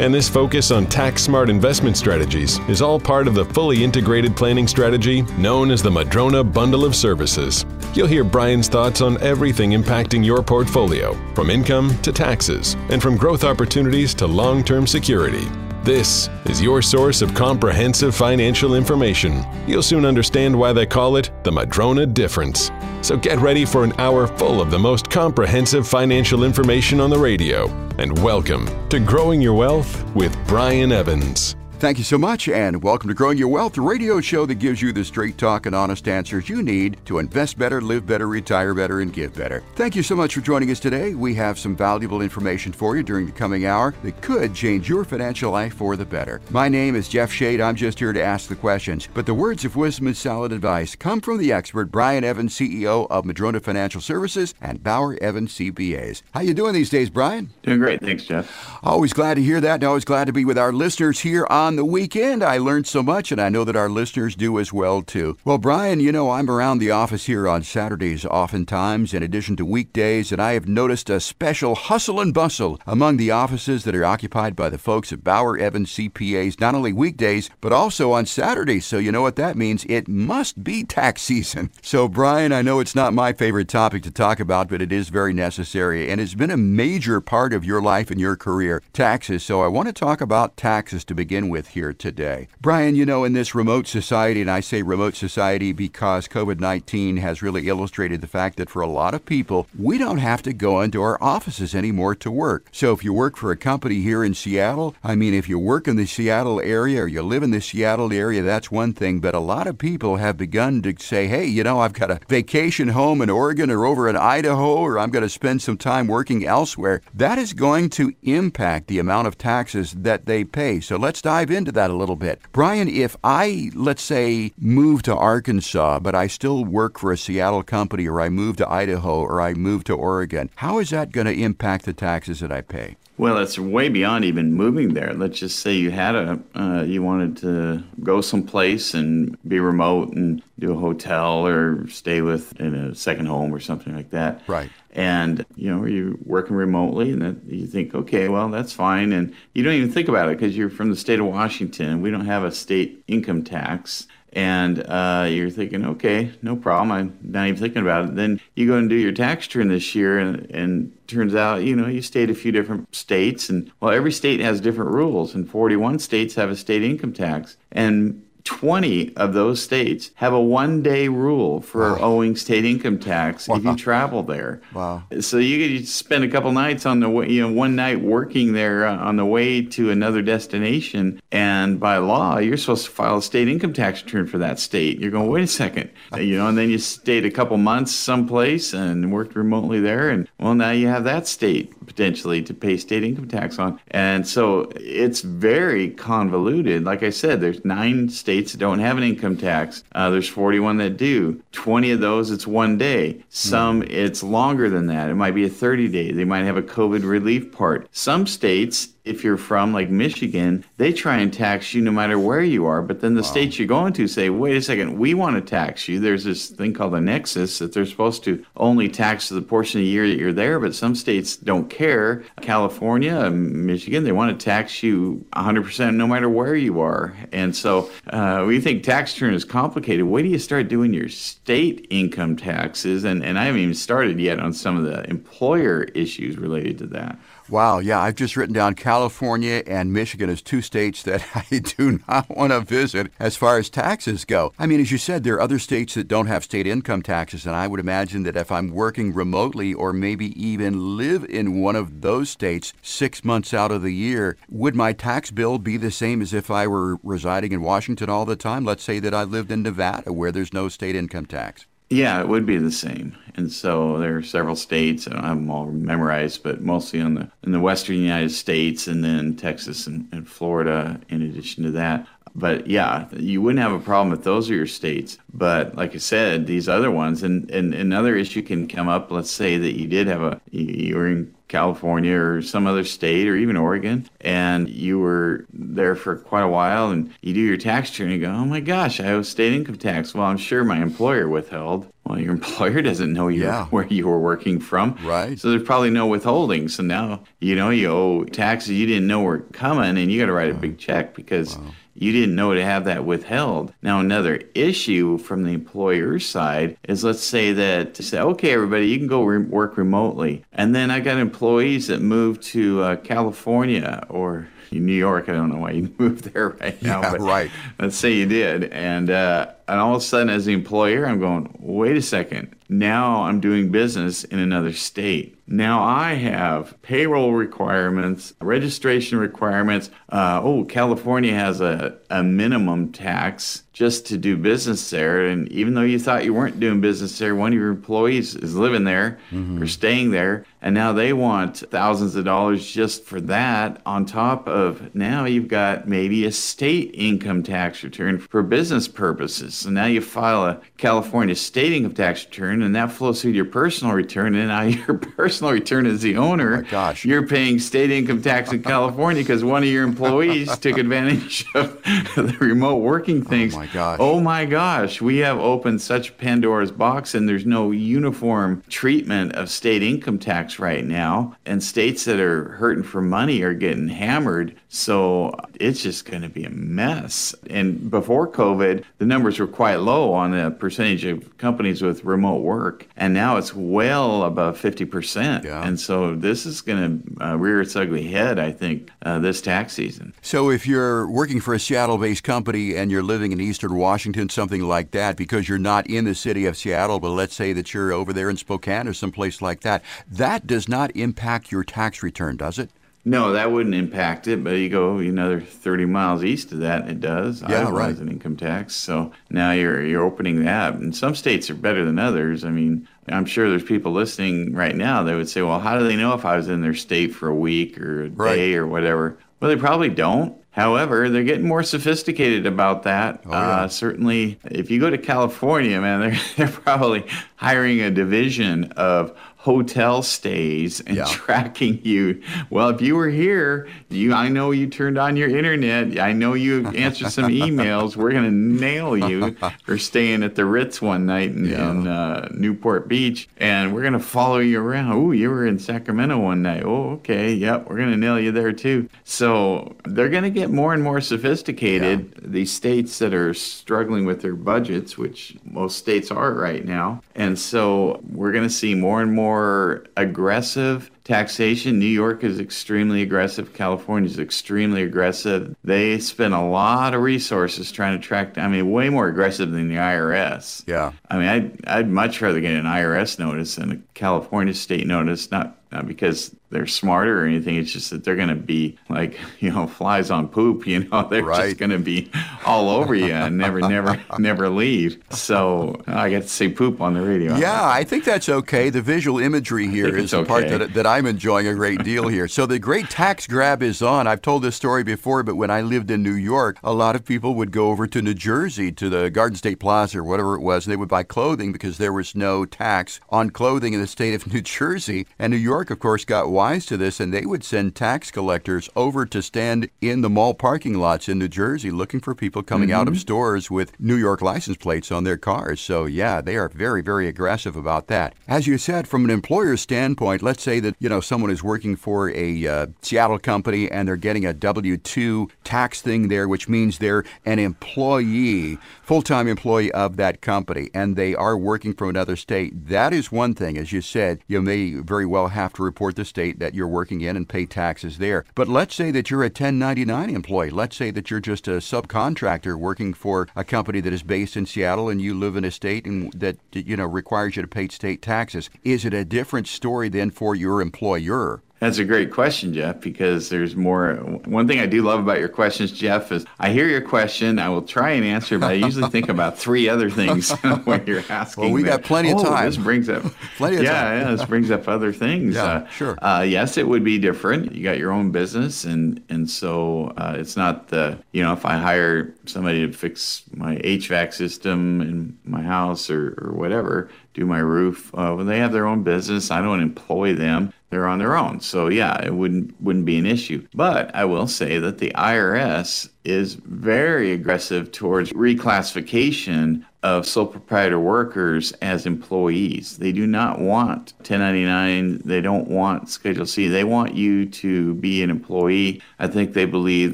And 0.00 0.14
this 0.14 0.30
focus 0.30 0.70
on 0.70 0.86
tax 0.86 1.22
smart 1.22 1.50
investment 1.50 1.94
strategies 1.94 2.58
is 2.70 2.80
all 2.80 2.98
part 2.98 3.28
of 3.28 3.34
the 3.34 3.44
fully 3.44 3.84
integrated 3.84 4.34
planning 4.34 4.66
strategy 4.66 5.20
known 5.36 5.70
as 5.70 5.82
the 5.82 5.90
Madrona 5.90 6.42
Bundle 6.42 6.86
of 6.86 6.96
Services. 6.96 7.66
You'll 7.92 8.06
hear 8.06 8.24
Brian's 8.24 8.66
thoughts 8.66 9.02
on 9.02 9.20
everything 9.20 9.72
impacting 9.72 10.24
your 10.24 10.42
portfolio, 10.42 11.12
from 11.34 11.50
income 11.50 11.98
to 11.98 12.12
taxes, 12.12 12.76
and 12.88 13.02
from 13.02 13.18
growth 13.18 13.44
opportunities 13.44 14.14
to 14.14 14.26
long 14.26 14.64
term 14.64 14.86
security. 14.86 15.46
This 15.82 16.28
is 16.44 16.60
your 16.60 16.82
source 16.82 17.22
of 17.22 17.34
comprehensive 17.34 18.14
financial 18.14 18.74
information. 18.74 19.42
You'll 19.66 19.82
soon 19.82 20.04
understand 20.04 20.54
why 20.54 20.74
they 20.74 20.84
call 20.84 21.16
it 21.16 21.30
the 21.42 21.50
Madrona 21.50 22.04
Difference. 22.04 22.70
So 23.00 23.16
get 23.16 23.38
ready 23.38 23.64
for 23.64 23.82
an 23.82 23.94
hour 23.98 24.26
full 24.26 24.60
of 24.60 24.70
the 24.70 24.78
most 24.78 25.08
comprehensive 25.08 25.88
financial 25.88 26.44
information 26.44 27.00
on 27.00 27.08
the 27.08 27.18
radio. 27.18 27.66
And 27.96 28.22
welcome 28.22 28.68
to 28.90 29.00
Growing 29.00 29.40
Your 29.40 29.54
Wealth 29.54 30.04
with 30.14 30.36
Brian 30.46 30.92
Evans. 30.92 31.56
Thank 31.80 31.96
you 31.96 32.04
so 32.04 32.18
much, 32.18 32.46
and 32.46 32.82
welcome 32.82 33.08
to 33.08 33.14
Growing 33.14 33.38
Your 33.38 33.48
Wealth, 33.48 33.72
the 33.72 33.80
radio 33.80 34.20
show 34.20 34.44
that 34.44 34.56
gives 34.56 34.82
you 34.82 34.92
the 34.92 35.02
straight 35.02 35.38
talk 35.38 35.64
and 35.64 35.74
honest 35.74 36.06
answers 36.08 36.46
you 36.46 36.62
need 36.62 36.98
to 37.06 37.20
invest 37.20 37.56
better, 37.56 37.80
live 37.80 38.06
better, 38.06 38.28
retire 38.28 38.74
better, 38.74 39.00
and 39.00 39.14
give 39.14 39.34
better. 39.34 39.62
Thank 39.76 39.96
you 39.96 40.02
so 40.02 40.14
much 40.14 40.34
for 40.34 40.42
joining 40.42 40.70
us 40.70 40.78
today. 40.78 41.14
We 41.14 41.34
have 41.36 41.58
some 41.58 41.74
valuable 41.74 42.20
information 42.20 42.70
for 42.70 42.98
you 42.98 43.02
during 43.02 43.24
the 43.24 43.32
coming 43.32 43.64
hour 43.64 43.94
that 44.02 44.20
could 44.20 44.54
change 44.54 44.90
your 44.90 45.06
financial 45.06 45.52
life 45.52 45.72
for 45.72 45.96
the 45.96 46.04
better. 46.04 46.42
My 46.50 46.68
name 46.68 46.96
is 46.96 47.08
Jeff 47.08 47.32
Shade. 47.32 47.62
I'm 47.62 47.76
just 47.76 47.98
here 47.98 48.12
to 48.12 48.22
ask 48.22 48.50
the 48.50 48.56
questions, 48.56 49.08
but 49.14 49.24
the 49.24 49.32
words 49.32 49.64
of 49.64 49.74
wisdom 49.74 50.06
and 50.08 50.16
solid 50.16 50.52
advice 50.52 50.94
come 50.94 51.22
from 51.22 51.38
the 51.38 51.50
expert 51.50 51.90
Brian 51.90 52.24
Evans, 52.24 52.54
CEO 52.54 53.06
of 53.08 53.24
Madrona 53.24 53.58
Financial 53.58 54.02
Services 54.02 54.54
and 54.60 54.82
Bauer 54.82 55.16
Evans 55.22 55.54
CPAs. 55.54 56.20
How 56.32 56.40
you 56.40 56.52
doing 56.52 56.74
these 56.74 56.90
days, 56.90 57.08
Brian? 57.08 57.48
Doing 57.62 57.78
great, 57.78 58.02
thanks, 58.02 58.24
Jeff. 58.24 58.78
Always 58.82 59.14
glad 59.14 59.36
to 59.36 59.42
hear 59.42 59.62
that, 59.62 59.76
and 59.76 59.84
always 59.84 60.04
glad 60.04 60.26
to 60.26 60.32
be 60.34 60.44
with 60.44 60.58
our 60.58 60.74
listeners 60.74 61.20
here 61.20 61.46
on 61.48 61.69
the 61.76 61.84
weekend. 61.84 62.42
I 62.42 62.58
learned 62.58 62.86
so 62.86 63.02
much, 63.02 63.30
and 63.30 63.40
I 63.40 63.48
know 63.48 63.64
that 63.64 63.76
our 63.76 63.88
listeners 63.88 64.34
do 64.34 64.58
as 64.58 64.72
well, 64.72 65.02
too. 65.02 65.36
Well, 65.44 65.58
Brian, 65.58 66.00
you 66.00 66.12
know, 66.12 66.30
I'm 66.30 66.50
around 66.50 66.78
the 66.78 66.90
office 66.90 67.26
here 67.26 67.46
on 67.48 67.62
Saturdays 67.62 68.24
oftentimes, 68.24 69.12
in 69.12 69.22
addition 69.22 69.56
to 69.56 69.64
weekdays, 69.64 70.32
and 70.32 70.40
I 70.40 70.52
have 70.54 70.66
noticed 70.66 71.10
a 71.10 71.20
special 71.20 71.74
hustle 71.74 72.20
and 72.20 72.32
bustle 72.32 72.80
among 72.86 73.16
the 73.16 73.30
offices 73.30 73.84
that 73.84 73.94
are 73.94 74.04
occupied 74.04 74.56
by 74.56 74.68
the 74.68 74.78
folks 74.78 75.12
at 75.12 75.22
Bauer 75.22 75.58
Evans 75.58 75.92
CPAs, 75.92 76.60
not 76.60 76.74
only 76.74 76.92
weekdays, 76.92 77.50
but 77.60 77.72
also 77.72 78.12
on 78.12 78.26
Saturdays. 78.26 78.86
So, 78.86 78.98
you 78.98 79.12
know 79.12 79.22
what 79.22 79.36
that 79.36 79.56
means? 79.56 79.84
It 79.88 80.08
must 80.08 80.64
be 80.64 80.84
tax 80.84 81.22
season. 81.30 81.70
So, 81.82 82.08
Brian, 82.08 82.52
I 82.52 82.62
know 82.62 82.80
it's 82.80 82.94
not 82.94 83.14
my 83.14 83.32
favorite 83.32 83.68
topic 83.68 84.02
to 84.04 84.10
talk 84.10 84.40
about, 84.40 84.68
but 84.68 84.82
it 84.82 84.92
is 84.92 85.08
very 85.08 85.32
necessary, 85.32 86.10
and 86.10 86.20
it's 86.20 86.34
been 86.34 86.50
a 86.50 86.56
major 86.56 87.20
part 87.20 87.52
of 87.52 87.64
your 87.64 87.82
life 87.82 88.10
and 88.10 88.20
your 88.20 88.36
career 88.36 88.82
taxes. 88.92 89.42
So, 89.42 89.60
I 89.62 89.68
want 89.68 89.88
to 89.88 89.92
talk 89.92 90.20
about 90.20 90.56
taxes 90.56 91.04
to 91.04 91.14
begin 91.14 91.48
with 91.48 91.59
here 91.68 91.92
today. 91.92 92.48
Brian, 92.60 92.94
you 92.94 93.06
know, 93.06 93.24
in 93.24 93.32
this 93.32 93.54
remote 93.54 93.86
society, 93.86 94.40
and 94.40 94.50
I 94.50 94.60
say 94.60 94.82
remote 94.82 95.14
society 95.14 95.72
because 95.72 96.28
COVID 96.28 96.60
19 96.60 97.18
has 97.18 97.42
really 97.42 97.68
illustrated 97.68 98.20
the 98.20 98.26
fact 98.26 98.56
that 98.56 98.70
for 98.70 98.82
a 98.82 98.86
lot 98.86 99.14
of 99.14 99.24
people, 99.24 99.66
we 99.78 99.98
don't 99.98 100.18
have 100.18 100.42
to 100.42 100.52
go 100.52 100.80
into 100.80 101.02
our 101.02 101.22
offices 101.22 101.74
anymore 101.74 102.14
to 102.16 102.30
work. 102.30 102.66
So 102.72 102.92
if 102.92 103.04
you 103.04 103.12
work 103.12 103.36
for 103.36 103.50
a 103.50 103.56
company 103.56 104.00
here 104.00 104.24
in 104.24 104.34
Seattle, 104.34 104.94
I 105.02 105.14
mean, 105.14 105.34
if 105.34 105.48
you 105.48 105.58
work 105.58 105.88
in 105.88 105.96
the 105.96 106.06
Seattle 106.06 106.60
area 106.60 107.02
or 107.02 107.08
you 107.08 107.22
live 107.22 107.42
in 107.42 107.50
the 107.50 107.60
Seattle 107.60 108.12
area, 108.12 108.42
that's 108.42 108.70
one 108.70 108.92
thing. 108.92 109.20
But 109.20 109.34
a 109.34 109.40
lot 109.40 109.66
of 109.66 109.78
people 109.78 110.16
have 110.16 110.36
begun 110.36 110.82
to 110.82 110.94
say, 110.98 111.26
hey, 111.26 111.46
you 111.46 111.62
know, 111.62 111.80
I've 111.80 111.92
got 111.92 112.10
a 112.10 112.20
vacation 112.28 112.88
home 112.88 113.22
in 113.22 113.30
Oregon 113.30 113.70
or 113.70 113.84
over 113.84 114.08
in 114.08 114.16
Idaho, 114.16 114.76
or 114.76 114.98
I'm 114.98 115.10
going 115.10 115.22
to 115.22 115.28
spend 115.28 115.62
some 115.62 115.76
time 115.76 116.06
working 116.06 116.46
elsewhere. 116.46 117.02
That 117.14 117.38
is 117.38 117.52
going 117.52 117.90
to 117.90 118.12
impact 118.22 118.88
the 118.88 118.98
amount 118.98 119.28
of 119.28 119.38
taxes 119.38 119.92
that 119.92 120.26
they 120.26 120.44
pay. 120.44 120.80
So 120.80 120.96
let's 120.96 121.22
dive 121.22 121.49
into 121.52 121.72
that 121.72 121.90
a 121.90 121.94
little 121.94 122.16
bit. 122.16 122.40
Brian, 122.52 122.88
if 122.88 123.16
I, 123.22 123.70
let's 123.74 124.02
say, 124.02 124.52
move 124.58 125.02
to 125.02 125.16
Arkansas, 125.16 126.00
but 126.00 126.14
I 126.14 126.26
still 126.26 126.64
work 126.64 126.98
for 126.98 127.12
a 127.12 127.18
Seattle 127.18 127.62
company, 127.62 128.06
or 128.06 128.20
I 128.20 128.28
move 128.28 128.56
to 128.56 128.70
Idaho, 128.70 129.20
or 129.20 129.40
I 129.40 129.54
move 129.54 129.84
to 129.84 129.94
Oregon, 129.94 130.50
how 130.56 130.78
is 130.78 130.90
that 130.90 131.12
going 131.12 131.26
to 131.26 131.42
impact 131.42 131.84
the 131.84 131.92
taxes 131.92 132.40
that 132.40 132.52
I 132.52 132.60
pay? 132.60 132.96
Well, 133.20 133.36
it's 133.36 133.58
way 133.58 133.90
beyond 133.90 134.24
even 134.24 134.54
moving 134.54 134.94
there. 134.94 135.12
Let's 135.12 135.38
just 135.38 135.58
say 135.58 135.74
you 135.74 135.90
had 135.90 136.14
a, 136.14 136.40
uh, 136.54 136.84
you 136.84 137.02
wanted 137.02 137.36
to 137.42 137.84
go 138.02 138.22
someplace 138.22 138.94
and 138.94 139.36
be 139.46 139.60
remote 139.60 140.14
and 140.14 140.42
do 140.58 140.72
a 140.72 140.78
hotel 140.78 141.46
or 141.46 141.86
stay 141.88 142.22
with 142.22 142.58
in 142.58 142.74
a 142.74 142.94
second 142.94 143.26
home 143.26 143.52
or 143.54 143.60
something 143.60 143.94
like 143.94 144.08
that. 144.12 144.40
Right. 144.46 144.70
And 144.92 145.44
you 145.54 145.70
know 145.70 145.84
you're 145.84 146.16
working 146.24 146.56
remotely, 146.56 147.12
and 147.12 147.20
that 147.20 147.44
you 147.44 147.66
think, 147.66 147.94
okay, 147.94 148.30
well 148.30 148.48
that's 148.48 148.72
fine, 148.72 149.12
and 149.12 149.34
you 149.54 149.62
don't 149.62 149.74
even 149.74 149.92
think 149.92 150.08
about 150.08 150.30
it 150.30 150.38
because 150.38 150.56
you're 150.56 150.70
from 150.70 150.88
the 150.88 150.96
state 150.96 151.20
of 151.20 151.26
Washington. 151.26 152.00
We 152.00 152.10
don't 152.10 152.24
have 152.24 152.42
a 152.42 152.50
state 152.50 153.04
income 153.06 153.44
tax 153.44 154.06
and 154.32 154.80
uh, 154.86 155.26
you're 155.28 155.50
thinking, 155.50 155.84
okay, 155.84 156.32
no 156.42 156.56
problem. 156.56 156.92
I'm 156.92 157.18
not 157.22 157.48
even 157.48 157.60
thinking 157.60 157.82
about 157.82 158.06
it. 158.06 158.16
Then 158.16 158.40
you 158.54 158.66
go 158.66 158.76
and 158.76 158.88
do 158.88 158.94
your 158.94 159.12
tax 159.12 159.46
return 159.46 159.68
this 159.68 159.94
year, 159.94 160.18
and, 160.18 160.50
and 160.50 161.06
turns 161.08 161.34
out, 161.34 161.62
you 161.62 161.74
know, 161.74 161.88
you 161.88 162.02
stayed 162.02 162.30
a 162.30 162.34
few 162.34 162.52
different 162.52 162.94
states, 162.94 163.50
and 163.50 163.70
well, 163.80 163.92
every 163.92 164.12
state 164.12 164.40
has 164.40 164.60
different 164.60 164.92
rules, 164.92 165.34
and 165.34 165.48
41 165.48 165.98
states 165.98 166.34
have 166.36 166.50
a 166.50 166.56
state 166.56 166.82
income 166.82 167.12
tax, 167.12 167.56
and 167.72 168.22
20 168.44 169.16
of 169.16 169.32
those 169.32 169.62
states 169.62 170.10
have 170.14 170.32
a 170.32 170.40
one 170.40 170.82
day 170.82 171.08
rule 171.08 171.60
for 171.60 171.92
Wow. 171.94 171.98
owing 172.00 172.36
state 172.36 172.64
income 172.64 172.98
tax 172.98 173.48
if 173.48 173.64
you 173.64 173.76
travel 173.76 174.22
there. 174.22 174.60
Wow. 174.74 175.02
So 175.20 175.38
you 175.38 175.78
could 175.78 175.88
spend 175.88 176.24
a 176.24 176.28
couple 176.28 176.52
nights 176.52 176.86
on 176.86 177.00
the 177.00 177.08
way, 177.08 177.28
you 177.28 177.42
know, 177.42 177.52
one 177.52 177.74
night 177.76 178.00
working 178.00 178.52
there 178.52 178.86
uh, 178.86 178.96
on 178.96 179.16
the 179.16 179.24
way 179.26 179.62
to 179.62 179.90
another 179.90 180.22
destination, 180.22 181.20
and 181.32 181.78
by 181.80 181.98
law, 181.98 182.38
you're 182.38 182.56
supposed 182.56 182.84
to 182.86 182.90
file 182.90 183.18
a 183.18 183.22
state 183.22 183.48
income 183.48 183.72
tax 183.72 184.02
return 184.04 184.26
for 184.26 184.38
that 184.38 184.58
state. 184.58 184.98
You're 184.98 185.10
going, 185.10 185.28
wait 185.30 185.44
a 185.44 185.46
second, 185.46 185.90
you 186.16 186.36
know, 186.36 186.48
and 186.48 186.56
then 186.58 186.70
you 186.70 186.78
stayed 186.78 187.24
a 187.24 187.30
couple 187.30 187.56
months 187.56 187.92
someplace 187.94 188.72
and 188.72 189.12
worked 189.12 189.36
remotely 189.36 189.80
there, 189.80 190.10
and 190.10 190.28
well, 190.38 190.54
now 190.54 190.70
you 190.70 190.88
have 190.88 191.04
that 191.04 191.26
state 191.26 191.72
potentially 191.90 192.40
to 192.42 192.54
pay 192.54 192.76
state 192.76 193.02
income 193.02 193.26
tax 193.26 193.58
on, 193.58 193.80
and 193.90 194.26
so 194.26 194.70
it's 194.76 195.22
very 195.22 195.90
convoluted. 195.90 196.84
Like 196.84 197.02
I 197.02 197.10
said, 197.10 197.40
there's 197.40 197.64
nine 197.64 198.08
states 198.08 198.52
that 198.52 198.58
don't 198.58 198.78
have 198.78 198.96
an 198.96 199.02
income 199.02 199.36
tax. 199.36 199.82
Uh, 199.92 200.08
there's 200.10 200.28
41 200.28 200.76
that 200.78 200.96
do. 200.96 201.42
20 201.52 201.90
of 201.90 202.00
those, 202.00 202.30
it's 202.30 202.46
one 202.46 202.78
day. 202.78 203.24
Some, 203.28 203.82
it's 203.82 204.22
longer 204.22 204.70
than 204.70 204.86
that. 204.86 205.10
It 205.10 205.16
might 205.16 205.34
be 205.34 205.44
a 205.44 205.48
30 205.48 205.88
day. 205.88 206.12
They 206.12 206.24
might 206.24 206.44
have 206.44 206.56
a 206.56 206.62
COVID 206.62 207.02
relief 207.02 207.50
part. 207.50 207.88
Some 207.90 208.26
states, 208.26 208.88
if 209.10 209.24
you're 209.24 209.36
from 209.36 209.72
like 209.72 209.90
Michigan, 209.90 210.64
they 210.76 210.92
try 210.92 211.18
and 211.18 211.32
tax 211.32 211.74
you 211.74 211.82
no 211.82 211.90
matter 211.90 212.18
where 212.18 212.42
you 212.42 212.64
are. 212.64 212.80
But 212.80 213.00
then 213.00 213.14
the 213.14 213.22
wow. 213.22 213.28
states 213.28 213.58
you're 213.58 213.66
going 213.66 213.92
to 213.94 214.06
say, 214.06 214.30
wait 214.30 214.56
a 214.56 214.62
second, 214.62 214.98
we 214.98 215.14
want 215.14 215.34
to 215.36 215.42
tax 215.42 215.88
you. 215.88 215.98
There's 215.98 216.24
this 216.24 216.48
thing 216.48 216.72
called 216.72 216.94
a 216.94 217.00
nexus 217.00 217.58
that 217.58 217.72
they're 217.72 217.86
supposed 217.86 218.22
to 218.24 218.44
only 218.56 218.88
tax 218.88 219.28
the 219.28 219.42
portion 219.42 219.80
of 219.80 219.84
the 219.84 219.90
year 219.90 220.08
that 220.08 220.16
you're 220.16 220.32
there, 220.32 220.60
but 220.60 220.74
some 220.74 220.94
states 220.94 221.36
don't 221.36 221.68
care. 221.68 222.22
California, 222.40 223.30
Michigan, 223.30 224.04
they 224.04 224.12
want 224.12 224.38
to 224.38 224.44
tax 224.44 224.82
you 224.82 225.26
100% 225.34 225.94
no 225.96 226.06
matter 226.06 226.28
where 226.28 226.54
you 226.54 226.80
are. 226.80 227.14
And 227.32 227.54
so 227.54 227.90
uh, 228.08 228.44
we 228.46 228.60
think 228.60 228.84
tax 228.84 229.20
return 229.20 229.34
is 229.34 229.44
complicated. 229.44 230.06
Wait 230.06 230.22
till 230.22 230.30
you 230.30 230.38
start 230.38 230.68
doing 230.68 230.94
your 230.94 231.08
state 231.08 231.86
income 231.90 232.36
taxes. 232.36 233.02
And, 233.02 233.24
and 233.24 233.38
I 233.38 233.44
haven't 233.44 233.60
even 233.60 233.74
started 233.74 234.20
yet 234.20 234.38
on 234.38 234.52
some 234.52 234.76
of 234.76 234.84
the 234.84 235.08
employer 235.10 235.82
issues 235.94 236.36
related 236.38 236.78
to 236.78 236.86
that. 236.88 237.18
Wow, 237.50 237.80
yeah, 237.80 237.98
I've 238.00 238.14
just 238.14 238.36
written 238.36 238.54
down 238.54 238.76
California 238.76 239.64
and 239.66 239.92
Michigan 239.92 240.30
as 240.30 240.40
two 240.40 240.62
states 240.62 241.02
that 241.02 241.26
I 241.34 241.58
do 241.58 241.98
not 242.06 242.30
want 242.30 242.52
to 242.52 242.60
visit 242.60 243.10
as 243.18 243.34
far 243.34 243.58
as 243.58 243.68
taxes 243.68 244.24
go. 244.24 244.52
I 244.56 244.66
mean, 244.66 244.78
as 244.78 244.92
you 244.92 244.98
said, 244.98 245.24
there 245.24 245.34
are 245.34 245.40
other 245.40 245.58
states 245.58 245.94
that 245.94 246.06
don't 246.06 246.28
have 246.28 246.44
state 246.44 246.68
income 246.68 247.02
taxes, 247.02 247.46
and 247.46 247.56
I 247.56 247.66
would 247.66 247.80
imagine 247.80 248.22
that 248.22 248.36
if 248.36 248.52
I'm 248.52 248.70
working 248.70 249.12
remotely 249.12 249.74
or 249.74 249.92
maybe 249.92 250.40
even 250.40 250.96
live 250.96 251.24
in 251.24 251.60
one 251.60 251.74
of 251.74 252.02
those 252.02 252.30
states 252.30 252.72
six 252.82 253.24
months 253.24 253.52
out 253.52 253.72
of 253.72 253.82
the 253.82 253.90
year, 253.90 254.36
would 254.48 254.76
my 254.76 254.92
tax 254.92 255.32
bill 255.32 255.58
be 255.58 255.76
the 255.76 255.90
same 255.90 256.22
as 256.22 256.32
if 256.32 256.52
I 256.52 256.68
were 256.68 256.98
residing 257.02 257.50
in 257.50 257.62
Washington 257.62 258.08
all 258.08 258.26
the 258.26 258.36
time? 258.36 258.64
Let's 258.64 258.84
say 258.84 259.00
that 259.00 259.14
I 259.14 259.24
lived 259.24 259.50
in 259.50 259.64
Nevada 259.64 260.12
where 260.12 260.30
there's 260.30 260.52
no 260.52 260.68
state 260.68 260.94
income 260.94 261.26
tax. 261.26 261.66
Yeah, 261.90 262.20
it 262.20 262.28
would 262.28 262.46
be 262.46 262.56
the 262.56 262.70
same. 262.70 263.16
And 263.34 263.50
so 263.50 263.98
there 263.98 264.16
are 264.16 264.22
several 264.22 264.54
states. 264.54 265.08
I 265.08 265.12
don't 265.12 265.24
have 265.24 265.36
them 265.36 265.50
all 265.50 265.66
memorized, 265.66 266.44
but 266.44 266.60
mostly 266.60 267.00
on 267.00 267.14
the 267.14 267.28
in 267.42 267.50
the 267.50 267.60
western 267.60 267.96
United 267.96 268.30
States, 268.30 268.86
and 268.86 269.02
then 269.02 269.34
Texas 269.34 269.88
and, 269.88 270.08
and 270.12 270.28
Florida. 270.28 271.00
In 271.08 271.20
addition 271.22 271.64
to 271.64 271.72
that, 271.72 272.06
but 272.34 272.66
yeah, 272.66 273.06
you 273.16 273.42
wouldn't 273.42 273.62
have 273.62 273.72
a 273.72 273.82
problem 273.82 274.16
if 274.16 274.24
those 274.24 274.50
are 274.50 274.54
your 274.54 274.66
states. 274.66 275.18
But 275.32 275.74
like 275.74 275.94
I 275.94 275.98
said, 275.98 276.46
these 276.46 276.68
other 276.68 276.90
ones, 276.90 277.22
and, 277.22 277.50
and 277.50 277.74
another 277.74 278.16
issue 278.16 278.42
can 278.42 278.68
come 278.68 278.88
up. 278.88 279.10
Let's 279.10 279.30
say 279.30 279.56
that 279.56 279.78
you 279.78 279.86
did 279.86 280.06
have 280.06 280.22
a 280.22 280.40
you 280.50 280.96
were 280.96 281.08
in 281.08 281.34
California 281.48 282.16
or 282.16 282.42
some 282.42 282.66
other 282.66 282.84
state 282.84 283.26
or 283.26 283.36
even 283.36 283.56
Oregon, 283.56 284.08
and 284.20 284.68
you 284.68 284.98
were 284.98 285.46
there 285.52 285.96
for 285.96 286.16
quite 286.16 286.42
a 286.42 286.48
while, 286.48 286.90
and 286.90 287.12
you 287.22 287.34
do 287.34 287.40
your 287.40 287.56
tax 287.56 287.90
return, 287.90 288.12
and 288.12 288.20
you 288.20 288.26
go, 288.26 288.32
"Oh 288.32 288.44
my 288.44 288.60
gosh, 288.60 289.00
I 289.00 289.08
owe 289.08 289.22
state 289.22 289.52
income 289.52 289.76
tax." 289.76 290.14
Well, 290.14 290.26
I'm 290.26 290.38
sure 290.38 290.64
my 290.64 290.80
employer 290.80 291.28
withheld. 291.28 291.92
Well, 292.04 292.18
your 292.18 292.32
employer 292.40 292.80
doesn't 292.80 293.12
know 293.12 293.28
you 293.28 293.44
yeah. 293.44 293.66
where 293.66 293.86
you 293.86 294.06
were 294.06 294.20
working 294.20 294.60
from, 294.60 294.96
right? 295.02 295.38
So 295.38 295.50
there's 295.50 295.64
probably 295.64 295.90
no 295.90 296.06
withholding. 296.06 296.68
So 296.68 296.82
now 296.82 297.24
you 297.40 297.56
know 297.56 297.70
you 297.70 297.90
owe 297.90 298.24
taxes 298.24 298.70
you 298.70 298.86
didn't 298.86 299.08
know 299.08 299.20
were 299.20 299.40
coming, 299.52 299.98
and 299.98 300.10
you 300.10 300.20
got 300.20 300.26
to 300.26 300.32
write 300.32 300.50
a 300.50 300.54
big 300.54 300.78
check 300.78 301.14
because. 301.14 301.58
Wow 301.58 301.72
you 302.00 302.12
didn't 302.12 302.34
know 302.34 302.54
to 302.54 302.64
have 302.64 302.86
that 302.86 303.04
withheld. 303.04 303.74
Now, 303.82 304.00
another 304.00 304.40
issue 304.54 305.18
from 305.18 305.44
the 305.44 305.52
employer's 305.52 306.26
side 306.26 306.78
is 306.88 307.04
let's 307.04 307.22
say 307.22 307.52
that 307.52 307.94
to 307.94 308.02
say, 308.02 308.18
okay, 308.18 308.52
everybody, 308.52 308.88
you 308.88 308.98
can 308.98 309.06
go 309.06 309.22
re- 309.22 309.38
work 309.38 309.76
remotely. 309.76 310.42
And 310.52 310.74
then 310.74 310.90
I 310.90 311.00
got 311.00 311.18
employees 311.18 311.88
that 311.88 312.00
moved 312.00 312.42
to 312.44 312.82
uh, 312.82 312.96
California 312.96 314.06
or 314.08 314.48
New 314.72 314.94
York. 314.94 315.28
I 315.28 315.32
don't 315.32 315.50
know 315.50 315.58
why 315.58 315.72
you 315.72 315.94
moved 315.98 316.24
there 316.24 316.50
right 316.60 316.80
now, 316.82 317.02
yeah, 317.02 317.10
but 317.10 317.20
right. 317.20 317.50
let's 317.78 317.96
say 317.96 318.12
you 318.12 318.26
did. 318.26 318.64
And, 318.64 319.10
uh, 319.10 319.52
and 319.68 319.78
all 319.78 319.94
of 319.94 320.00
a 320.00 320.04
sudden, 320.04 320.30
as 320.30 320.46
the 320.46 320.54
employer, 320.54 321.06
I'm 321.06 321.20
going, 321.20 321.54
wait 321.58 321.96
a 321.96 322.02
second. 322.02 322.56
Now 322.70 323.24
I'm 323.24 323.40
doing 323.40 323.70
business 323.70 324.24
in 324.24 324.38
another 324.38 324.72
state. 324.72 325.36
Now 325.52 325.82
I 325.82 326.14
have 326.14 326.80
payroll 326.80 327.32
requirements, 327.32 328.34
registration 328.40 329.18
requirements. 329.18 329.90
Uh, 330.08 330.40
oh, 330.44 330.64
California 330.64 331.34
has 331.34 331.60
a, 331.60 331.98
a 332.08 332.22
minimum 332.22 332.92
tax 332.92 333.64
just 333.72 334.04
to 334.04 334.18
do 334.18 334.36
business 334.36 334.90
there. 334.90 335.24
And 335.24 335.50
even 335.50 335.72
though 335.72 335.80
you 335.80 335.98
thought 335.98 336.24
you 336.24 336.34
weren't 336.34 336.60
doing 336.60 336.82
business 336.82 337.18
there, 337.18 337.34
one 337.34 337.52
of 337.52 337.58
your 337.58 337.70
employees 337.70 338.36
is 338.36 338.54
living 338.54 338.84
there 338.84 339.18
mm-hmm. 339.32 339.62
or 339.62 339.66
staying 339.66 340.10
there. 340.10 340.44
And 340.60 340.74
now 340.74 340.92
they 340.92 341.14
want 341.14 341.64
thousands 341.70 342.14
of 342.14 342.26
dollars 342.26 342.70
just 342.70 343.04
for 343.04 343.22
that, 343.22 343.80
on 343.86 344.04
top 344.04 344.46
of 344.46 344.94
now 344.94 345.24
you've 345.24 345.48
got 345.48 345.88
maybe 345.88 346.26
a 346.26 346.32
state 346.32 346.90
income 346.92 347.42
tax 347.42 347.82
return 347.82 348.18
for 348.18 348.42
business 348.42 348.86
purposes. 348.86 349.54
So 349.54 349.70
now 349.70 349.86
you 349.86 350.02
file 350.02 350.44
a 350.44 350.60
California 350.76 351.34
state 351.34 351.72
income 351.72 351.94
tax 351.94 352.26
return, 352.26 352.62
and 352.62 352.76
that 352.76 352.92
flows 352.92 353.22
through 353.22 353.30
your 353.30 353.46
personal 353.46 353.94
return. 353.94 354.34
And 354.34 354.48
now 354.48 354.60
your 354.62 354.98
personal 355.16 355.39
return 355.48 355.86
as 355.86 356.02
the 356.02 356.16
owner, 356.16 356.64
oh 356.66 356.70
gosh. 356.70 357.04
you're 357.04 357.26
paying 357.26 357.58
state 357.58 357.90
income 357.90 358.20
tax 358.20 358.52
in 358.52 358.62
California 358.62 359.22
because 359.22 359.42
one 359.42 359.62
of 359.62 359.68
your 359.68 359.84
employees 359.84 360.56
took 360.58 360.76
advantage 360.76 361.46
of 361.54 361.82
the 361.82 362.36
remote 362.40 362.76
working 362.76 363.22
oh 363.22 363.28
things. 363.28 363.54
Oh 363.54 363.58
my 363.58 363.66
gosh. 363.66 363.96
Oh 364.00 364.20
my 364.20 364.44
gosh. 364.44 365.00
We 365.00 365.18
have 365.18 365.38
opened 365.38 365.80
such 365.80 366.16
Pandora's 366.18 366.72
box, 366.72 367.14
and 367.14 367.28
there's 367.28 367.46
no 367.46 367.70
uniform 367.70 368.62
treatment 368.68 369.32
of 369.32 369.50
state 369.50 369.82
income 369.82 370.18
tax 370.18 370.58
right 370.58 370.84
now. 370.84 371.36
And 371.46 371.62
states 371.62 372.04
that 372.04 372.20
are 372.20 372.50
hurting 372.50 372.84
for 372.84 373.00
money 373.00 373.42
are 373.42 373.54
getting 373.54 373.88
hammered. 373.88 374.56
So 374.72 375.34
it's 375.58 375.82
just 375.82 376.04
going 376.04 376.22
to 376.22 376.28
be 376.28 376.44
a 376.44 376.50
mess. 376.50 377.34
And 377.50 377.90
before 377.90 378.30
COVID, 378.30 378.84
the 378.98 379.04
numbers 379.04 379.40
were 379.40 379.48
quite 379.48 379.76
low 379.76 380.12
on 380.12 380.30
the 380.30 380.52
percentage 380.52 381.04
of 381.04 381.36
companies 381.38 381.82
with 381.82 382.04
remote 382.04 382.42
work. 382.42 382.86
And 382.96 383.12
now 383.12 383.36
it's 383.36 383.52
well 383.52 384.22
above 384.22 384.60
50%. 384.60 385.42
Yeah. 385.42 385.66
And 385.66 385.78
so 385.78 386.14
this 386.14 386.46
is 386.46 386.60
going 386.60 387.02
to 387.18 387.24
uh, 387.26 387.36
rear 387.36 387.60
its 387.60 387.74
ugly 387.74 388.06
head, 388.06 388.38
I 388.38 388.52
think, 388.52 388.90
uh, 389.02 389.18
this 389.18 389.42
tax 389.42 389.72
season. 389.72 390.14
So 390.22 390.50
if 390.50 390.68
you're 390.68 391.10
working 391.10 391.40
for 391.40 391.52
a 391.52 391.58
Seattle 391.58 391.98
based 391.98 392.22
company 392.22 392.76
and 392.76 392.92
you're 392.92 393.02
living 393.02 393.32
in 393.32 393.40
Eastern 393.40 393.74
Washington, 393.74 394.28
something 394.28 394.62
like 394.62 394.92
that, 394.92 395.16
because 395.16 395.48
you're 395.48 395.58
not 395.58 395.88
in 395.88 396.04
the 396.04 396.14
city 396.14 396.46
of 396.46 396.56
Seattle, 396.56 397.00
but 397.00 397.10
let's 397.10 397.34
say 397.34 397.52
that 397.54 397.74
you're 397.74 397.92
over 397.92 398.12
there 398.12 398.30
in 398.30 398.36
Spokane 398.36 398.86
or 398.86 398.94
someplace 398.94 399.42
like 399.42 399.62
that, 399.62 399.82
that 400.08 400.46
does 400.46 400.68
not 400.68 400.94
impact 400.94 401.50
your 401.50 401.64
tax 401.64 402.04
return, 402.04 402.36
does 402.36 402.56
it? 402.56 402.70
No, 403.04 403.32
that 403.32 403.50
wouldn't 403.50 403.74
impact 403.74 404.28
it, 404.28 404.44
but 404.44 404.50
you 404.50 404.68
go 404.68 404.98
another 404.98 405.40
30 405.40 405.86
miles 405.86 406.22
east 406.22 406.52
of 406.52 406.58
that, 406.58 406.88
it 406.88 407.00
does. 407.00 407.40
Yeah, 407.40 407.62
Idaho 407.62 407.70
right. 407.72 407.96
an 407.96 408.10
income 408.10 408.36
tax, 408.36 408.74
so 408.74 409.12
now 409.30 409.52
you're 409.52 409.84
you're 409.84 410.04
opening 410.04 410.44
that. 410.44 410.74
And 410.74 410.94
some 410.94 411.14
states 411.14 411.48
are 411.48 411.54
better 411.54 411.84
than 411.84 411.98
others. 411.98 412.44
I 412.44 412.50
mean, 412.50 412.86
I'm 413.08 413.24
sure 413.24 413.48
there's 413.48 413.64
people 413.64 413.92
listening 413.92 414.54
right 414.54 414.76
now 414.76 415.02
that 415.04 415.16
would 415.16 415.30
say, 415.30 415.40
"Well, 415.40 415.60
how 415.60 415.78
do 415.78 415.86
they 415.86 415.96
know 415.96 416.12
if 416.12 416.26
I 416.26 416.36
was 416.36 416.48
in 416.48 416.60
their 416.60 416.74
state 416.74 417.14
for 417.14 417.28
a 417.28 417.34
week 417.34 417.78
or 417.80 418.04
a 418.04 418.08
right. 418.10 418.36
day 418.36 418.54
or 418.54 418.66
whatever?" 418.66 419.18
Well, 419.40 419.50
they 419.50 419.56
probably 419.56 419.88
don't. 419.88 420.36
However, 420.52 421.08
they're 421.08 421.22
getting 421.22 421.46
more 421.46 421.62
sophisticated 421.62 422.44
about 422.44 422.82
that. 422.82 423.22
Oh, 423.24 423.30
yeah. 423.30 423.38
uh, 423.38 423.68
certainly, 423.68 424.38
if 424.44 424.68
you 424.70 424.80
go 424.80 424.90
to 424.90 424.98
California, 424.98 425.80
man, 425.80 426.00
they're, 426.10 426.20
they're 426.36 426.48
probably 426.60 427.06
hiring 427.36 427.80
a 427.80 427.90
division 427.90 428.64
of 428.72 429.16
hotel 429.40 430.02
stays 430.02 430.80
and 430.80 430.98
yeah. 430.98 431.04
tracking 431.08 431.80
you. 431.82 432.22
Well, 432.50 432.68
if 432.68 432.82
you 432.82 432.94
were 432.94 433.08
here, 433.08 433.68
you 433.88 434.12
I 434.12 434.28
know 434.28 434.50
you 434.50 434.66
turned 434.66 434.98
on 434.98 435.16
your 435.16 435.34
internet. 435.34 435.98
I 435.98 436.12
know 436.12 436.34
you 436.34 436.66
answered 436.68 437.10
some 437.10 437.24
emails. 437.30 437.96
We're 437.96 438.12
gonna 438.12 438.30
nail 438.30 438.98
you 438.98 439.34
for 439.64 439.78
staying 439.78 440.22
at 440.22 440.34
the 440.34 440.44
Ritz 440.44 440.82
one 440.82 441.06
night 441.06 441.30
in, 441.30 441.46
yeah. 441.46 441.70
in 441.70 441.86
uh, 441.86 442.28
Newport 442.32 442.86
Beach, 442.86 443.30
and 443.38 443.72
we're 443.74 443.82
gonna 443.82 443.98
follow 443.98 444.40
you 444.40 444.60
around. 444.60 444.92
Oh, 444.92 445.12
you 445.12 445.30
were 445.30 445.46
in 445.46 445.58
Sacramento 445.58 446.18
one 446.18 446.42
night. 446.42 446.62
Oh, 446.62 446.90
okay, 446.90 447.32
yep, 447.32 447.66
we're 447.66 447.78
gonna 447.78 447.96
nail 447.96 448.20
you 448.20 448.32
there 448.32 448.52
too. 448.52 448.90
So 449.04 449.74
they're 449.84 450.10
gonna 450.10 450.28
get 450.28 450.50
more 450.50 450.74
and 450.74 450.82
more 450.82 451.00
sophisticated. 451.00 452.12
Yeah. 452.14 452.28
These 452.28 452.52
states 452.52 452.98
that 452.98 453.14
are 453.14 453.32
struggling 453.32 454.04
with 454.04 454.20
their 454.20 454.34
budgets, 454.34 454.98
which 454.98 455.34
most 455.44 455.78
states 455.78 456.10
are 456.10 456.34
right 456.34 456.64
now, 456.64 457.00
and 457.14 457.38
so 457.38 458.02
we're 458.10 458.32
gonna 458.32 458.50
see 458.50 458.74
more 458.74 459.00
and 459.00 459.14
more 459.14 459.29
more 459.30 459.84
aggressive 459.96 460.90
taxation. 461.04 461.78
New 461.78 461.86
York 461.86 462.24
is 462.24 462.40
extremely 462.40 463.00
aggressive. 463.00 463.54
California 463.54 464.10
is 464.10 464.18
extremely 464.18 464.82
aggressive. 464.82 465.54
They 465.62 466.00
spend 466.00 466.34
a 466.34 466.40
lot 466.40 466.94
of 466.94 467.02
resources 467.02 467.70
trying 467.70 468.00
to 468.00 468.04
track. 468.04 468.36
I 468.38 468.48
mean, 468.48 468.72
way 468.72 468.88
more 468.88 469.06
aggressive 469.06 469.52
than 469.52 469.68
the 469.68 469.76
IRS. 469.76 470.64
Yeah. 470.66 470.92
I 471.08 471.18
mean, 471.18 471.28
I'd 471.28 471.66
I'd 471.66 471.88
much 471.88 472.20
rather 472.20 472.40
get 472.40 472.54
an 472.54 472.64
IRS 472.64 473.20
notice 473.20 473.54
than 473.54 473.70
a 473.70 473.76
California 473.94 474.54
state 474.54 474.86
notice. 474.86 475.30
Not 475.30 475.56
not 475.70 475.86
because 475.86 476.34
they're 476.50 476.66
smarter 476.66 477.22
or 477.22 477.26
anything. 477.26 477.56
It's 477.56 477.72
just 477.72 477.90
that 477.90 478.04
they're 478.04 478.16
going 478.16 478.28
to 478.28 478.34
be 478.34 478.76
like, 478.88 479.18
you 479.40 479.50
know, 479.50 479.66
flies 479.66 480.10
on 480.10 480.28
poop. 480.28 480.66
You 480.66 480.84
know, 480.84 481.08
they're 481.10 481.22
right. 481.22 481.46
just 481.46 481.58
going 481.58 481.70
to 481.70 481.78
be 481.78 482.10
all 482.44 482.68
over 482.68 482.94
you 482.94 483.12
and 483.12 483.38
never, 483.38 483.60
never, 483.60 484.00
never 484.18 484.48
leave. 484.48 485.02
So 485.10 485.80
I 485.86 486.10
get 486.10 486.22
to 486.22 486.28
say 486.28 486.48
poop 486.48 486.80
on 486.80 486.94
the 486.94 487.02
radio. 487.02 487.36
Yeah, 487.36 487.68
I 487.68 487.84
think 487.84 488.04
that's 488.04 488.28
okay. 488.28 488.70
The 488.70 488.82
visual 488.82 489.20
imagery 489.20 489.68
here 489.68 489.96
is 489.96 490.10
the 490.10 490.18
okay. 490.18 490.28
part 490.28 490.48
that, 490.48 490.74
that 490.74 490.86
I'm 490.86 491.06
enjoying 491.06 491.46
a 491.46 491.54
great 491.54 491.84
deal 491.84 492.08
here. 492.08 492.28
So 492.28 492.46
the 492.46 492.58
great 492.58 492.90
tax 492.90 493.26
grab 493.26 493.62
is 493.62 493.82
on. 493.82 494.06
I've 494.06 494.22
told 494.22 494.42
this 494.42 494.56
story 494.56 494.82
before, 494.82 495.22
but 495.22 495.36
when 495.36 495.50
I 495.50 495.60
lived 495.60 495.90
in 495.90 496.02
New 496.02 496.14
York, 496.14 496.58
a 496.62 496.72
lot 496.72 496.96
of 496.96 497.04
people 497.04 497.34
would 497.34 497.52
go 497.52 497.70
over 497.70 497.86
to 497.86 498.02
New 498.02 498.14
Jersey 498.14 498.72
to 498.72 498.88
the 498.88 499.10
Garden 499.10 499.36
State 499.36 499.60
Plaza 499.60 499.98
or 499.98 500.04
whatever 500.04 500.34
it 500.34 500.40
was, 500.40 500.66
and 500.66 500.72
they 500.72 500.76
would 500.76 500.88
buy 500.88 501.02
clothing 501.02 501.52
because 501.52 501.78
there 501.78 501.92
was 501.92 502.14
no 502.14 502.44
tax 502.44 503.00
on 503.10 503.30
clothing 503.30 503.72
in 503.72 503.80
the 503.80 503.86
state 503.86 504.14
of 504.14 504.32
New 504.32 504.40
Jersey. 504.40 505.06
And 505.18 505.30
New 505.30 505.36
York, 505.36 505.70
of 505.70 505.78
course, 505.78 506.04
got 506.04 506.30
wise 506.40 506.64
to 506.64 506.78
this, 506.78 507.00
and 507.00 507.12
they 507.12 507.26
would 507.26 507.44
send 507.44 507.74
tax 507.74 508.10
collectors 508.10 508.70
over 508.74 509.04
to 509.04 509.20
stand 509.20 509.68
in 509.82 510.00
the 510.00 510.08
mall 510.08 510.32
parking 510.32 510.78
lots 510.78 511.06
in 511.06 511.18
New 511.18 511.28
Jersey 511.28 511.70
looking 511.70 512.00
for 512.00 512.14
people 512.14 512.42
coming 512.42 512.70
mm-hmm. 512.70 512.80
out 512.80 512.88
of 512.88 512.94
mm-hmm. 512.94 513.00
stores 513.00 513.50
with 513.50 513.78
New 513.78 513.96
York 513.96 514.22
license 514.22 514.56
plates 514.56 514.90
on 514.90 515.04
their 515.04 515.18
cars. 515.18 515.60
So, 515.60 515.84
yeah, 515.84 516.22
they 516.22 516.36
are 516.36 516.48
very, 516.48 516.80
very 516.80 517.06
aggressive 517.08 517.56
about 517.56 517.88
that. 517.88 518.14
As 518.26 518.46
you 518.46 518.56
said, 518.56 518.88
from 518.88 519.04
an 519.04 519.10
employer's 519.10 519.60
standpoint, 519.60 520.22
let's 520.22 520.42
say 520.42 520.60
that, 520.60 520.76
you 520.78 520.88
know, 520.88 521.02
someone 521.02 521.30
is 521.30 521.42
working 521.42 521.76
for 521.76 522.08
a 522.08 522.46
uh, 522.46 522.66
Seattle 522.80 523.18
company 523.18 523.70
and 523.70 523.86
they're 523.86 523.96
getting 523.96 524.24
a 524.24 524.32
W 524.32 524.78
2 524.78 525.28
tax 525.44 525.82
thing 525.82 526.08
there, 526.08 526.26
which 526.26 526.48
means 526.48 526.78
they're 526.78 527.04
an 527.26 527.38
employee, 527.38 528.56
full 528.82 529.02
time 529.02 529.28
employee 529.28 529.70
of 529.72 529.98
that 529.98 530.22
company, 530.22 530.70
and 530.72 530.96
they 530.96 531.14
are 531.14 531.36
working 531.36 531.74
from 531.74 531.90
another 531.90 532.16
state. 532.16 532.68
That 532.68 532.94
is 532.94 533.12
one 533.12 533.34
thing. 533.34 533.58
As 533.58 533.74
you 533.74 533.82
said, 533.82 534.20
you 534.26 534.40
may 534.40 534.70
very 534.70 535.04
well 535.04 535.28
have 535.28 535.52
to 535.54 535.62
report 535.62 535.96
the 535.96 536.06
state 536.06 536.29
that 536.38 536.54
you're 536.54 536.68
working 536.68 537.00
in 537.00 537.16
and 537.16 537.28
pay 537.28 537.46
taxes 537.46 537.98
there. 537.98 538.24
But 538.34 538.48
let's 538.48 538.74
say 538.74 538.90
that 538.92 539.10
you're 539.10 539.22
a 539.22 539.26
1099 539.26 540.10
employee. 540.10 540.50
Let's 540.50 540.76
say 540.76 540.90
that 540.90 541.10
you're 541.10 541.20
just 541.20 541.48
a 541.48 541.58
subcontractor 541.58 542.56
working 542.56 542.94
for 542.94 543.28
a 543.34 543.44
company 543.44 543.80
that 543.80 543.92
is 543.92 544.02
based 544.02 544.36
in 544.36 544.46
Seattle 544.46 544.88
and 544.88 545.00
you 545.00 545.14
live 545.14 545.36
in 545.36 545.44
a 545.44 545.50
state 545.50 545.86
and 545.86 546.12
that 546.12 546.38
you 546.52 546.76
know 546.76 546.86
requires 546.86 547.36
you 547.36 547.42
to 547.42 547.48
pay 547.48 547.68
state 547.68 548.02
taxes. 548.02 548.50
Is 548.64 548.84
it 548.84 548.94
a 548.94 549.04
different 549.04 549.48
story 549.48 549.88
than 549.88 550.10
for 550.10 550.34
your 550.34 550.60
employer? 550.60 551.42
That's 551.60 551.76
a 551.76 551.84
great 551.84 552.10
question, 552.10 552.54
Jeff, 552.54 552.80
because 552.80 553.28
there's 553.28 553.54
more. 553.54 553.96
One 554.24 554.48
thing 554.48 554.60
I 554.60 554.66
do 554.66 554.80
love 554.80 554.98
about 554.98 555.18
your 555.18 555.28
questions, 555.28 555.70
Jeff, 555.70 556.10
is 556.10 556.24
I 556.38 556.52
hear 556.52 556.66
your 556.66 556.80
question. 556.80 557.38
I 557.38 557.50
will 557.50 557.60
try 557.60 557.90
and 557.90 558.04
answer, 558.04 558.38
but 558.38 558.48
I 558.48 558.52
usually 558.54 558.88
think 558.88 559.10
about 559.10 559.38
three 559.38 559.68
other 559.68 559.90
things 559.90 560.30
when 560.64 560.86
you're 560.86 561.04
asking. 561.10 561.44
Well, 561.44 561.52
we 561.52 561.62
got 561.62 561.82
plenty 561.82 562.12
of 562.12 562.22
time. 562.22 562.46
oh. 562.46 562.46
This 562.46 562.56
brings 562.56 562.88
up 562.88 563.02
plenty 563.36 563.56
of 563.56 563.64
yeah, 563.64 563.82
time. 563.82 564.00
Yeah, 564.00 564.10
this 564.12 564.24
brings 564.24 564.50
up 564.50 564.68
other 564.68 564.90
things. 564.90 565.34
Yeah, 565.34 565.44
uh, 565.44 565.66
sure. 565.68 565.98
Uh, 566.02 566.22
yes, 566.22 566.56
it 566.56 566.66
would 566.66 566.82
be 566.82 566.98
different. 566.98 567.52
You 567.52 567.62
got 567.62 567.76
your 567.76 567.92
own 567.92 568.10
business, 568.10 568.64
and 568.64 569.04
and 569.10 569.28
so 569.28 569.92
uh, 569.98 570.16
it's 570.16 570.38
not 570.38 570.68
the 570.68 570.98
you 571.12 571.22
know 571.22 571.34
if 571.34 571.44
I 571.44 571.58
hire 571.58 572.14
somebody 572.24 572.66
to 572.66 572.72
fix 572.72 573.24
my 573.34 573.56
HVAC 573.56 574.14
system 574.14 574.80
in 574.80 575.18
my 575.24 575.42
house 575.42 575.90
or, 575.90 576.14
or 576.22 576.32
whatever, 576.32 576.88
do 577.12 577.26
my 577.26 577.38
roof. 577.38 577.90
Uh, 577.92 578.14
when 578.14 578.26
they 578.26 578.38
have 578.38 578.52
their 578.52 578.66
own 578.66 578.82
business, 578.82 579.30
I 579.30 579.42
don't 579.42 579.60
employ 579.60 580.14
them 580.14 580.54
they're 580.70 580.86
on 580.86 580.98
their 580.98 581.16
own. 581.16 581.40
So 581.40 581.68
yeah, 581.68 582.02
it 582.02 582.14
wouldn't 582.14 582.60
wouldn't 582.60 582.84
be 582.84 582.98
an 582.98 583.06
issue. 583.06 583.46
But 583.54 583.94
I 583.94 584.04
will 584.04 584.26
say 584.26 584.58
that 584.58 584.78
the 584.78 584.92
IRS 584.96 585.90
is 586.04 586.34
very 586.34 587.12
aggressive 587.12 587.72
towards 587.72 588.12
reclassification 588.12 589.64
of 589.82 590.06
sole 590.06 590.26
proprietor 590.26 590.78
workers 590.78 591.52
as 591.62 591.86
employees. 591.86 592.78
They 592.78 592.92
do 592.92 593.06
not 593.06 593.40
want 593.40 593.94
1099, 593.98 595.02
they 595.04 595.20
don't 595.20 595.48
want 595.48 595.88
Schedule 595.88 596.26
C. 596.26 596.48
They 596.48 596.64
want 596.64 596.94
you 596.94 597.26
to 597.26 597.74
be 597.74 598.02
an 598.02 598.10
employee. 598.10 598.82
I 598.98 599.06
think 599.06 599.32
they 599.32 599.46
believe 599.46 599.92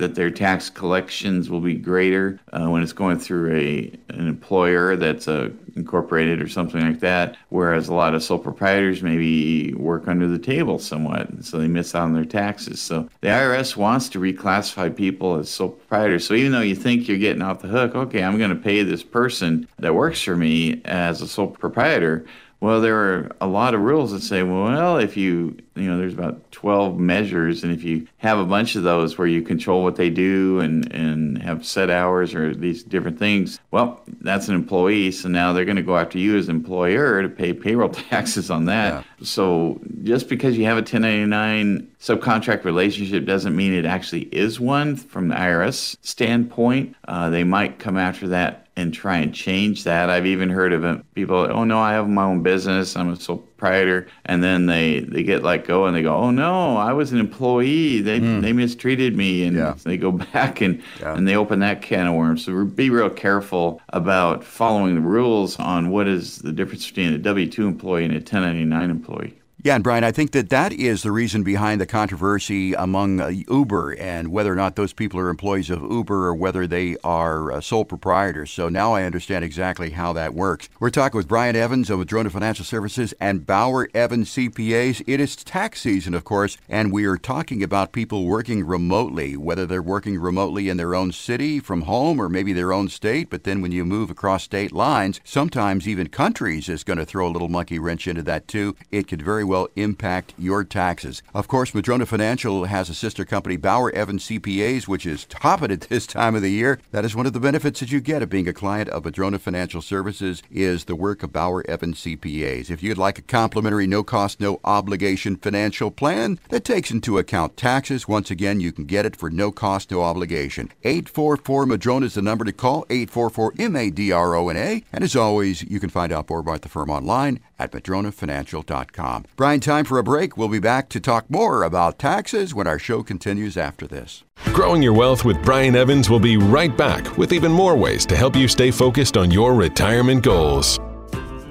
that 0.01 0.15
their 0.15 0.31
tax 0.31 0.71
collections 0.71 1.49
will 1.49 1.61
be 1.61 1.75
greater 1.75 2.41
uh, 2.53 2.67
when 2.67 2.83
it's 2.83 2.93
going 2.93 3.19
through 3.19 3.55
a 3.55 3.93
an 4.09 4.29
employer 4.29 4.97
that's 4.97 5.29
a 5.29 5.53
incorporated 5.77 6.41
or 6.41 6.49
something 6.49 6.81
like 6.81 7.01
that, 7.01 7.37
whereas 7.51 7.89
a 7.89 7.95
lot 7.95 8.15
of 8.15 8.23
sole 8.23 8.39
proprietors 8.39 9.03
maybe 9.03 9.75
work 9.75 10.09
under 10.09 10.27
the 10.27 10.39
table 10.39 10.79
somewhat, 10.79 11.29
so 11.45 11.59
they 11.59 11.69
miss 11.69 11.95
out 11.95 12.05
on 12.05 12.15
their 12.15 12.25
taxes. 12.25 12.81
So 12.81 13.09
the 13.21 13.29
IRS 13.29 13.77
wants 13.77 14.09
to 14.11 14.19
reclassify 14.19 14.97
people 14.97 15.37
as 15.37 15.51
sole 15.51 15.71
proprietors. 15.71 16.27
So 16.27 16.35
even 16.35 16.53
though 16.53 16.61
you 16.61 16.75
think 16.75 17.07
you're 17.07 17.19
getting 17.19 17.43
off 17.43 17.61
the 17.61 17.69
hook, 17.69 17.95
okay, 17.95 18.25
I'm 18.25 18.39
going 18.39 18.51
to 18.51 18.57
pay 18.57 18.83
this 18.83 19.03
person 19.03 19.69
that 19.79 19.95
works 19.95 20.23
for 20.23 20.37
me 20.37 20.81
as 20.85 21.21
a 21.21 21.29
sole 21.29 21.49
proprietor 21.49 22.27
well, 22.61 22.81
there 22.81 22.97
are 22.97 23.37
a 23.41 23.47
lot 23.47 23.75
of 23.75 23.83
rules 23.83 24.13
that 24.13 24.23
say, 24.23 24.43
well, 24.43 24.97
if 24.97 25.15
you, 25.15 25.59
you 25.75 25.83
know, 25.83 25.99
there's 25.99 26.15
about 26.15 26.51
12 26.53 26.99
measures, 26.99 27.63
and 27.63 27.71
if 27.71 27.85
you 27.85 28.09
have 28.17 28.39
a 28.39 28.47
bunch 28.47 28.77
of 28.77 28.83
those 28.83 29.19
where 29.19 29.27
you 29.27 29.43
control 29.43 29.83
what 29.83 29.97
they 29.97 30.09
do 30.09 30.61
and, 30.61 30.91
and 30.93 31.43
have 31.43 31.67
set 31.67 31.91
hours 31.91 32.35
or 32.35 32.55
these 32.55 32.83
different 32.83 33.19
things, 33.19 33.61
well, 33.73 34.03
that's 34.23 34.49
an 34.49 34.55
employee. 34.55 35.13
So 35.13 35.29
now 35.29 35.53
they're 35.53 35.67
going 35.67 35.77
to 35.77 35.83
go 35.83 35.99
after 35.99 36.19
you 36.19 36.39
as 36.39 36.49
employer 36.49 37.21
to 37.21 37.29
pay 37.29 37.53
payroll 37.53 37.89
taxes 38.11 38.51
on 38.51 38.65
that. 38.65 38.95
Yeah. 38.95 39.03
So 39.27 39.79
just 40.03 40.31
because 40.31 40.57
you 40.57 40.65
have 40.65 40.79
a 40.79 40.81
1099 40.81 41.89
subcontract 42.01 42.65
relationship 42.65 43.27
doesn't 43.27 43.55
mean 43.55 43.75
it 43.75 43.85
actually 43.85 44.23
is 44.33 44.59
one 44.59 44.97
from 44.97 45.29
the 45.29 45.35
IRS 45.35 45.99
standpoint. 46.01 46.97
Uh, 47.07 47.29
they 47.29 47.45
might 47.45 47.79
come 47.79 47.99
after 47.99 48.29
that 48.29 48.66
and 48.77 48.93
try 48.93 49.17
and 49.17 49.35
change 49.35 49.85
that. 49.85 50.11
I've 50.11 50.27
even 50.27 50.51
heard 50.51 50.73
of 50.73 51.03
people, 51.15 51.49
oh 51.51 51.65
no, 51.65 51.79
I 51.79 51.95
have 51.95 52.09
my 52.09 52.25
own 52.25 52.43
business, 52.43 52.95
I'm 52.95 53.11
a 53.11 53.17
sole 53.17 53.39
proprietor, 53.39 54.07
and 54.27 54.45
then 54.45 54.67
they 54.67 55.01
they 55.01 55.23
get 55.23 55.43
let 55.43 55.65
go 55.65 55.87
and 55.87 55.97
they 55.97 56.03
go, 56.03 56.15
oh 56.15 56.31
no, 56.31 56.77
I 56.77 56.93
was 56.93 57.11
an 57.13 57.19
employee, 57.19 58.03
they 58.03 58.21
mm. 58.21 58.43
they 58.43 58.53
mistreated 58.53 59.17
me, 59.17 59.45
and 59.45 59.57
yeah. 59.57 59.75
they 59.85 59.97
go 59.97 60.13
back 60.33 60.61
and 60.61 60.83
yeah. 61.01 61.17
and 61.17 61.27
they 61.27 61.37
open 61.37 61.61
that 61.61 61.81
can 61.81 62.07
of 62.07 62.15
worms. 62.15 62.45
So 62.45 62.65
be 62.65 62.91
real 62.91 63.11
careful 63.11 63.81
about 63.91 64.45
following 64.45 64.95
the 64.95 65.01
rules 65.01 65.59
on 65.59 65.91
what 65.91 66.07
is 66.07 66.39
the 66.39 66.53
difference 66.53 66.87
between 66.87 67.15
a 67.15 67.19
W 67.19 67.51
two 67.51 67.67
employee 67.67 68.05
and 68.05 68.13
a 68.13 68.17
1099 68.17 68.91
employee. 68.91 69.35
Yeah, 69.67 69.75
and 69.75 69.83
Brian, 69.83 70.05
I 70.05 70.13
think 70.13 70.31
that 70.31 70.49
that 70.51 70.73
is 70.73 71.03
the 71.03 71.11
reason 71.11 71.43
behind 71.43 71.81
the 71.81 71.87
controversy 71.87 72.73
among 72.75 73.21
uh, 73.21 73.33
Uber 73.49 73.97
and 73.99 74.31
whether 74.31 74.53
or 74.53 74.55
not 74.55 74.77
those 74.77 74.93
people 74.93 75.19
are 75.19 75.29
employees 75.29 75.71
of 75.71 75.83
Uber 75.83 76.29
or 76.29 76.37
whether 76.37 76.69
they 76.69 76.97
are 77.03 77.51
uh, 77.51 77.61
sole 77.61 77.85
proprietors. 77.85 78.53
So 78.53 78.69
now 78.69 78.93
I 78.93 79.03
understand 79.03 79.45
exactly 79.45 79.91
how 79.91 80.13
that 80.13 80.35
works. 80.35 80.69
We're 80.79 80.91
talking 80.91 81.19
with 81.19 81.27
Brian 81.27 81.57
Evans 81.57 81.91
of 81.91 81.99
Madrona 81.99 82.31
Financial 82.31 82.65
Services 82.65 83.13
and 83.19 83.45
Bauer 83.45 83.89
Evans 83.93 84.31
CPAs. 84.31 85.03
It 85.05 85.19
is 85.19 85.35
tax 85.35 85.81
season, 85.81 86.15
of 86.15 86.23
course, 86.23 86.57
and 86.69 86.93
we 86.93 87.05
are 87.05 87.17
talking 87.17 87.61
about 87.65 87.91
people 87.91 88.25
working 88.25 88.65
remotely, 88.65 89.37
whether 89.37 89.67
they're 89.67 89.83
working 89.83 90.17
remotely 90.17 90.69
in 90.69 90.77
their 90.77 90.95
own 90.95 91.11
city 91.11 91.59
from 91.59 91.83
home 91.83 92.21
or 92.21 92.29
maybe 92.29 92.53
their 92.53 92.73
own 92.73 92.89
state. 92.89 93.31
But 93.31 93.43
then 93.43 93.63
when 93.63 93.73
you 93.73 93.85
move 93.85 94.11
across 94.11 94.45
state 94.45 94.71
lines, 94.71 95.21
sometimes 95.25 95.89
even 95.89 96.07
countries 96.07 96.69
is 96.69 96.85
going 96.85 96.99
to 96.99 97.05
throw 97.05 97.27
a 97.27 97.35
little 97.35 97.49
monkey 97.49 97.81
wrench 97.81 98.07
into 98.07 98.23
that 98.23 98.47
too. 98.47 98.77
It 98.93 99.09
could 99.09 99.23
very 99.23 99.43
well 99.43 99.56
will 99.57 99.69
impact 99.77 100.35
your 100.39 100.65
taxes. 100.65 101.23
Of 101.35 101.49
course, 101.49 101.75
Madrona 101.75 102.05
Financial 102.05 102.67
has 102.67 102.91
a 102.91 102.95
sister 102.95 103.25
company, 103.25 103.57
Bauer 103.57 103.91
Evans 103.93 104.27
CPAs, 104.27 104.87
which 104.87 105.07
is 105.07 105.25
topping 105.25 105.71
at 105.71 105.81
this 105.89 106.07
time 106.07 106.35
of 106.35 106.43
the 106.43 106.51
year. 106.51 106.79
That 106.91 107.05
is 107.05 107.17
one 107.17 107.27
of 107.27 107.33
the 107.33 107.41
benefits 107.41 107.81
that 107.81 107.91
you 107.91 108.01
get 108.01 108.23
of 108.23 108.29
being 108.29 108.49
a 108.49 108.53
client 108.53 108.91
of 108.91 109.05
Madrona 109.05 109.39
Financial 109.39 109.81
Services 109.81 110.43
is 110.51 110.85
the 110.85 110.95
work 110.95 111.23
of 111.23 111.33
Bauer 111.33 111.65
Evans 111.69 112.03
CPAs. 112.03 112.71
If 112.71 112.83
you'd 112.83 112.99
like 112.99 113.19
a 113.19 113.23
complimentary, 113.23 113.87
no 113.87 114.03
cost, 114.03 114.41
no 114.41 114.61
obligation 114.65 115.37
financial 115.37 115.91
plan 115.91 116.39
that 116.51 116.65
takes 116.65 116.91
into 116.91 117.19
account 117.19 117.57
taxes, 117.57 118.07
once 118.07 118.31
again, 118.31 118.61
you 118.61 118.73
can 118.73 118.85
get 118.85 119.07
it 119.07 119.17
for 119.17 119.31
no 119.31 119.51
cost, 119.51 119.91
no 119.91 120.03
obligation. 120.03 120.71
844 120.85 121.67
Madrona 121.67 122.07
is 122.07 122.15
the 122.15 122.23
number 122.23 122.45
to 122.45 122.53
call, 122.53 122.85
844 122.91 123.55
M 123.59 123.77
A 123.77 123.91
D 123.91 124.13
R 124.13 124.35
O 124.35 124.49
N 124.49 124.57
A. 124.57 124.83
And 124.93 125.03
as 125.03 125.17
always, 125.17 125.63
you 125.63 125.81
can 125.81 125.91
find 125.91 126.13
out 126.13 126.29
more 126.29 126.41
about 126.41 126.63
the 126.63 126.69
firm 126.69 126.91
online 126.91 127.41
at 127.59 127.73
madronafinancial.com. 127.73 129.25
Brian, 129.37 129.61
time 129.61 129.85
for 129.85 129.99
a 129.99 130.05
break. 130.05 130.37
We'll 130.37 130.49
be 130.49 130.59
back 130.59 130.89
to 130.91 131.01
talk 131.01 131.31
more 131.31 131.63
about 131.63 131.99
taxes 131.99 132.55
when 132.55 132.67
our 132.67 132.79
show 132.79 133.03
continues 133.03 133.57
after 133.57 133.87
this. 133.87 134.25
Growing 134.53 134.83
Your 134.83 134.93
Wealth 134.93 135.25
with 135.25 135.43
Brian 135.43 135.77
Evans 135.77 136.11
will 136.11 136.21
be 136.21 136.37
right 136.37 136.77
back 136.77 137.17
with 137.17 137.33
even 137.33 137.53
more 137.53 137.77
ways 137.77 138.07
to 138.07 138.17
help 138.17 138.37
you 138.37 138.49
stay 138.49 138.71
focused 138.71 139.17
on 139.17 139.31
your 139.31 139.55
retirement 139.55 140.23
goals. 140.23 140.79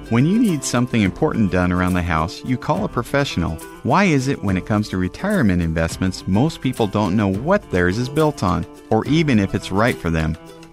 When 0.08 0.24
you 0.24 0.38
need 0.38 0.62
something 0.62 1.02
important 1.02 1.50
done 1.50 1.72
around 1.72 1.94
the 1.94 2.02
house, 2.02 2.44
you 2.44 2.56
call 2.56 2.84
a 2.84 2.88
professional. 2.88 3.56
Why 3.82 4.04
is 4.04 4.28
it 4.28 4.40
when 4.40 4.56
it 4.56 4.64
comes 4.64 4.88
to 4.90 4.98
retirement 4.98 5.60
investments, 5.60 6.28
most 6.28 6.60
people 6.60 6.86
don't 6.86 7.16
know 7.16 7.26
what 7.26 7.68
theirs 7.72 7.98
is 7.98 8.08
built 8.08 8.44
on, 8.44 8.64
or 8.90 9.04
even 9.06 9.40
if 9.40 9.52
it's 9.52 9.72
right 9.72 9.96
for 9.96 10.10
them? 10.10 10.38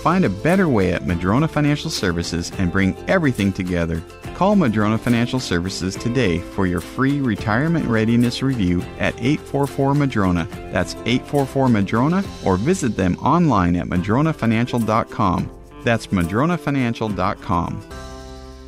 Find 0.00 0.24
a 0.24 0.30
better 0.30 0.66
way 0.66 0.94
at 0.94 1.06
Madrona 1.06 1.46
Financial 1.46 1.90
Services 1.90 2.50
and 2.56 2.72
bring 2.72 2.96
everything 3.06 3.52
together. 3.52 4.02
Call 4.34 4.56
Madrona 4.56 4.96
Financial 4.96 5.38
Services 5.38 5.94
today 5.94 6.38
for 6.38 6.66
your 6.66 6.80
free 6.80 7.20
retirement 7.20 7.84
readiness 7.84 8.42
review 8.42 8.80
at 8.98 9.14
844 9.18 9.94
Madrona. 9.94 10.48
That's 10.72 10.94
844 11.04 11.68
Madrona 11.68 12.24
or 12.46 12.56
visit 12.56 12.96
them 12.96 13.16
online 13.16 13.76
at 13.76 13.88
madronafinancial.com. 13.88 15.50
That's 15.84 16.06
madronafinancial.com. 16.06 18.09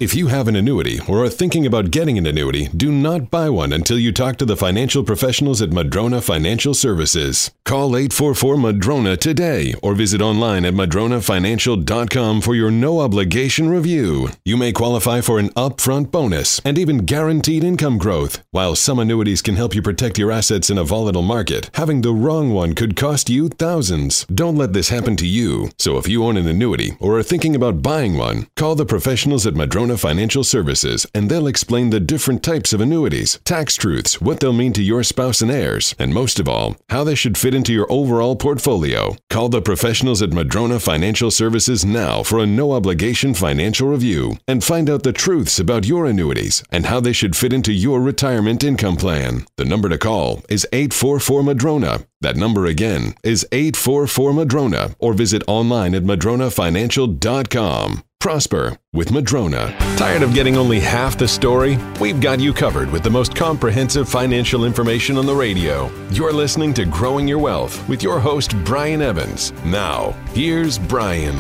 If 0.03 0.17
you 0.17 0.27
have 0.27 0.49
an 0.49 0.57
annuity 0.57 0.99
or 1.07 1.23
are 1.23 1.29
thinking 1.29 1.65
about 1.65 1.93
getting 1.93 2.19
an 2.19 2.27
annuity, 2.27 2.67
do 2.77 2.91
not 2.91 3.31
buy 3.31 3.49
one 3.49 3.73
until 3.73 4.01
you 4.01 4.11
talk 4.11 4.37
to 4.39 4.45
the 4.45 4.57
financial 4.57 5.05
professionals 5.05 5.63
at 5.63 5.71
Madrona 5.71 6.21
Financial 6.21 6.75
Services. 6.75 7.53
Call 7.65 7.97
844 7.97 8.57
Madrona 8.57 9.17
today 9.17 9.75
or 9.81 9.95
visit 9.95 10.21
online 10.21 10.65
at 10.65 10.75
madronafinancial.com 10.75 12.41
for 12.41 12.57
your 12.57 12.73
no 12.73 12.99
obligation 12.99 13.69
review. 13.69 14.31
You 14.45 14.57
may 14.57 14.73
qualify 14.73 15.21
for 15.21 15.39
an 15.39 15.51
upfront 15.51 16.11
bonus 16.11 16.61
and 16.65 16.79
even 16.79 17.07
guaranteed 17.07 17.63
income 17.63 17.97
growth. 17.97 18.43
While 18.51 18.75
some 18.75 18.99
annuities 18.99 19.41
can 19.41 19.55
help 19.55 19.73
you 19.73 19.83
protect 19.83 20.19
your 20.19 20.33
assets 20.33 20.69
in 20.69 20.79
a 20.79 20.85
volatile 20.85 21.23
market, 21.23 21.71
having 21.75 22.01
the 22.01 22.13
wrong 22.13 22.51
one 22.51 22.75
could 22.75 22.97
cost 22.97 23.31
you 23.31 23.49
thousands. 23.49 24.27
Don't 24.27 24.57
let 24.57 24.73
this 24.73 24.89
happen 24.89 25.15
to 25.19 25.29
you. 25.29 25.71
So 25.79 25.97
if 25.97 26.09
you 26.09 26.25
own 26.25 26.37
an 26.37 26.49
annuity 26.49 26.97
or 26.99 27.19
are 27.19 27.23
thinking 27.23 27.55
about 27.55 27.83
buying 27.83 28.19
one, 28.19 28.49
call 28.57 28.75
the 28.75 28.85
professionals 28.85 29.47
at 29.47 29.55
Madrona 29.55 29.92
Financial 29.97 30.45
Services 30.45 31.07
and 31.15 31.31
they'll 31.31 31.47
explain 31.47 31.91
the 31.91 32.01
different 32.01 32.43
types 32.43 32.73
of 32.73 32.81
annuities, 32.81 33.39
tax 33.45 33.77
truths, 33.77 34.21
what 34.21 34.41
they'll 34.41 34.53
mean 34.53 34.73
to 34.73 34.83
your 34.83 35.03
spouse 35.03 35.43
and 35.43 35.51
heirs, 35.51 35.95
and 35.99 36.13
most 36.13 36.39
of 36.41 36.49
all, 36.49 36.77
how 36.89 37.05
they 37.05 37.15
should 37.15 37.39
fit 37.39 37.55
into 37.55 37.73
your 37.73 37.91
overall 37.91 38.37
portfolio. 38.37 39.17
Call 39.31 39.49
the 39.49 39.63
professionals 39.63 40.23
at 40.23 40.33
Madrona 40.33 40.79
Financial 40.81 41.31
Services 41.31 41.85
now 41.85 42.23
for 42.23 42.39
a 42.39 42.47
no 42.47 42.73
obligation 42.73 43.35
financial 43.35 43.89
review 43.89 44.37
and 44.47 44.63
find 44.63 44.89
out 44.89 45.03
the 45.03 45.13
truths 45.13 45.59
about 45.59 45.87
your 45.87 46.07
annuities 46.07 46.63
and 46.71 46.87
how 46.87 47.01
they 47.01 47.13
should 47.13 47.37
fit 47.37 47.53
into 47.53 47.73
your 47.73 48.01
retirement 48.01 48.63
income 48.65 48.97
plan. 48.97 49.47
The 49.57 49.65
number 49.65 49.89
to 49.89 49.99
call 49.99 50.43
is 50.49 50.67
844 50.73 51.43
Madrona. 51.43 52.07
That 52.23 52.37
number 52.37 52.67
again 52.67 53.17
is 53.25 53.45
844 53.51 54.33
Madrona 54.33 54.95
or 55.01 55.13
visit 55.13 55.43
online 55.49 55.93
at 55.93 56.05
madronafinancial.com. 56.05 58.05
Prosper 58.21 58.79
with 58.93 59.11
Madrona. 59.11 59.75
Tired 59.97 60.23
of 60.23 60.33
getting 60.33 60.57
only 60.57 60.79
half 60.79 61.19
the 61.19 61.27
story? 61.27 61.77
We've 62.01 62.21
got 62.21 62.39
you 62.39 62.53
covered 62.53 62.93
with 62.93 63.03
the 63.03 63.11
most 63.11 63.35
comprehensive 63.35 64.09
financial 64.09 64.65
information 64.65 65.19
on 65.19 65.27
the 65.27 65.35
radio. 65.35 65.91
You're 66.13 66.33
listening 66.33 66.73
to 66.75 66.85
Growing 66.85 67.27
Your 67.27 67.41
Wealth 67.41 67.89
with 67.89 68.05
your 68.05 68.21
host, 68.21 68.55
Brian 68.65 69.03
Evans. 69.03 69.53
Now, 69.65 70.13
here's 70.33 70.79
Brian. 70.79 71.37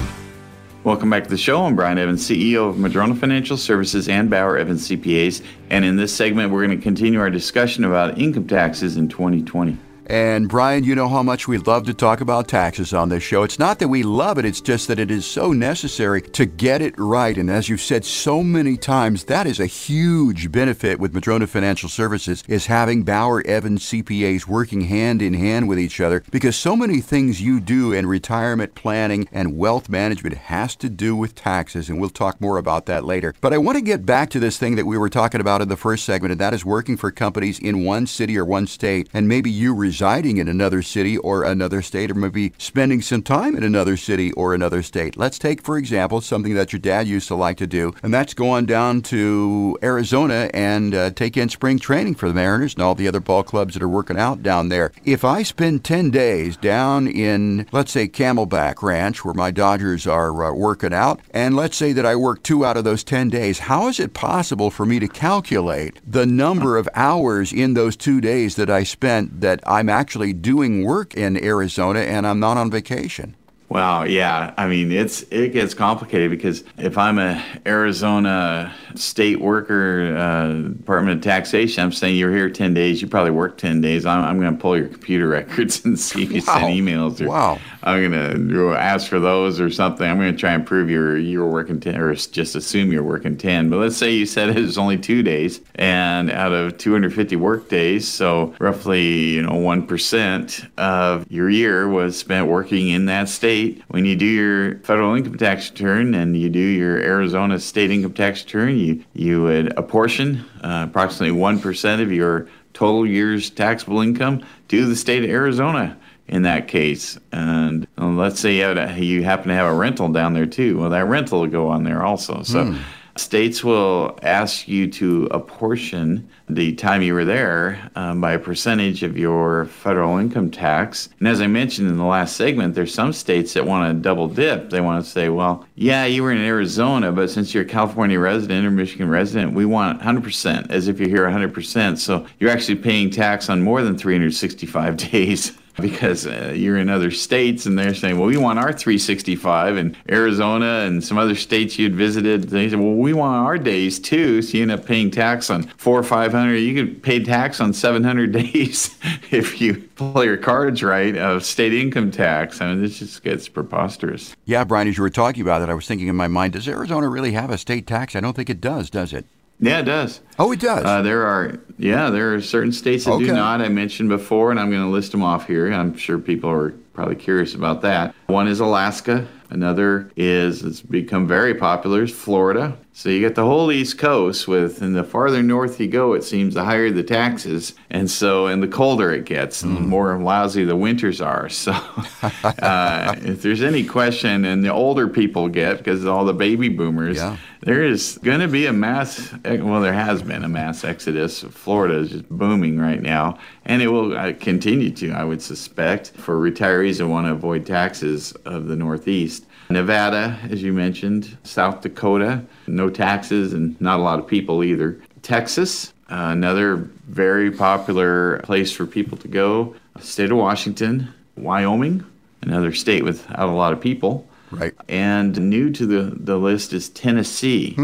Welcome 0.83 1.11
back 1.11 1.23
to 1.23 1.31
the 1.31 1.37
show. 1.37 1.63
I'm 1.63 1.77
Brian 1.77 1.97
Evans, 1.97 2.29
CEO 2.29 2.69
of 2.69 2.77
Madrona 2.77 3.15
Financial 3.15 3.57
Services 3.57 4.09
and 4.09 4.29
Bauer 4.29 4.59
Evans 4.59 4.89
CPAs. 4.89 5.45
And 5.71 5.85
in 5.85 5.95
this 5.95 6.13
segment, 6.13 6.51
we're 6.51 6.67
going 6.67 6.77
to 6.77 6.83
continue 6.83 7.21
our 7.21 7.31
discussion 7.31 7.85
about 7.85 8.19
income 8.19 8.49
taxes 8.49 8.97
in 8.97 9.09
2020. 9.09 9.79
And 10.07 10.49
Brian, 10.49 10.83
you 10.83 10.95
know 10.95 11.09
how 11.09 11.23
much 11.23 11.47
we 11.47 11.59
love 11.59 11.85
to 11.85 11.95
talk 11.95 12.21
about 12.21 12.49
taxes 12.49 12.93
on 12.93 13.09
this 13.09 13.23
show. 13.23 13.45
It's 13.45 13.59
not 13.59 13.79
that 13.79 13.89
we 13.89 14.03
love 14.03 14.37
it, 14.37 14.45
it's 14.45 14.61
just 14.61 14.89
that 14.89 14.99
it 14.99 15.11
is 15.11 15.25
so 15.25 15.53
necessary 15.53 16.21
to 16.21 16.45
get 16.45 16.83
it 16.83 16.95
right. 16.99 17.37
And 17.37 17.49
as 17.49 17.69
you've 17.69 17.81
said 17.81 18.05
so 18.05 18.43
many 18.43 18.77
times, 18.77 19.25
that 19.25 19.47
is 19.47 19.61
a 19.61 19.67
huge 19.67 20.51
benefit 20.51 20.99
with 20.99 21.15
Madrona 21.15 21.47
Financial 21.47 21.89
Services 21.89 22.43
is 22.49 22.67
having 22.67 23.05
Bauer 23.05 23.47
Evans 23.47 23.85
CPAs 23.85 24.47
working 24.49 24.83
hand 24.83 25.23
in 25.23 25.35
hand 25.35 25.69
with 25.69 25.79
each 25.79 26.01
other 26.01 26.25
because 26.31 26.57
so 26.57 26.75
many 26.75 27.01
things 27.01 27.41
you 27.41 27.61
do 27.61 27.93
in 27.93 28.07
retirement 28.07 28.75
planning 28.75 29.29
and 29.31 29.57
wealth 29.57 29.89
management 29.89 30.37
has 30.37 30.75
to 30.77 30.89
do 30.89 31.15
with 31.15 31.35
taxes. 31.37 31.89
And 31.89 32.01
we'll 32.01 32.11
talk 32.11 32.41
more 32.41 32.59
about 32.59 32.87
that 32.87 33.05
later. 33.05 33.35
But 33.41 33.53
I 33.53 33.59
want 33.59 33.77
to 33.77 33.83
get 33.83 34.05
back 34.05 34.31
to 34.31 34.41
this 34.41 34.59
thing 34.59 34.75
that 34.77 34.87
we 34.87 34.99
were 34.99 35.09
talking 35.09 35.41
about 35.41 35.63
in 35.63 35.69
the 35.69 35.77
first 35.77 36.05
segment, 36.05 36.33
and 36.33 36.41
that 36.41 36.55
is 36.55 36.65
working 36.65 36.97
for 36.97 37.11
companies 37.11 37.59
in 37.59 37.85
one 37.85 38.07
city 38.07 38.37
or 38.37 38.45
one 38.45 38.67
state. 38.67 39.09
And 39.13 39.29
maybe 39.29 39.51
you 39.51 39.75
residing 39.93 40.39
in 40.39 40.49
another 40.49 40.81
city 40.81 41.19
or 41.19 41.45
another 41.45 41.83
state, 41.83 42.11
or 42.11 42.15
maybe 42.15 42.51
spending 42.57 43.03
some 43.03 43.23
time 43.23 43.55
in 43.55 43.63
another 43.63 43.95
city 43.95 44.33
or 44.33 44.55
another 44.55 44.83
state. 44.83 45.19
Let's 45.19 45.39
take, 45.39 45.61
for 45.61 45.77
example, 45.77 46.23
something 46.23 46.55
that 46.55 46.73
your 46.73 46.81
dad 46.81 47.07
used 47.07 47.29
to 47.29 47.35
like 47.35 47.59
to 47.59 47.67
do, 47.67 47.93
and 48.03 48.13
that's 48.13 48.33
go 48.33 48.49
on 48.49 48.65
down 48.65 49.03
to 49.03 49.77
Arizona 49.83 50.49
and 50.55 50.95
uh, 50.95 51.11
take 51.11 51.37
in 51.37 51.51
spring 51.51 51.79
training 51.79 52.15
for 52.15 52.27
the 52.27 52.35
Mariners 52.35 52.73
and 52.73 52.83
all 52.83 52.95
the 52.95 53.07
other 53.07 53.21
ball 53.21 53.43
clubs 53.43 53.75
that 53.75 53.83
are 53.83 53.89
working 53.89 54.17
out 54.17 54.43
down 54.43 54.71
there. 54.71 54.93
If 55.05 55.27
I 55.27 55.43
spend 55.43 55.85
10 55.85 56.11
days 56.11 56.57
down 56.57 57.07
in, 57.07 57.67
let's 57.71 57.93
say, 57.93 58.09
Camelback 58.09 58.83
Ranch, 58.83 59.27
where 59.27 59.35
my 59.35 59.51
Dodgers 59.51 60.07
are 60.07 60.43
uh, 60.43 60.55
working 60.55 60.95
out, 60.95 61.21
and 61.33 61.55
let's 61.55 61.77
say 61.77 61.93
that 61.93 62.07
I 62.07 62.17
work 62.17 62.43
two 62.43 62.65
out 62.65 62.79
of 62.79 62.85
those 62.85 63.05
10 63.05 63.29
days, 63.29 63.59
how 63.59 63.89
is 63.89 64.01
it 64.01 64.15
possible 64.15 64.71
for 64.71 64.87
me 64.87 64.99
to 65.01 65.09
calculate 65.09 66.01
the 66.11 66.25
number 66.25 66.79
of 66.79 66.89
hours 66.95 67.53
in 67.53 67.75
those 67.75 67.95
two 67.95 68.23
days 68.23 68.57
that 68.57 68.71
I 68.71 68.85
spent 68.85 69.43
that 69.43 69.61
I 69.67 69.82
I'm 69.83 69.89
actually 69.89 70.33
doing 70.33 70.85
work 70.85 71.13
in 71.15 71.37
Arizona 71.43 71.99
and 71.99 72.25
I'm 72.25 72.39
not 72.39 72.57
on 72.57 72.71
vacation. 72.71 73.35
Wow, 73.73 74.03
yeah. 74.05 74.53
I 74.59 74.67
mean, 74.67 74.93
it's 74.93 75.23
it 75.31 75.55
gets 75.55 75.73
complicated 75.73 76.31
because 76.31 76.63
if 76.77 76.99
I'm 76.99 77.19
a 77.19 77.43
Arizona 77.65 78.75
state 78.97 79.41
worker, 79.41 80.15
uh, 80.15 80.53
Department 80.69 81.17
of 81.17 81.25
Taxation, 81.25 81.83
I'm 81.83 81.91
saying 81.93 82.17
you're 82.17 82.31
here 82.33 82.51
10 82.51 82.75
days, 82.75 83.01
you 83.01 83.09
probably 83.09 83.31
work 83.31 83.57
10 83.57 83.81
days. 83.81 84.05
I'm, 84.05 84.23
I'm 84.25 84.39
going 84.39 84.55
to 84.55 84.61
pull 84.61 84.77
your 84.77 84.89
computer 84.89 85.27
records 85.27 85.83
and 85.87 85.99
see 85.99 86.23
if 86.25 86.31
you 86.33 86.43
Wow. 86.47 86.59
send 86.61 86.67
emails. 86.75 87.21
Or 87.23 87.29
Wow. 87.29 87.61
I'm 87.83 88.11
going 88.11 88.49
to 88.51 88.75
ask 88.75 89.09
for 89.09 89.19
those 89.19 89.59
or 89.59 89.71
something. 89.71 90.07
I'm 90.09 90.19
going 90.19 90.33
to 90.33 90.39
try 90.39 90.53
and 90.53 90.67
prove 90.67 90.91
you're 90.91 91.17
you're 91.17 91.47
working 91.49 91.81
10 91.81 91.97
or 91.97 92.15
just 92.15 92.55
assume 92.55 92.93
you're 92.93 93.03
working 93.03 93.39
10. 93.39 93.71
But 93.71 93.79
let's 93.79 93.97
say 93.97 94.13
you 94.13 94.27
said 94.27 94.51
it 94.51 94.57
was 94.61 94.77
only 94.77 94.99
two 94.99 95.23
days 95.23 95.61
and 95.77 96.31
out 96.31 96.53
of 96.53 96.77
250 96.77 97.37
work 97.37 97.71
days, 97.71 98.07
so 98.07 98.55
roughly, 98.61 99.03
you 99.31 99.43
know, 99.43 99.53
1% 99.53 100.69
of 100.77 101.25
your 101.31 101.49
year 101.49 101.89
was 101.89 102.19
spent 102.19 102.49
working 102.49 102.89
in 102.89 103.07
that 103.07 103.31
state. 103.31 103.62
When 103.89 104.05
you 104.05 104.17
do 104.17 104.27
your 104.27 104.79
federal 104.79 105.15
income 105.15 105.37
tax 105.37 105.71
return 105.71 106.15
and 106.15 106.37
you 106.37 106.49
do 106.49 106.59
your 106.59 106.99
Arizona 106.99 107.59
state 107.59 107.91
income 107.91 108.15
tax 108.15 108.45
return, 108.45 108.79
you, 108.79 109.05
you 109.15 109.43
would 109.43 109.77
apportion 109.79 110.45
uh, 110.63 110.87
approximately 110.89 111.37
1% 111.37 112.03
of 112.03 112.13
your 112.13 112.49
total 112.73 113.07
year's 113.07 113.51
taxable 113.51 114.01
income 114.01 114.45
to 114.69 114.87
the 114.87 114.97
state 114.97 115.25
of 115.25 115.31
Arizona 115.31 115.97
in 116.29 116.43
that 116.43 116.69
case. 116.69 117.19
And 117.33 117.87
uh, 117.99 118.07
let's 118.07 118.41
say 118.41 118.57
you, 118.57 118.67
a, 118.67 118.99
you 118.99 119.23
happen 119.25 119.49
to 119.49 119.55
have 119.55 119.67
a 119.67 119.75
rental 119.75 120.09
down 120.09 120.33
there 120.33 120.47
too. 120.47 120.79
Well, 120.79 120.91
that 120.91 121.07
rental 121.07 121.41
will 121.41 121.49
go 121.49 121.69
on 121.69 121.85
there 121.85 122.03
also. 122.03 122.43
So 122.43 122.75
states 123.17 123.63
will 123.63 124.19
ask 124.23 124.69
you 124.69 124.91
to 124.91 125.29
apportion 125.31 126.29
the 126.49 126.75
time 126.75 127.03
you 127.03 127.15
were 127.15 127.25
there 127.25 127.91
um, 127.95 128.21
by 128.21 128.33
a 128.33 128.39
percentage 128.39 129.03
of 129.03 129.17
your 129.17 129.67
federal 129.67 130.19
income 130.19 130.51
tax. 130.51 131.09
And 131.19 131.29
as 131.29 131.41
I 131.41 131.47
mentioned 131.47 131.89
in 131.89 131.97
the 131.97 132.05
last 132.05 132.37
segment, 132.37 132.75
there's 132.75 132.95
some 132.95 133.13
states 133.13 133.55
that 133.55 133.67
want 133.67 133.91
to 133.91 134.01
double 134.01 134.29
dip. 134.29 134.71
They 134.71 134.81
want 134.81 135.05
to 135.05 135.11
say, 135.11 135.29
well, 135.29 135.67
yeah, 135.75 136.05
you 136.05 136.23
were 136.23 136.33
in 136.33 136.39
Arizona, 136.39 137.13
but 137.13 137.31
since 137.31 137.55
you're 137.55 137.65
a 137.65 137.67
California 137.67 138.19
resident 138.19 138.67
or 138.67 138.71
Michigan 138.71 139.09
resident, 139.09 139.55
we 139.55 139.65
want 139.65 140.01
100%, 140.01 140.71
as 140.71 140.89
if 140.89 140.99
you're 140.99 141.09
here 141.09 141.27
100%. 141.27 141.99
So 141.99 142.27
you're 142.39 142.51
actually 142.51 142.77
paying 142.77 143.11
tax 143.11 143.49
on 143.49 143.63
more 143.63 143.83
than 143.83 143.97
365 143.97 144.97
days. 145.11 145.59
Because 145.81 146.27
uh, 146.27 146.53
you're 146.55 146.77
in 146.77 146.89
other 146.89 147.11
states 147.11 147.67
and 147.67 147.79
they're 147.79 147.95
saying, 147.95 148.19
well, 148.19 148.29
we 148.29 148.37
want 148.37 148.59
our 148.59 148.73
365 148.73 149.77
and 149.77 149.97
Arizona 150.11 150.81
and 150.87 151.03
some 151.03 151.19
other 151.19 151.35
states 151.35 151.79
you'd 151.79 151.95
visited. 151.95 152.45
They 152.45 152.69
said, 152.69 152.79
well, 152.79 152.95
we 152.95 153.13
want 153.13 153.47
our 153.47 153.59
days 153.59 153.99
too. 153.99 154.43
So 154.43 154.57
you 154.57 154.63
end 154.63 154.73
up 154.73 154.87
paying 154.87 155.11
tax 155.11 155.51
on 155.51 155.65
four 155.77 155.99
or 155.99 156.03
500. 156.03 156.57
You 156.57 156.75
could 156.75 157.03
pay 157.03 157.23
tax 157.23 157.61
on 157.61 157.73
700 157.73 158.33
days 158.53 158.97
if 159.31 159.61
you 159.61 159.89
play 159.97 160.27
your 160.27 160.37
cards 160.37 160.83
right 160.83 161.17
of 161.17 161.45
state 161.45 161.73
income 161.73 162.11
tax. 162.11 162.61
I 162.61 162.69
mean, 162.69 162.83
this 162.83 162.99
just 162.99 163.23
gets 163.23 163.49
preposterous. 163.49 164.35
Yeah, 164.45 164.65
Brian, 164.65 164.89
as 164.89 164.97
you 164.97 165.03
were 165.03 165.11
talking 165.11 165.43
about 165.43 165.63
it, 165.63 165.69
I 165.69 165.75
was 165.75 165.87
thinking 165.87 166.09
in 166.09 166.17
my 166.17 166.29
mind, 166.29 166.55
does 166.55 166.69
Arizona 166.69 167.09
really 167.09 167.33
have 167.33 167.51
a 167.51 167.59
state 167.59 167.87
tax? 167.87 168.15
I 168.15 168.21
don't 168.21 168.35
think 168.35 168.51
it 168.51 168.61
does, 168.61 168.91
does 168.91 169.13
it? 169.13 169.27
Yeah, 169.63 169.79
it 169.79 169.85
does. 169.85 170.21
Oh, 170.41 170.51
it 170.53 170.59
does. 170.61 170.85
Uh, 170.85 171.03
there 171.03 171.25
are, 171.25 171.61
yeah, 171.79 172.11
there 172.11 172.35
are 172.35 172.41
certain 172.41 172.73
states 172.73 173.05
that 173.05 173.13
Okay. 173.13 173.27
do 173.27 173.33
not. 173.33 173.61
I 173.61 173.69
mentioned 173.69 174.09
before, 174.09 174.51
and 174.51 174.59
I'm 174.59 174.71
going 174.71 174.83
to 174.83 174.89
list 174.89 175.13
them 175.13 175.23
off 175.23 175.47
here. 175.47 175.73
I'm 175.73 175.97
sure 175.97 176.19
people 176.19 176.51
are 176.51 176.71
probably 176.95 177.15
curious 177.15 177.55
about 177.55 177.81
that. 177.83 178.13
One 178.27 178.49
is 178.49 178.59
Alaska. 178.59 179.27
Another 179.51 180.11
is 180.17 180.63
it's 180.65 180.81
become 180.81 181.29
very 181.29 181.55
popular 181.55 182.03
is 182.03 182.11
Florida. 182.11 182.77
So 182.95 183.09
you 183.09 183.21
get 183.21 183.35
the 183.37 183.45
whole 183.47 183.73
East 183.73 183.97
Coast 183.97 184.47
with, 184.47 184.83
and 184.83 184.95
the 184.95 185.03
farther 185.03 185.43
north 185.43 185.81
you 185.81 185.89
go, 185.89 186.13
it 186.13 186.23
seems 186.25 186.53
the 186.53 186.65
higher 186.65 186.91
the 186.91 187.03
taxes, 187.03 187.73
and 187.89 188.09
so 188.11 188.47
and 188.49 188.63
the 188.63 188.69
colder 188.69 189.11
it 189.11 189.25
gets, 189.25 189.63
and 189.63 189.75
the 189.75 189.81
more 189.81 190.19
lousy 190.19 190.65
the 190.65 190.77
winters 190.77 191.21
are. 191.21 191.49
So 191.49 191.73
uh, 192.43 193.15
if 193.23 193.41
there's 193.41 193.63
any 193.63 193.83
question, 193.85 194.45
and 194.45 194.63
the 194.63 194.73
older 194.73 195.09
people 195.09 195.49
get 195.49 195.79
because 195.79 196.05
all 196.05 196.27
the 196.27 196.35
baby 196.35 196.69
boomers, 196.69 197.17
Yeah. 197.17 197.39
there 197.63 197.83
is 197.83 198.19
going 198.23 198.41
to 198.41 198.49
be 198.49 198.67
a 198.67 198.73
mass, 198.75 199.33
well, 199.43 199.81
there 199.81 199.95
has 199.95 200.23
been 200.23 200.45
a 200.45 200.49
mass 200.49 200.85
exodus. 200.85 201.41
Florida 201.43 201.97
is 202.01 202.11
just 202.11 202.29
booming 202.29 202.79
right 202.79 203.01
now, 203.01 203.39
and 203.65 203.81
it 203.81 203.89
will 203.89 204.17
uh, 204.17 204.35
continue 204.35 204.91
to, 204.91 205.13
I 205.13 205.25
would 205.25 205.41
suspect, 205.41 206.11
for 206.11 206.39
retirees 206.39 206.99
that 206.99 207.09
want 207.09 207.27
to 207.27 207.33
avoid 207.33 207.65
taxes 207.65 208.33
of 208.45 208.67
the 208.69 208.77
Northeast. 208.77 209.47
Nevada, 209.71 210.39
as 210.51 210.63
you 210.63 210.73
mentioned, 210.75 211.39
South 211.45 211.81
Dakota, 211.81 212.45
no 212.83 212.91
taxes 212.91 213.53
and 213.53 213.81
not 213.81 214.01
a 214.01 214.03
lot 214.03 214.19
of 214.19 214.27
people 214.27 214.65
either. 214.65 215.01
Texas, 215.23 215.93
uh, 216.11 216.31
another 216.33 216.77
very 217.07 217.51
popular 217.51 218.39
place 218.41 218.73
for 218.73 218.87
people 218.87 219.17
to 219.19 219.29
go. 219.29 219.75
State 220.01 220.33
of 220.33 220.39
Washington, 220.39 221.13
Wyoming, 221.37 222.05
another 222.43 222.73
state 222.73 223.05
without 223.05 223.49
a 223.49 223.53
lot 223.53 223.73
of 223.73 223.81
people. 223.81 224.27
Right. 224.51 224.75
And 224.89 225.49
new 225.49 225.71
to 225.71 225.87
the, 225.87 226.15
the 226.15 226.37
list 226.37 226.73
is 226.73 226.89
Tennessee. 226.91 227.75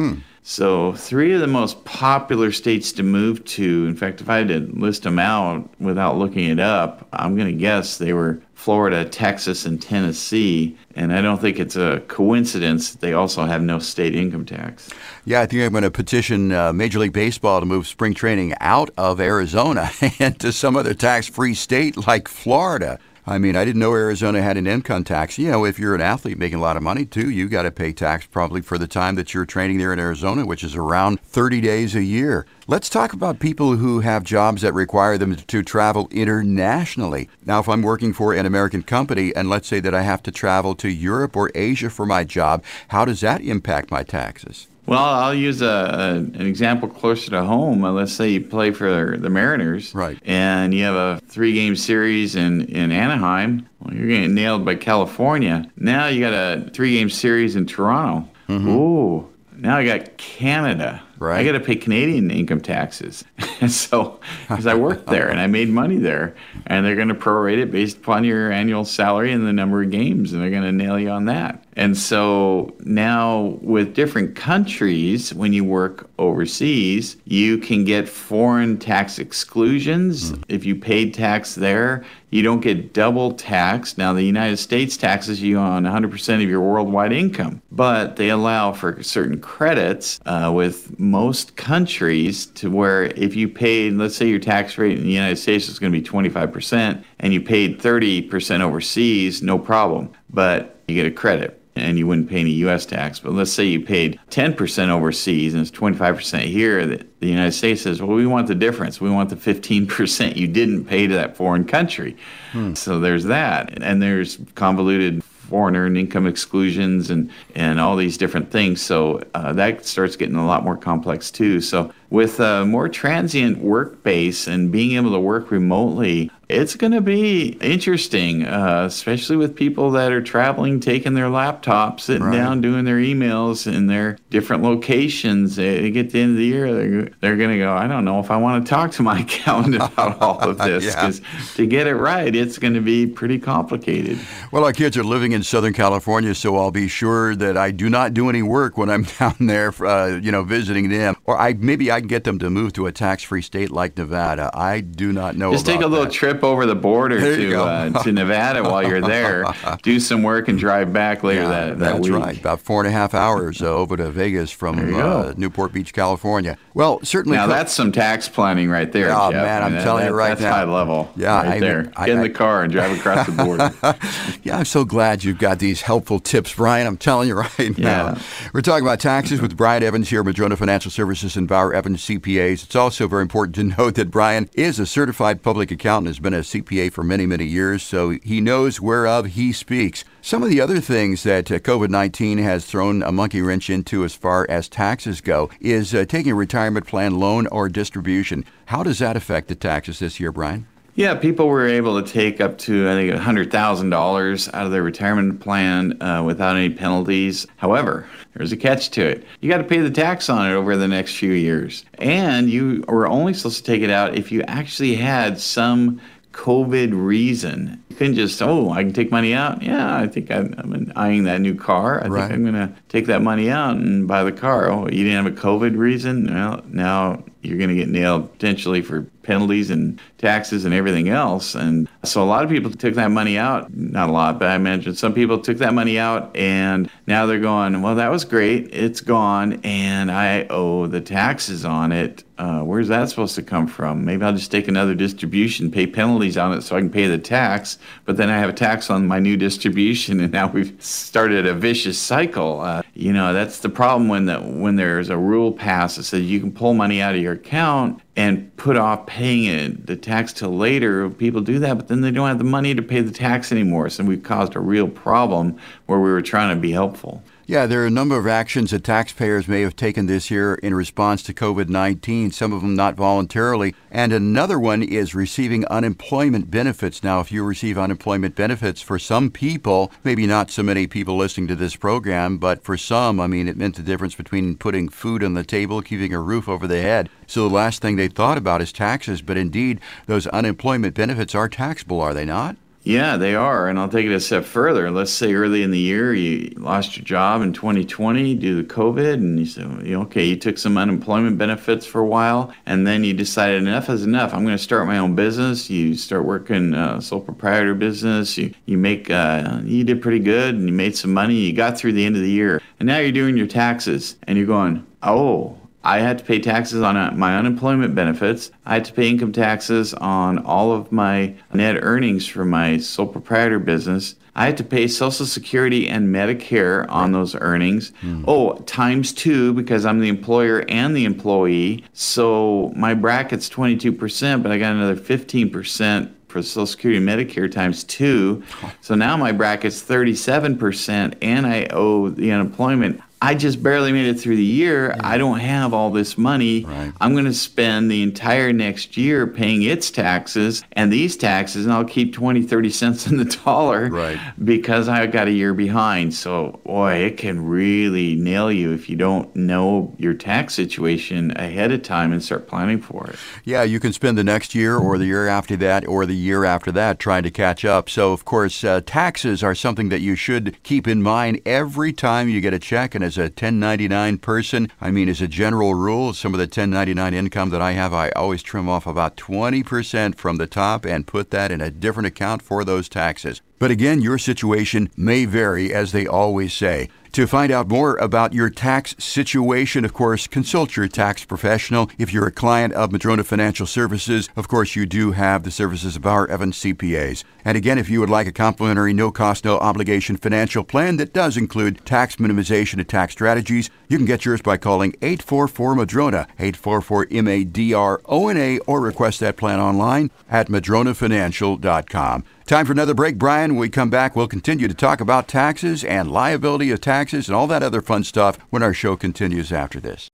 So, 0.51 0.95
three 0.95 1.35
of 1.35 1.43
the 1.43 1.47
most 1.47 1.85
popular 1.85 2.53
states 2.53 2.91
to 2.93 3.03
move 3.03 3.45
to, 3.45 3.85
in 3.87 3.95
fact, 3.95 4.23
if 4.23 4.31
I 4.31 4.39
had 4.39 4.49
to 4.49 4.61
list 4.61 5.03
them 5.03 5.19
out 5.19 5.69
without 5.79 6.17
looking 6.17 6.49
it 6.49 6.59
up, 6.59 7.07
I'm 7.13 7.37
going 7.37 7.49
to 7.49 7.53
guess 7.53 7.99
they 7.99 8.15
were 8.15 8.41
Florida, 8.55 9.05
Texas, 9.05 9.67
and 9.67 9.81
Tennessee. 9.81 10.75
And 10.97 11.13
I 11.13 11.21
don't 11.21 11.39
think 11.39 11.61
it's 11.61 11.77
a 11.77 12.03
coincidence 12.09 12.95
they 12.95 13.13
also 13.13 13.45
have 13.45 13.61
no 13.61 13.79
state 13.79 14.17
income 14.17 14.47
tax. 14.47 14.89
Yeah, 15.27 15.43
I 15.43 15.47
think 15.47 15.65
I'm 15.65 15.73
going 15.73 15.83
to 15.83 15.91
petition 15.91 16.51
uh, 16.51 16.73
Major 16.73 16.99
League 16.99 17.13
Baseball 17.13 17.61
to 17.61 17.67
move 17.67 17.87
spring 17.87 18.15
training 18.15 18.55
out 18.59 18.89
of 18.97 19.21
Arizona 19.21 19.91
and 20.19 20.41
to 20.41 20.51
some 20.51 20.77
other 20.77 20.95
tax 20.95 21.29
free 21.29 21.53
state 21.53 22.07
like 22.07 22.27
Florida. 22.27 22.99
I 23.29 23.37
mean, 23.37 23.57
I 23.57 23.67
didn't 23.67 23.81
know 23.81 23.93
Arizona 23.93 24.41
had 24.41 24.57
an 24.57 24.67
income 24.67 25.05
tax. 25.05 25.37
You 25.37 25.51
know, 25.51 25.67
if 25.67 25.79
you're 25.79 25.95
an 25.95 26.01
athlete 26.01 26.39
making 26.39 26.61
a 26.61 26.63
lot 26.63 26.79
of 26.79 26.83
money 26.83 27.05
too, 27.05 27.29
you 27.29 27.47
got 27.47 27.65
to 27.65 27.71
pay 27.71 27.93
tax 27.93 28.25
probably 28.25 28.63
for 28.63 28.79
the 28.79 28.89
time 28.89 29.17
that 29.17 29.35
you're 29.35 29.45
training 29.45 29.77
there 29.77 29.93
in 29.93 29.99
Arizona, 29.99 30.47
which 30.47 30.65
is 30.65 30.75
around 30.75 31.21
30 31.21 31.61
days 31.61 31.95
a 31.95 32.03
year. 32.03 32.47
Let's 32.67 32.89
talk 32.89 33.13
about 33.13 33.39
people 33.39 33.77
who 33.77 34.01
have 34.01 34.25
jobs 34.25 34.63
that 34.63 34.73
require 34.73 35.19
them 35.19 35.37
to 35.37 35.63
travel 35.63 36.09
internationally. 36.11 37.29
Now, 37.45 37.61
if 37.61 37.69
I'm 37.69 37.83
working 37.83 38.15
for 38.15 38.33
an 38.33 38.47
American 38.47 38.83
company 38.83 39.37
and 39.37 39.51
let's 39.51 39.69
say 39.69 39.81
that 39.81 39.95
I 39.95 40.03
have 40.03 40.23
to 40.23 40.33
travel 40.33 40.75
to 40.77 40.89
Europe 40.89 41.37
or 41.37 41.51
Asia 41.55 41.91
for 41.91 42.07
my 42.07 42.25
job, 42.25 42.65
how 42.89 43.05
does 43.05 43.21
that 43.21 43.43
impact 43.43 43.91
my 43.91 44.05
taxes? 44.05 44.69
Well, 44.89 45.05
I'll 45.05 45.35
use 45.35 45.61
a, 45.61 45.67
a, 45.67 46.15
an 46.17 46.47
example 46.47 46.89
closer 46.89 47.31
to 47.33 47.45
home. 47.45 47.85
Uh, 47.85 47.93
let's 47.93 48.13
say 48.13 48.31
you 48.31 48.41
play 48.41 48.71
for 48.71 49.19
the 49.19 49.29
Mariners, 49.29 49.95
right? 49.95 50.19
And 50.25 50.73
you 50.73 50.85
have 50.85 50.95
a 50.95 51.21
three-game 51.27 51.77
series 51.77 52.37
in 52.37 52.63
in 52.63 52.91
Anaheim. 52.91 53.69
Well, 53.81 53.95
you're 53.95 54.09
getting 54.09 54.35
nailed 54.35 54.65
by 54.65 54.77
California. 54.77 55.71
Now 55.77 56.07
you 56.07 56.21
got 56.21 56.33
a 56.33 56.71
three-game 56.71 57.11
series 57.11 57.55
in 57.55 57.67
Toronto. 57.67 58.29
Mm-hmm. 58.49 58.69
Ooh, 58.69 59.29
now 59.59 59.77
I 59.77 59.85
got 59.85 60.17
Canada. 60.17 61.03
Right. 61.19 61.41
I 61.41 61.45
got 61.45 61.53
to 61.53 61.61
pay 61.61 61.75
Canadian 61.75 62.31
income 62.31 62.61
taxes. 62.61 63.25
and 63.61 63.71
so, 63.73 64.21
because 64.49 64.67
I 64.67 64.75
worked 64.75 65.09
there 65.09 65.29
and 65.29 65.41
I 65.41 65.49
made 65.49 65.69
money 65.69 65.99
there, 65.99 66.37
and 66.67 66.87
they're 66.87 66.95
going 66.95 67.09
to 67.09 67.15
prorate 67.15 67.59
it 67.59 67.71
based 67.71 67.99
upon 67.99 68.23
your 68.25 68.53
annual 68.53 68.85
salary 68.85 69.33
and 69.33 69.45
the 69.45 69.53
number 69.53 69.83
of 69.83 69.91
games, 69.91 70.33
and 70.33 70.41
they're 70.41 70.51
going 70.51 70.63
to 70.63 70.73
nail 70.73 70.99
you 70.99 71.11
on 71.11 71.25
that. 71.25 71.65
And 71.79 71.97
so 71.97 72.75
now, 72.81 73.57
with 73.63 73.95
different 73.95 74.35
countries, 74.35 75.33
when 75.33 75.53
you 75.53 75.63
work 75.63 76.11
overseas, 76.19 77.17
you 77.25 77.57
can 77.57 77.85
get 77.85 78.09
foreign 78.09 78.79
tax 78.79 79.21
exclusions. 79.21 80.33
Mm. 80.33 80.43
If 80.49 80.65
you 80.65 80.75
paid 80.75 81.15
tax 81.15 81.55
there, 81.55 82.05
you 82.31 82.43
don't 82.43 82.59
get 82.59 82.93
double 82.93 83.31
tax. 83.31 83.97
Now, 83.97 84.13
the 84.13 84.25
United 84.25 84.57
States 84.57 84.97
taxes 84.97 85.41
you 85.41 85.57
on 85.57 85.85
100% 85.85 86.43
of 86.43 86.51
your 86.51 86.61
worldwide 86.61 87.13
income, 87.13 87.63
but 87.71 88.17
they 88.17 88.31
allow 88.31 88.73
for 88.73 89.01
certain 89.05 89.41
credits 89.41 90.19
uh, 90.27 90.51
with 90.53 90.99
most 90.99 91.55
countries 91.55 92.47
to 92.47 92.73
where 92.73 93.05
if 93.05 93.37
you 93.37 93.49
paid, 93.49 93.93
let's 93.93 94.17
say 94.17 94.29
your 94.29 94.41
tax 94.41 94.79
rate 94.79 94.99
in 94.99 95.05
the 95.05 95.13
United 95.13 95.37
States 95.37 95.69
is 95.69 95.79
going 95.79 95.93
to 95.93 96.01
be 96.01 96.05
25%, 96.05 97.05
and 97.21 97.33
you 97.33 97.41
paid 97.41 97.79
30% 97.79 98.63
overseas, 98.63 99.45
no 99.45 99.61
problem, 99.61 100.11
but 100.29 100.75
you 100.89 100.97
get 100.97 101.07
a 101.07 101.13
credit 101.13 101.55
and 101.79 101.99
you 101.99 102.07
wouldn't 102.07 102.29
pay 102.29 102.41
any 102.41 102.51
U.S. 102.51 102.87
tax. 102.87 103.19
But 103.21 103.33
let's 103.33 103.53
say 103.53 103.65
you 103.65 103.81
paid 103.81 104.19
10% 104.31 104.89
overseas 104.89 105.55
and 105.55 105.63
it's 105.63 105.71
25% 105.71 106.41
here. 106.41 106.87
The, 106.87 107.07
the 107.21 107.29
United 107.29 107.53
States 107.53 107.83
says, 107.83 108.01
well, 108.01 108.17
we 108.17 108.27
want 108.27 108.49
the 108.49 108.55
difference. 108.55 109.01
We 109.01 109.11
want 109.11 109.31
the 109.31 109.37
15% 109.37 110.37
you 110.37 110.49
didn't 110.49 110.85
pay 110.85 111.07
to 111.07 111.15
that 111.15 111.37
foreign 111.37 111.65
country. 111.65 112.17
Hmm. 112.53 112.75
So 112.75 113.01
there's 113.01 113.25
that. 113.25 113.83
And 113.83 114.03
there's 114.03 114.39
convoluted 114.55 115.23
foreign 115.25 115.77
earned 115.77 115.97
income 115.97 116.27
exclusions 116.27 117.11
and, 117.11 117.31
and 117.55 117.81
all 117.81 117.97
these 117.97 118.19
different 118.19 118.51
things. 118.51 118.83
So 118.83 119.23
uh, 119.35 119.53
that 119.55 119.87
starts 119.87 120.15
getting 120.17 120.37
a 120.37 120.47
lot 120.47 120.63
more 120.63 120.77
complex 120.77 121.31
too. 121.31 121.61
So 121.61 121.93
with 122.11 122.41
a 122.41 122.65
more 122.65 122.89
transient 122.89 123.59
work 123.59 124.03
base 124.03 124.47
and 124.47 124.73
being 124.73 124.97
able 124.97 125.13
to 125.13 125.21
work 125.21 125.51
remotely, 125.51 126.31
it's 126.49 126.77
going 126.77 126.93
to 126.93 127.03
be 127.03 127.59
interesting, 127.61 128.47
uh, 128.47 128.85
especially 128.87 129.37
with 129.37 129.55
people 129.55 129.91
that 129.91 130.13
are 130.13 130.23
traveling, 130.23 130.81
taking 130.81 131.13
their 131.13 131.27
laptops, 131.27 132.01
sitting 132.01 132.25
right. 132.25 132.35
down, 132.35 132.63
doing 132.63 132.87
their 132.87 132.97
emails 132.97 133.71
in 133.71 133.87
their 133.87 134.17
different 134.31 134.63
locations. 134.63 135.57
They 135.57 135.91
get 135.91 136.07
to 136.07 136.13
the 136.13 136.21
end 136.21 136.31
of 136.33 136.37
the 136.39 136.45
year, 136.47 136.73
they're, 136.73 137.11
they're 137.21 137.37
going 137.37 137.51
to 137.51 137.59
go, 137.59 137.75
I 137.75 137.87
don't 137.87 138.07
know 138.07 138.19
if 138.19 138.31
I 138.31 138.39
want 138.39 138.65
to 138.65 138.71
talk 138.71 138.93
to 138.93 139.03
my 139.03 139.21
accountant 139.21 139.75
about 139.77 140.23
all 140.23 140.41
of 140.41 140.57
this 140.59 140.87
because 140.87 141.21
yeah. 141.21 141.27
to 141.57 141.67
get 141.67 141.87
it 141.87 141.97
right, 141.97 142.35
it's 142.35 142.57
going 142.57 142.75
to 142.75 142.81
be 142.81 143.07
pretty 143.07 143.39
complicated. 143.39 144.19
Well, 144.51 144.65
our 144.65 144.73
kids 144.73 144.97
are 144.97 145.05
living 145.05 145.33
in 145.33 145.43
Southern 145.43 145.75
California, 145.75 146.35
so 146.35 146.57
I'll 146.57 146.71
be 146.71 146.89
sure 146.89 147.37
that 147.37 147.59
I 147.59 147.73
do 147.73 147.91
not 147.91 148.15
do 148.15 148.31
any 148.31 148.43
work 148.43 148.79
when 148.79 148.89
I'm 148.89 149.03
down 149.19 149.37
there, 149.39 149.75
uh, 149.85 150.17
you 150.17 150.33
know, 150.33 150.45
visiting 150.45 150.89
them. 150.89 151.15
Or 151.27 151.39
I 151.39 151.53
maybe 151.53 151.91
I 151.91 151.98
can 152.01 152.09
get 152.09 152.25
them 152.25 152.39
to 152.39 152.51
move 152.51 152.73
to 152.75 152.87
a 152.87 152.93
tax-free 152.93 153.43
state 153.43 153.71
like 153.71 153.97
Nevada. 153.97 154.51
I 154.55 154.81
do 154.81 155.13
not 155.13 155.37
know. 155.37 155.53
Just 155.53 155.67
take 155.67 155.81
a 155.81 155.87
little 155.87 156.05
that. 156.05 156.13
trip 156.13 156.43
over 156.45 156.67
the 156.67 156.75
border 156.75 157.19
to 157.21 157.61
uh, 157.63 158.03
to 158.03 158.13
Nevada 158.13 158.63
while 158.63 158.87
you're 158.87 159.01
there, 159.01 159.45
do 159.83 160.01
some 160.01 160.23
work, 160.23 160.49
and 160.49 160.59
drive 160.59 160.93
back 160.93 161.23
later 161.23 161.43
yeah, 161.43 161.49
that, 161.49 161.79
that 161.79 161.79
that's 161.79 162.09
week. 162.09 162.13
right. 162.13 162.39
About 162.39 162.61
four 162.61 162.81
and 162.81 162.89
a 162.89 162.93
half 162.93 163.15
hours 163.15 163.63
uh, 163.63 163.67
over 163.67 163.97
to 163.97 164.11
Vegas 164.11 164.51
from 164.51 164.79
uh, 164.95 165.33
Newport 165.37 165.73
Beach, 165.73 165.93
California. 165.93 166.57
Well, 166.75 167.01
certainly. 167.03 167.37
Now 167.37 167.47
co- 167.47 167.53
that's 167.53 167.73
some 167.73 167.93
tax 167.93 168.29
planning 168.29 168.71
right 168.71 168.91
there. 168.91 169.11
Oh 169.11 169.31
Jeff. 169.31 169.45
man, 169.45 169.63
I'm 169.63 169.73
that, 169.75 169.83
telling 169.83 170.05
that, 170.05 170.11
you 170.11 170.17
right 170.17 170.29
that's 170.29 170.41
now. 170.41 170.51
That's 170.51 170.67
high 170.67 170.73
level. 170.73 171.11
Yeah, 171.17 171.37
right 171.37 171.49
I, 171.49 171.61
there. 171.61 171.93
I, 171.97 172.07
Get 172.07 172.17
in 172.17 172.23
the 172.23 172.31
car 172.31 172.63
and 172.63 172.73
drive 172.73 172.97
across 172.97 173.27
the 173.27 173.33
border. 173.33 173.75
yeah, 174.43 174.59
I'm 174.59 174.65
so 174.65 174.85
glad 174.85 175.25
you've 175.25 175.39
got 175.39 175.59
these 175.59 175.83
helpful 175.83 176.21
tips, 176.21 176.55
Brian. 176.55 176.87
I'm 176.87 176.97
telling 176.97 177.29
you 177.29 177.35
right 177.59 177.79
now. 177.79 178.07
Yeah. 178.07 178.23
We're 178.53 178.61
talking 178.61 178.85
about 178.85 179.01
taxes 179.01 179.41
with 179.41 179.57
Brian 179.57 179.83
Evans 179.83 180.09
here, 180.09 180.23
Madrona 180.23 180.57
Financial 180.57 180.91
Services 180.91 181.37
and 181.37 181.49
Bauer 181.49 181.73
Evans 181.75 181.88
CPAs. 181.97 182.65
It's 182.65 182.77
also 182.77 183.09
very 183.09 183.23
important 183.23 183.55
to 183.57 183.65
note 183.79 183.95
that 183.95 184.11
Brian 184.11 184.49
is 184.55 184.79
a 184.79 184.87
certified 184.87 185.43
public 185.43 185.71
accountant, 185.71 186.09
has 186.09 186.19
been 186.19 186.35
a 186.35 186.41
CPA 186.41 186.93
for 186.93 187.03
many, 187.03 187.27
many 187.27 187.45
years, 187.45 187.83
so 187.83 188.11
he 188.23 188.41
knows 188.41 188.81
whereof 188.81 189.27
he 189.27 189.53
speaks. 189.53 190.05
Some 190.21 190.43
of 190.43 190.51
the 190.51 190.61
other 190.61 190.81
things 190.81 191.23
that 191.23 191.51
uh, 191.51 191.59
COVID 191.59 191.89
19 191.89 192.39
has 192.39 192.65
thrown 192.67 193.03
a 193.03 193.13
monkey 193.13 193.43
wrench 193.43 193.71
into 193.71 194.05
as 194.05 194.15
far 194.15 194.47
as 194.49 194.69
taxes 194.69 195.21
go 195.21 195.51
is 195.61 195.95
uh, 195.95 196.05
taking 196.05 196.33
a 196.33 196.35
retirement 196.35 196.87
plan 196.87 197.19
loan 197.19 197.47
or 197.49 197.69
distribution. 197.69 198.45
How 198.67 198.83
does 198.83 198.99
that 198.99 199.17
affect 199.17 199.49
the 199.49 199.55
taxes 199.55 199.99
this 199.99 200.21
year, 200.21 200.33
Brian? 200.33 200.67
Yeah, 200.99 201.15
people 201.15 201.47
were 201.47 201.65
able 201.65 202.03
to 202.03 202.13
take 202.13 202.41
up 202.41 202.59
to 202.59 202.89
I 202.89 202.95
think 202.95 203.15
hundred 203.15 203.53
thousand 203.53 203.91
dollars 203.91 204.49
out 204.53 204.67
of 204.67 204.73
their 204.73 204.83
retirement 204.83 205.39
plan 205.39 206.03
uh, 206.03 206.25
without 206.25 206.57
any 206.57 206.71
penalties. 206.71 207.47
However, 207.57 208.09
there's 208.35 208.51
a 208.51 208.57
catch 208.57 208.91
to 208.91 209.07
it. 209.07 209.25
You 209.41 209.49
got 209.49 209.59
to 209.59 209.65
pay 209.65 209.79
the 209.79 209.93
tax 209.93 210.29
on 210.29 210.51
it 210.51 210.55
over 210.55 210.77
the 210.77 210.89
next 210.89 211.15
few 211.15 211.31
years, 211.31 211.85
and 212.01 212.51
you 212.51 212.85
were 212.89 213.07
only 213.07 213.33
supposed 213.33 213.59
to 213.59 213.63
take 213.63 213.83
it 213.83 213.91
out 213.91 214.19
if 214.19 214.33
you 214.33 214.43
actually 214.43 214.97
had 214.97 215.39
some 215.39 216.01
COVID 216.33 216.91
reason. 216.93 217.81
You 217.91 217.97
couldn't 217.97 218.15
just, 218.15 218.43
oh, 218.43 218.71
I 218.71 218.83
can 218.83 218.93
take 218.93 219.13
money 219.13 219.35
out. 219.35 219.63
Yeah, 219.63 219.97
I 219.97 220.09
think 220.09 220.33
I'm, 220.33 220.53
I'm 220.59 220.93
eyeing 220.97 221.25
that 221.25 221.41
new 221.41 221.55
car. 221.55 222.03
I 222.03 222.09
right. 222.09 222.23
think 222.23 222.35
I'm 222.35 222.43
going 222.43 222.55
to 222.55 222.75
take 222.89 223.07
that 223.07 223.23
money 223.23 223.51
out 223.51 223.77
and 223.77 224.09
buy 224.09 224.25
the 224.25 224.33
car. 224.33 224.69
Oh, 224.69 224.89
you 224.89 225.05
didn't 225.05 225.25
have 225.25 225.33
a 225.33 225.41
COVID 225.41 225.77
reason? 225.77 226.33
Well, 226.33 226.63
now 226.69 227.23
you're 227.43 227.59
going 227.59 227.71
to 227.71 227.77
get 227.77 227.89
nailed 227.89 228.33
potentially 228.33 228.83
for 228.83 229.07
penalties 229.29 229.69
and 229.69 230.01
taxes 230.17 230.65
and 230.65 230.75
everything 230.75 231.11
else. 231.11 231.55
And 231.55 231.87
so 232.09 232.23
a 232.23 232.25
lot 232.25 232.45
of 232.45 232.51
people 232.51 232.71
took 232.71 232.95
that 232.95 233.11
money 233.11 233.39
out. 233.39 233.75
Not 233.75 234.09
a 234.09 234.13
lot, 234.13 234.39
but 234.39 234.49
I 234.49 234.59
mentioned 234.59 234.99
some 234.99 235.15
people 235.15 235.39
took 235.39 235.59
that 235.59 235.75
money 235.75 235.99
out 235.99 236.35
and 236.37 236.91
now 237.07 237.27
they're 237.27 237.41
going, 237.41 237.81
well, 237.83 237.95
that 237.97 238.11
was 238.11 238.25
great. 238.25 238.75
It's 238.75 239.01
gone 239.01 239.61
and 239.65 240.11
I 240.11 240.47
owe 240.51 240.87
the 240.87 241.01
taxes 241.01 241.65
on 241.65 241.93
it. 241.93 242.25
Uh, 242.39 242.61
where's 242.61 242.87
that 242.87 243.09
supposed 243.09 243.35
to 243.35 243.43
come 243.43 243.67
from? 243.67 244.05
Maybe 244.05 244.25
I'll 244.25 244.33
just 244.33 244.53
take 244.53 244.69
another 244.69 244.95
distribution, 244.95 245.73
pay 245.73 245.89
penalties 245.89 246.37
on 246.37 246.53
it 246.53 246.63
so 246.63 246.77
I 246.77 246.79
can 246.79 246.89
pay 246.89 247.09
the 247.09 247.19
tax, 247.19 247.79
but 248.05 248.17
then 248.17 248.31
I 248.31 248.39
have 248.39 248.49
a 248.49 248.53
tax 248.53 248.91
on 248.91 249.09
my 249.09 249.19
new 249.19 249.37
distribution, 249.37 250.21
and 250.23 250.33
now 250.33 250.49
we've 250.49 250.73
started 250.83 251.47
a 251.47 251.55
vicious 251.55 251.99
cycle. 251.99 252.61
Uh, 252.61 252.83
you 252.95 253.13
know, 253.13 253.33
that's 253.33 253.59
the 253.59 253.69
problem 253.69 254.09
when 254.09 254.27
the 254.27 254.39
when 254.39 254.77
there's 254.77 255.11
a 255.11 255.17
rule 255.17 255.51
passed 255.51 255.97
that 255.97 256.05
says 256.05 256.23
you 256.23 256.39
can 256.39 256.53
pull 256.53 256.75
money 256.75 257.03
out 257.03 257.17
of 257.17 257.21
your 257.21 257.33
account 257.33 258.01
and 258.15 258.57
put 258.57 258.77
off 258.77 259.07
paying 259.07 259.45
it, 259.45 259.87
the 259.87 259.97
tax 259.97 260.33
till 260.33 260.57
later. 260.57 261.11
People 261.11 261.41
do 261.41 261.59
that, 261.59 261.77
but 261.77 261.89
then 261.89 261.98
they 262.03 262.11
don't 262.11 262.29
have 262.29 262.39
the 262.39 262.45
money 262.45 262.75
to 262.75 262.83
pay 262.83 263.01
the 263.01 263.11
tax 263.11 263.53
anymore. 263.53 263.89
So 263.91 264.05
we've 264.05 264.23
caused 264.23 264.57
a 264.57 264.61
real 264.61 264.89
problem 264.89 265.59
where 265.87 265.99
we 265.99 266.11
were 266.11 266.23
trying 266.23 266.55
to 266.55 266.61
be 266.61 266.73
helpful. 266.73 267.23
Yeah, 267.51 267.65
there 267.65 267.83
are 267.83 267.87
a 267.87 267.91
number 267.91 268.19
of 268.19 268.27
actions 268.27 268.73
that 268.73 268.85
taxpayers 268.85 269.49
may 269.49 269.63
have 269.63 269.75
taken 269.75 270.05
this 270.05 270.31
year 270.31 270.57
in 270.57 270.75
response 270.75 271.23
to 271.23 271.33
COVID 271.33 271.71
19, 271.71 272.31
some 272.31 272.53
of 272.53 272.61
them 272.61 272.75
not 272.75 272.95
voluntarily. 272.95 273.75
And 273.91 274.13
another 274.13 274.59
one 274.59 274.83
is 274.83 275.15
receiving 275.15 275.65
unemployment 275.69 276.51
benefits. 276.51 277.03
Now, 277.03 277.21
if 277.21 277.33
you 277.33 277.43
receive 277.43 277.79
unemployment 277.79 278.35
benefits, 278.35 278.83
for 278.83 278.99
some 278.99 279.31
people, 279.31 279.91
maybe 280.05 280.27
not 280.27 280.51
so 280.51 280.63
many 280.63 280.87
people 280.87 281.17
listening 281.17 281.47
to 281.47 281.57
this 281.57 281.75
program, 281.75 282.37
but 282.37 282.65
for 282.65 282.77
some, 282.77 283.19
I 283.19 283.27
mean, 283.27 283.49
it 283.49 283.57
meant 283.57 283.77
the 283.77 283.83
difference 283.83 284.15
between 284.15 284.59
putting 284.59 284.91
food 284.91 285.25
on 285.25 285.33
the 285.33 285.43
table, 285.43 285.81
keeping 285.81 286.13
a 286.13 286.21
roof 286.21 286.51
over 286.51 286.67
the 286.67 286.83
head. 286.83 287.09
So 287.27 287.49
the 287.49 287.55
last 287.55 287.81
thing 287.81 287.97
they 287.97 288.09
thought 288.09 288.37
about 288.37 288.61
is 288.61 288.73
taxes, 288.73 289.23
but 289.23 289.39
indeed, 289.39 289.81
those 290.05 290.27
unemployment 290.27 290.95
benefits 290.95 291.35
are 291.35 291.49
taxable, 291.49 292.03
are 292.03 292.13
they 292.13 292.27
not? 292.27 292.59
Yeah, 292.89 293.19
they 293.19 293.35
are. 293.35 293.69
And 293.69 293.79
I'll 293.79 293.91
take 293.91 294.07
it 294.07 294.15
a 294.15 294.19
step 294.19 294.47
further. 294.47 294.91
Let's 294.91 295.13
say 295.13 295.35
early 295.35 295.63
in 295.63 295.71
the 295.71 295.79
year 295.79 296.15
you 296.15 296.55
lost 296.57 296.97
your 296.97 297.05
job 297.05 297.43
in 297.43 297.53
2020 297.53 298.35
due 298.37 298.63
to 298.63 298.75
COVID, 298.75 299.13
and 299.13 299.39
you 299.39 299.45
said, 299.45 299.67
okay, 299.67 300.25
you 300.25 300.37
took 300.37 300.57
some 300.57 300.79
unemployment 300.79 301.37
benefits 301.37 301.85
for 301.85 302.01
a 302.01 302.07
while, 302.07 302.51
and 302.65 302.87
then 302.87 303.05
you 303.05 303.13
decided 303.13 303.61
enough 303.61 303.91
is 303.91 304.05
enough. 304.05 304.33
I'm 304.33 304.43
going 304.43 304.57
to 304.57 304.63
start 304.63 304.87
my 304.87 304.97
own 304.97 305.15
business. 305.15 305.69
You 305.69 305.97
start 305.97 306.25
working 306.25 306.73
uh, 306.73 306.99
sole 307.03 307.21
proprietor 307.21 307.75
business. 307.75 308.39
You 308.39 308.55
you 308.65 308.79
make 308.79 309.11
uh, 309.11 309.61
you 309.65 309.85
did 309.85 310.01
pretty 310.01 310.21
good, 310.21 310.55
and 310.55 310.67
you 310.67 310.73
made 310.73 310.97
some 310.97 311.13
money. 311.13 311.35
You 311.35 311.53
got 311.53 311.77
through 311.77 311.93
the 311.93 312.07
end 312.07 312.17
of 312.17 312.23
the 312.23 312.31
year, 312.31 312.63
and 312.81 312.87
now 312.87 313.01
you're 313.01 313.13
doing 313.13 313.37
your 313.37 313.49
taxes, 313.49 314.17
and 314.23 314.39
you're 314.39 314.47
going, 314.47 314.87
oh. 315.03 315.58
I 315.89 316.01
had 316.01 316.19
to 316.19 316.25
pay 316.25 316.39
taxes 316.39 316.83
on 316.83 316.99
uh, 316.99 317.13
my 317.13 317.39
unemployment 317.39 317.95
benefits. 317.95 318.51
I 318.67 318.75
had 318.75 318.85
to 318.85 318.93
pay 318.93 319.09
income 319.09 319.33
taxes 319.33 319.95
on 319.95 320.39
all 320.41 320.71
of 320.71 320.93
my 320.93 321.35
net 321.55 321.79
earnings 321.81 322.27
from 322.27 322.51
my 322.51 322.77
sole 322.77 323.07
proprietor 323.07 323.59
business. 323.59 324.15
I 324.37 324.45
had 324.45 324.59
to 324.59 324.65
pay 324.65 324.87
Social 324.87 325.25
Security 325.25 325.89
and 325.89 326.15
Medicare 326.15 326.85
on 326.91 327.13
those 327.13 327.35
earnings. 327.35 327.93
Mm. 328.03 328.25
Oh, 328.29 328.57
times 328.67 329.15
two 329.15 329.55
because 329.55 329.87
I'm 329.87 330.01
the 330.01 330.11
employer 330.11 330.63
and 330.69 330.95
the 330.95 331.07
employee. 331.07 331.85
So 331.95 332.71
my 332.77 332.93
bracket's 332.93 333.49
22%, 333.49 334.43
but 334.43 334.53
I 334.53 334.59
got 334.59 334.73
another 334.73 334.95
15% 334.95 336.13
for 336.29 336.43
Social 336.43 336.67
Security 336.67 336.99
and 336.99 337.09
Medicare 337.09 337.51
times 337.51 337.83
two. 337.83 338.43
So 338.83 338.95
now 338.95 339.17
my 339.17 339.33
bracket's 339.33 339.83
37%, 339.83 341.17
and 341.23 341.47
I 341.47 341.67
owe 341.71 342.11
the 342.11 342.31
unemployment. 342.31 343.01
I 343.21 343.35
just 343.35 343.63
barely 343.63 343.93
made 343.93 344.07
it 344.07 344.21
through 344.21 344.37
the 344.37 344.45
year. 344.45 344.91
Yeah. 344.91 345.01
I 345.03 345.19
don't 345.19 345.41
have 345.41 345.75
all 345.75 345.91
this 345.91 346.17
money. 346.17 346.65
Right. 346.65 346.93
I'm 347.01 347.13
going 347.13 347.25
to 347.25 347.35
spend 347.35 347.91
the 347.91 348.03
entire 348.03 348.53
next 348.53 348.97
year 348.97 349.27
paying 349.27 349.63
its 349.63 349.91
taxes 349.91 350.63
and 350.73 350.93
these 350.93 351.17
taxes, 351.17 351.65
and 351.65 351.75
I'll 351.75 351.85
keep 351.85 352.13
20, 352.13 352.43
30 352.43 352.71
cents 352.71 353.07
in 353.07 353.17
the 353.17 353.25
dollar 353.45 353.89
right. 353.89 354.19
because 354.45 354.89
I 354.89 355.07
got 355.07 355.27
a 355.27 355.33
year 355.33 355.53
behind. 355.53 356.15
So, 356.15 356.61
boy, 356.65 356.95
it 356.95 357.17
can 357.17 357.45
really 357.45 358.15
nail 358.15 358.53
you 358.53 358.73
if 358.73 358.89
you 358.89 358.97
don't 358.97 359.35
know 359.35 359.95
your 359.99 360.15
tax 360.15 360.55
situation 360.55 361.33
ahead 361.37 361.73
of 361.73 361.83
time 361.83 362.13
and 362.13 362.23
start 362.23 362.47
planning 362.47 362.81
for 362.81 363.09
it. 363.09 363.17
Yeah, 363.45 363.65
you 363.65 363.81
can 363.81 363.93
spend 363.93 364.17
the 364.17 364.25
next 364.25 364.55
year 364.55 364.77
or 364.77 364.97
the 364.97 365.07
year 365.07 365.27
after 365.27 365.57
that 365.57 365.87
or 365.87 366.07
the 366.07 366.15
year 366.15 366.45
after 366.45 366.71
that 366.73 367.01
trying 367.01 367.25
to 367.25 367.31
catch 367.31 367.65
up. 367.65 367.91
So, 367.91 368.13
of 368.13 368.25
course, 368.25 368.63
uh, 368.63 368.81
taxes 368.87 369.43
are 369.43 369.55
something 369.57 369.89
that 369.89 370.01
you 370.01 370.15
should 370.15 370.63
keep 370.63 370.87
in 370.87 371.03
mind 371.03 371.41
every 371.45 371.93
time 371.93 372.29
you 372.29 372.41
get 372.41 372.55
a 372.55 372.59
check 372.61 372.95
and 372.95 373.08
as 373.09 373.17
a 373.17 373.23
1099 373.23 374.19
person, 374.19 374.71
I 374.83 374.91
mean, 374.91 375.09
as 375.09 375.23
a 375.23 375.27
general 375.27 375.73
rule, 375.73 376.13
some 376.13 376.35
of 376.35 376.39
the 376.39 376.45
1099 376.45 377.15
income 377.15 377.49
that 377.49 377.63
I 377.63 377.73
have, 377.73 377.95
I 377.95 378.11
always 378.11 378.43
trim 378.43 378.69
off 378.69 378.87
about 378.87 379.17
20% 379.17 380.17
from 380.17 380.37
the 380.37 380.47
top 380.47 380.85
and 380.85 381.07
put 381.07 381.31
that 381.31 381.51
in 381.51 381.63
a 381.63 381.71
different 381.71 382.07
account 382.07 382.43
for 382.43 382.65
those 382.65 382.87
taxes. 382.87 383.41
But 383.59 383.71
again, 383.71 384.03
your 384.03 384.19
situation 384.19 384.91
may 384.95 385.25
vary, 385.25 385.73
as 385.73 385.93
they 385.93 386.07
always 386.07 386.53
say. 386.53 386.91
To 387.13 387.27
find 387.27 387.51
out 387.51 387.69
more 387.69 387.97
about 387.97 388.33
your 388.33 388.51
tax 388.51 388.95
situation, 388.99 389.85
of 389.85 389.93
course, 389.93 390.27
consult 390.27 390.77
your 390.77 390.89
tax 390.89 391.25
professional. 391.25 391.91
If 391.99 392.13
you're 392.13 392.27
a 392.27 392.33
client 392.33 392.75
of 392.75 392.93
Madrona 392.93 393.25
Financial 393.25 393.67
Services, 393.67 394.29
of 394.37 394.47
course, 394.47 394.77
you 394.77 394.87
do 394.87 395.13
have 395.13 395.43
the 395.43 395.51
services 395.51 395.97
of 395.97 396.03
Bauer 396.03 396.29
Evans 396.29 396.59
CPAs. 396.59 397.25
And 397.45 397.57
again, 397.57 397.79
if 397.79 397.89
you 397.89 398.01
would 398.01 398.11
like 398.11 398.27
a 398.27 398.33
complimentary, 398.33 398.93
no 398.93 399.11
cost, 399.11 399.45
no 399.45 399.59
obligation 399.59 400.17
financial 400.17 400.65
plan 400.65 400.99
that 400.99 401.15
does 401.15 401.37
include 401.37 401.85
tax 401.87 402.17
minimization 402.17 402.75
and 402.75 402.89
tax 402.89 403.15
strategies, 403.15 403.71
you 403.89 403.97
can 403.97 404.07
get 404.07 404.25
yours 404.25 404.43
by 404.43 404.59
calling 404.59 404.95
844 405.01 405.75
Madrona, 405.75 406.27
844 406.39 407.09
M 407.11 407.27
A 407.27 407.45
D 407.45 407.73
R 407.73 408.03
O 408.05 408.29
N 408.29 408.37
A, 408.37 408.59
or 408.61 408.81
request 408.81 409.21
that 409.21 409.37
plan 409.37 409.61
online 409.61 410.11
at 410.29 410.49
madronafinancial.com. 410.49 412.25
Time 412.49 412.65
for 412.65 412.73
another 412.73 412.95
break, 412.95 413.19
Brian. 413.19 413.53
When 413.53 413.61
we 413.61 413.69
come 413.69 413.91
back, 413.91 414.17
we'll 414.17 414.27
continue 414.27 414.69
to 414.69 414.75
talk 414.75 415.03
about 415.03 415.29
taxes 415.29 415.85
and 415.85 416.11
liability 416.11 416.71
of 416.71 416.81
taxes 416.99 417.29
and 417.29 417.37
all 417.37 417.47
that 417.47 417.63
other 417.63 417.81
fun 417.81 418.03
stuff 418.03 418.39
when 418.51 418.61
our 418.61 418.75
show 418.75 418.97
continues 418.97 419.53
after 419.53 419.79
this. 419.79 420.11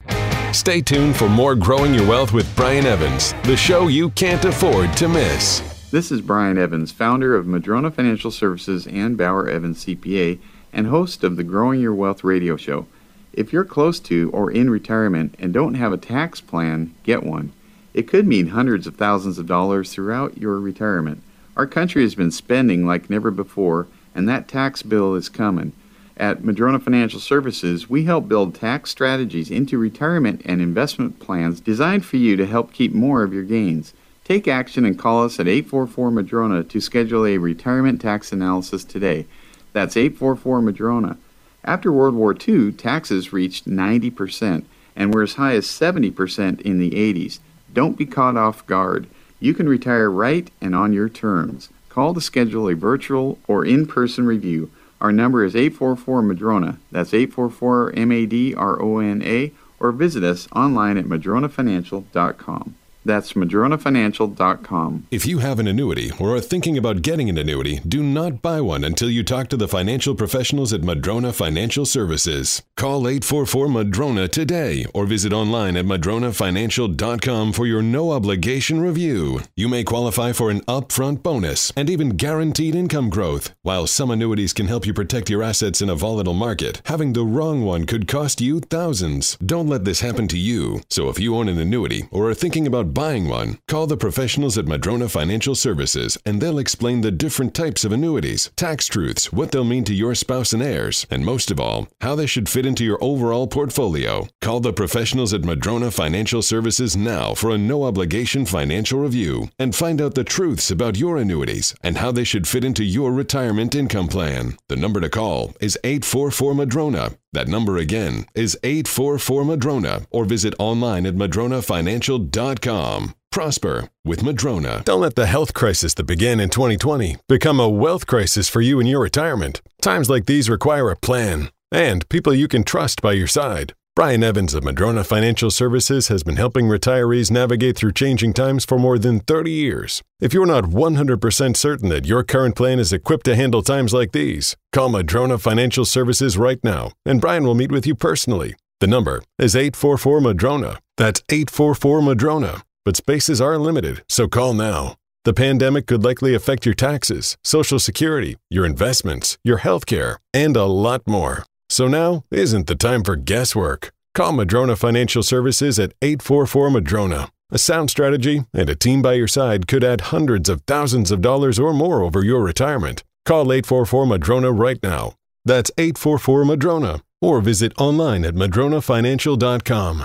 Stay 0.53 0.83
tuned 0.83 1.17
for 1.17 1.31
more 1.31 1.55
Growing 1.55 1.95
Your 1.95 2.07
Wealth 2.07 2.35
with 2.35 2.55
Brian 2.55 2.85
Evans, 2.85 3.33
the 3.45 3.57
show 3.57 3.89
you 3.89 4.11
can't 4.11 4.45
afford 4.45 4.95
to 4.99 5.09
miss. 5.09 5.61
This 5.91 6.13
is 6.13 6.21
Brian 6.21 6.59
Evans, 6.59 6.93
founder 6.93 7.35
of 7.37 7.47
Madrona 7.47 7.91
Financial 7.91 8.31
Services 8.31 8.87
and 8.87 9.17
Bauer 9.17 9.49
Evans 9.49 9.87
CPA, 9.87 10.39
and 10.75 10.89
host 10.89 11.25
of 11.25 11.37
the 11.37 11.43
Growing 11.43 11.81
Your 11.81 11.95
Wealth 11.95 12.23
radio 12.23 12.55
show. 12.55 12.87
If 13.33 13.51
you're 13.51 13.65
close 13.65 13.99
to 14.01 14.31
or 14.33 14.51
in 14.51 14.69
retirement 14.69 15.37
and 15.39 15.55
don't 15.55 15.75
have 15.75 15.93
a 15.95 15.97
tax 15.97 16.43
plan, 16.43 16.95
get 17.03 17.23
one. 17.23 17.55
It 17.95 18.07
could 18.09 18.27
mean 18.27 18.49
hundreds 18.49 18.87
of 18.87 18.97
thousands 18.97 19.39
of 19.39 19.47
dollars 19.47 19.91
throughout 19.91 20.37
your 20.37 20.61
retirement. 20.61 21.23
Our 21.57 21.67
country 21.67 22.03
has 22.03 22.15
been 22.15 22.31
spending 22.31 22.87
like 22.87 23.09
never 23.09 23.31
before, 23.31 23.87
and 24.15 24.29
that 24.29 24.49
tax 24.49 24.83
bill 24.83 25.15
is 25.15 25.31
coming. 25.31 25.73
At 26.17 26.45
Madrona 26.45 26.79
Financial 26.79 27.19
Services, 27.19 27.91
we 27.91 28.05
help 28.05 28.29
build 28.29 28.55
tax 28.55 28.91
strategies 28.91 29.51
into 29.51 29.79
retirement 29.79 30.43
and 30.45 30.63
investment 30.63 31.19
plans 31.19 31.61
designed 31.61 32.05
for 32.05 32.19
you 32.19 32.37
to 32.37 32.47
help 32.47 32.73
keep 32.73 32.93
more 32.93 33.25
of 33.25 33.35
your 33.35 33.43
gains. 33.43 33.95
Take 34.23 34.47
action 34.47 34.85
and 34.85 34.97
call 34.97 35.25
us 35.25 35.41
at 35.41 35.49
844 35.49 36.13
Madrona 36.13 36.63
to 36.63 36.81
schedule 36.81 37.27
a 37.27 37.39
retirement 37.39 38.01
tax 38.01 38.33
analysis 38.33 38.85
today. 38.85 39.27
That's 39.73 39.97
844 39.97 40.63
Madrona. 40.63 41.19
After 41.65 41.91
World 41.91 42.15
War 42.15 42.37
II, 42.37 42.71
taxes 42.73 43.33
reached 43.33 43.69
90% 43.69 44.65
and 44.95 45.13
were 45.13 45.23
as 45.23 45.35
high 45.35 45.55
as 45.55 45.67
70% 45.67 46.61
in 46.61 46.79
the 46.79 46.91
80s. 46.93 47.41
Don't 47.73 47.99
be 47.99 48.07
caught 48.07 48.37
off 48.37 48.65
guard. 48.67 49.09
You 49.41 49.53
can 49.53 49.69
retire 49.69 50.09
right 50.09 50.49
and 50.61 50.77
on 50.77 50.93
your 50.93 51.09
terms. 51.09 51.71
Call 51.89 52.15
to 52.15 52.21
schedule 52.21 52.69
a 52.69 52.75
virtual 52.75 53.39
or 53.49 53.65
in 53.65 53.87
person 53.87 54.27
review. 54.27 54.71
Our 55.05 55.13
number 55.13 55.45
is 55.45 55.55
844 55.55 56.23
Madrona. 56.23 56.79
That's 56.91 57.13
844 57.13 57.93
M 57.95 58.11
A 58.11 58.25
D 58.25 58.55
R 58.55 58.81
O 58.81 59.01
N 59.01 59.21
A, 59.23 59.53
or 59.79 59.93
visit 59.93 60.25
us 60.25 60.49
online 60.53 60.97
at 60.97 61.05
madronafinancial.com. 61.05 62.75
That's 63.05 63.35
MadronaFinancial.com. 63.35 65.07
If 65.11 65.27
you 65.27 65.39
have 65.39 65.59
an 65.59 65.69
annuity 65.69 66.11
or 66.19 66.35
are 66.35 66.41
thinking 66.41 66.79
about 66.79 67.03
getting 67.03 67.29
an 67.29 67.37
annuity, 67.37 67.81
do 67.87 68.03
not 68.03 68.41
buy 68.41 68.61
one 68.61 68.85
until 68.85 69.11
you 69.11 69.23
talk 69.23 69.49
to 69.49 69.57
the 69.57 69.69
financial 69.69 70.15
professionals 70.15 70.73
at 70.73 70.83
Madrona 70.83 71.33
Financial 71.33 71.85
Services. 71.85 72.63
Call 72.77 73.07
844 73.07 73.69
Madrona 73.69 74.27
today 74.29 74.87
or 74.95 75.05
visit 75.05 75.33
online 75.33 75.77
at 75.77 75.85
MadronaFinancial.com 75.85 77.53
for 77.53 77.67
your 77.67 77.83
no 77.83 78.13
obligation 78.13 78.81
review. 78.81 79.41
You 79.55 79.69
may 79.69 79.85
qualify 79.85 80.33
for 80.33 80.51
an 80.51 80.61
upfront 80.63 81.23
bonus 81.23 81.73
and 81.77 81.91
even 81.91 82.11
guaranteed 82.11 82.75
income 82.75 83.11
growth. 83.11 83.55
While 83.63 83.87
some 83.87 84.11
annuities 84.11 84.53
can 84.53 84.67
help 84.67 84.87
you 84.87 84.95
protect 84.95 85.29
your 85.29 85.43
assets 85.43 85.83
in 85.83 85.91
a 85.91 85.95
volatile 85.95 86.35
market, 86.35 86.81
having 86.87 87.13
the 87.13 87.25
wrong 87.25 87.63
one 87.63 87.85
could 87.85 88.09
cost 88.09 88.41
you 88.41 88.61
thousands. 88.61 89.37
Don't 89.45 89.69
let 89.69 89.85
this 89.85 90.01
happen 90.01 90.27
to 90.29 90.39
you. 90.39 90.81
So 90.89 91.11
if 91.11 91.19
you 91.19 91.37
own 91.37 91.49
an 91.49 91.59
annuity 91.59 92.05
or 92.11 92.31
are 92.31 92.35
thinking 92.35 92.67
about 92.67 92.94
buying 92.95 93.29
one, 93.29 93.59
call 93.67 93.89
the 93.89 93.97
professionals 93.97 94.57
at 94.57 94.69
Madrona 94.69 95.09
Financial 95.09 95.55
Services 95.55 96.17
and 96.25 96.41
they'll 96.41 96.59
explain 96.59 97.01
the 97.01 97.11
different 97.11 97.53
types 97.53 97.85
of 97.85 97.91
annuities, 97.91 98.51
tax 98.55 98.87
truths, 98.87 99.33
what 99.33 99.51
they'll 99.51 99.65
mean 99.65 99.85
to 99.85 99.93
your 99.93 100.15
spouse 100.15 100.53
and 100.53 100.63
heirs, 100.63 101.05
and 101.11 101.25
most 101.25 101.51
of 101.51 101.59
all, 101.59 101.89
how 102.01 102.15
they 102.15 102.27
should 102.27 102.49
fit 102.49 102.65
into 102.65 102.85
your 102.85 103.03
overall 103.03 103.49
portfolio. 103.49 104.29
Call 104.41 104.61
the 104.61 104.73
professionals 104.73 105.35
at 105.35 105.45
Madrona 105.45 105.91
Financial 105.91 106.41
Services 106.41 106.97
now 106.97 107.35
for 107.35 107.51
a 107.51 107.59
no 107.59 107.83
obligation 107.83 108.47
financial 108.47 109.01
review 109.01 109.51
and 109.59 109.75
find 109.75 110.01
out 110.01 110.15
the 110.15 110.23
truths 110.23 110.71
about 110.71 110.97
your 110.97 111.17
annuities 111.17 111.75
and 111.83 111.99
how 111.99 112.13
they 112.13 112.25
should 112.25 112.47
fit 112.47 112.65
into 112.65 112.85
your 112.85 113.13
retirement 113.13 113.75
income 113.75 114.07
plan. 114.07 114.57
The 114.69 114.77
number 114.77 115.01
to 115.01 115.09
call 115.09 115.55
is 115.61 115.77
844 115.83 116.55
Madrona. 116.55 117.11
That 117.33 117.49
number 117.49 117.79
again 117.79 118.27
is 118.35 118.57
844 118.63 119.45
Madrona 119.45 120.03
or 120.11 120.25
visit 120.25 120.55
online 120.61 121.05
at 121.05 121.15
madronafinancial.com. 121.17 122.84
Prosper 123.31 123.89
with 124.05 124.23
Madrona. 124.23 124.83
Don't 124.85 125.01
let 125.01 125.17
the 125.17 125.27
health 125.27 125.55
crisis 125.55 125.93
that 125.95 126.05
began 126.05 126.39
in 126.39 126.51
2020 126.51 127.17
become 127.29 127.59
a 127.59 127.69
wealth 127.69 128.07
crisis 128.07 128.49
for 128.49 128.61
you 128.61 128.79
in 128.79 128.87
your 128.87 129.01
retirement. 129.01 129.61
Times 129.83 130.09
like 130.09 130.27
these 130.27 130.49
require 130.49 130.89
a 130.91 130.97
plan 130.97 131.51
and 131.73 132.09
people 132.09 132.33
you 132.33 132.47
can 132.47 132.63
trust 132.63 133.03
by 133.03 133.13
your 133.13 133.27
side. 133.27 133.75
Brian 133.97 134.23
Evans 134.23 134.55
of 134.55 134.65
Madrona 134.65 135.03
Financial 135.05 135.51
Services 135.51 136.09
has 136.09 136.23
been 136.23 136.37
helping 136.37 136.67
retirees 136.67 137.31
navigate 137.31 137.77
through 137.77 137.93
changing 137.93 138.33
times 138.33 138.65
for 138.65 138.79
more 138.79 138.99
than 138.99 139.21
30 139.21 139.51
years. 139.51 140.03
If 140.21 140.33
you're 140.33 140.47
not 140.47 140.65
100% 140.65 141.57
certain 141.57 141.89
that 141.91 142.07
your 142.07 142.23
current 142.23 142.57
plan 142.57 142.79
is 142.79 142.93
equipped 142.93 143.25
to 143.27 143.37
handle 143.37 143.63
times 143.63 143.93
like 143.93 144.13
these, 144.13 144.57
call 144.73 144.89
Madrona 144.89 145.39
Financial 145.39 145.85
Services 145.85 146.37
right 146.37 146.59
now, 146.65 146.93
and 147.05 147.21
Brian 147.21 147.45
will 147.45 147.55
meet 147.55 147.73
with 147.73 147.87
you 147.87 147.95
personally. 147.95 148.55
The 148.81 148.87
number 148.87 149.23
is 149.39 149.57
844 149.57 150.21
Madrona. 150.21 150.79
That's 150.97 151.23
844 151.29 152.03
Madrona. 152.03 152.63
But 152.85 152.97
spaces 152.97 153.41
are 153.41 153.59
limited, 153.59 154.05
so 154.09 154.29
call 154.29 154.55
now. 154.55 154.97
The 155.25 155.33
pandemic 155.33 155.87
could 155.87 156.05
likely 156.05 156.35
affect 156.35 156.67
your 156.67 156.75
taxes, 156.75 157.39
Social 157.43 157.79
Security, 157.79 158.37
your 158.51 158.67
investments, 158.67 159.39
your 159.43 159.59
health 159.59 159.87
care, 159.87 160.21
and 160.35 160.55
a 160.55 160.65
lot 160.67 161.07
more. 161.07 161.45
So 161.71 161.89
now 161.89 162.25
isn't 162.31 162.67
the 162.67 162.75
time 162.75 163.03
for 163.03 163.17
guesswork. 163.17 163.91
Call 164.15 164.33
Madrona 164.33 164.77
Financial 164.77 165.23
Services 165.23 165.79
at 165.79 165.95
844 166.03 166.71
Madrona. 166.71 167.31
A 167.51 167.59
sound 167.59 167.91
strategy 167.91 168.45
and 168.53 168.69
a 168.69 168.75
team 168.75 169.01
by 169.01 169.15
your 169.15 169.29
side 169.29 169.67
could 169.67 169.83
add 169.83 170.13
hundreds 170.13 170.49
of 170.49 170.63
thousands 170.63 171.11
of 171.11 171.23
dollars 171.23 171.59
or 171.59 171.73
more 171.73 172.03
over 172.03 172.23
your 172.23 172.43
retirement. 172.43 173.03
Call 173.25 173.53
844 173.53 174.07
Madrona 174.07 174.53
right 174.53 174.83
now. 174.83 175.15
That's 175.45 175.71
844 175.79 176.45
Madrona 176.45 177.01
or 177.23 177.41
visit 177.41 177.73
online 177.79 178.25
at 178.25 178.35
madronafinancial.com. 178.35 180.05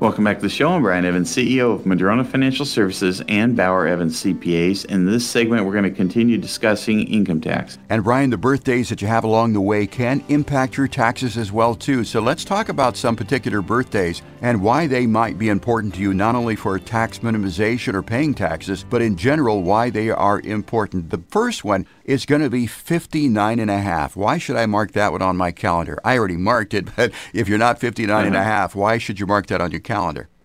Welcome 0.00 0.24
back 0.24 0.36
to 0.36 0.42
the 0.42 0.48
show. 0.48 0.70
I'm 0.70 0.80
Brian 0.80 1.04
Evans, 1.04 1.30
CEO 1.30 1.74
of 1.74 1.84
Madrona 1.84 2.24
Financial 2.24 2.64
Services 2.64 3.20
and 3.28 3.54
Bauer 3.54 3.86
Evans 3.86 4.24
CPAs. 4.24 4.86
In 4.86 5.04
this 5.04 5.28
segment, 5.28 5.66
we're 5.66 5.72
going 5.72 5.84
to 5.84 5.90
continue 5.90 6.38
discussing 6.38 7.06
income 7.06 7.42
tax. 7.42 7.76
And 7.90 8.02
Brian, 8.02 8.30
the 8.30 8.38
birthdays 8.38 8.88
that 8.88 9.02
you 9.02 9.08
have 9.08 9.24
along 9.24 9.52
the 9.52 9.60
way 9.60 9.86
can 9.86 10.24
impact 10.28 10.78
your 10.78 10.88
taxes 10.88 11.36
as 11.36 11.52
well 11.52 11.74
too. 11.74 12.04
So 12.04 12.18
let's 12.20 12.46
talk 12.46 12.70
about 12.70 12.96
some 12.96 13.14
particular 13.14 13.60
birthdays 13.60 14.22
and 14.40 14.62
why 14.62 14.86
they 14.86 15.06
might 15.06 15.38
be 15.38 15.50
important 15.50 15.96
to 15.96 16.00
you, 16.00 16.14
not 16.14 16.34
only 16.34 16.56
for 16.56 16.78
tax 16.78 17.18
minimization 17.18 17.92
or 17.92 18.02
paying 18.02 18.32
taxes, 18.32 18.86
but 18.88 19.02
in 19.02 19.18
general 19.18 19.62
why 19.62 19.90
they 19.90 20.08
are 20.08 20.40
important. 20.40 21.10
The 21.10 21.22
first 21.28 21.62
one 21.62 21.86
is 22.06 22.24
going 22.24 22.40
to 22.40 22.48
be 22.48 22.66
59 22.66 23.58
and 23.58 23.70
a 23.70 23.78
half. 23.78 24.16
Why 24.16 24.38
should 24.38 24.56
I 24.56 24.64
mark 24.64 24.92
that 24.92 25.12
one 25.12 25.20
on 25.20 25.36
my 25.36 25.52
calendar? 25.52 25.98
I 26.06 26.16
already 26.16 26.38
marked 26.38 26.72
it, 26.72 26.88
but 26.96 27.12
if 27.34 27.48
you're 27.48 27.58
not 27.58 27.78
59 27.78 28.26
and 28.26 28.34
a 28.34 28.38
uh-huh. 28.38 28.48
half, 28.48 28.74
why 28.74 28.96
should 28.96 29.20
you 29.20 29.26
mark 29.26 29.48
that 29.48 29.60
on 29.60 29.70
your 29.70 29.80
calendar? 29.80 29.89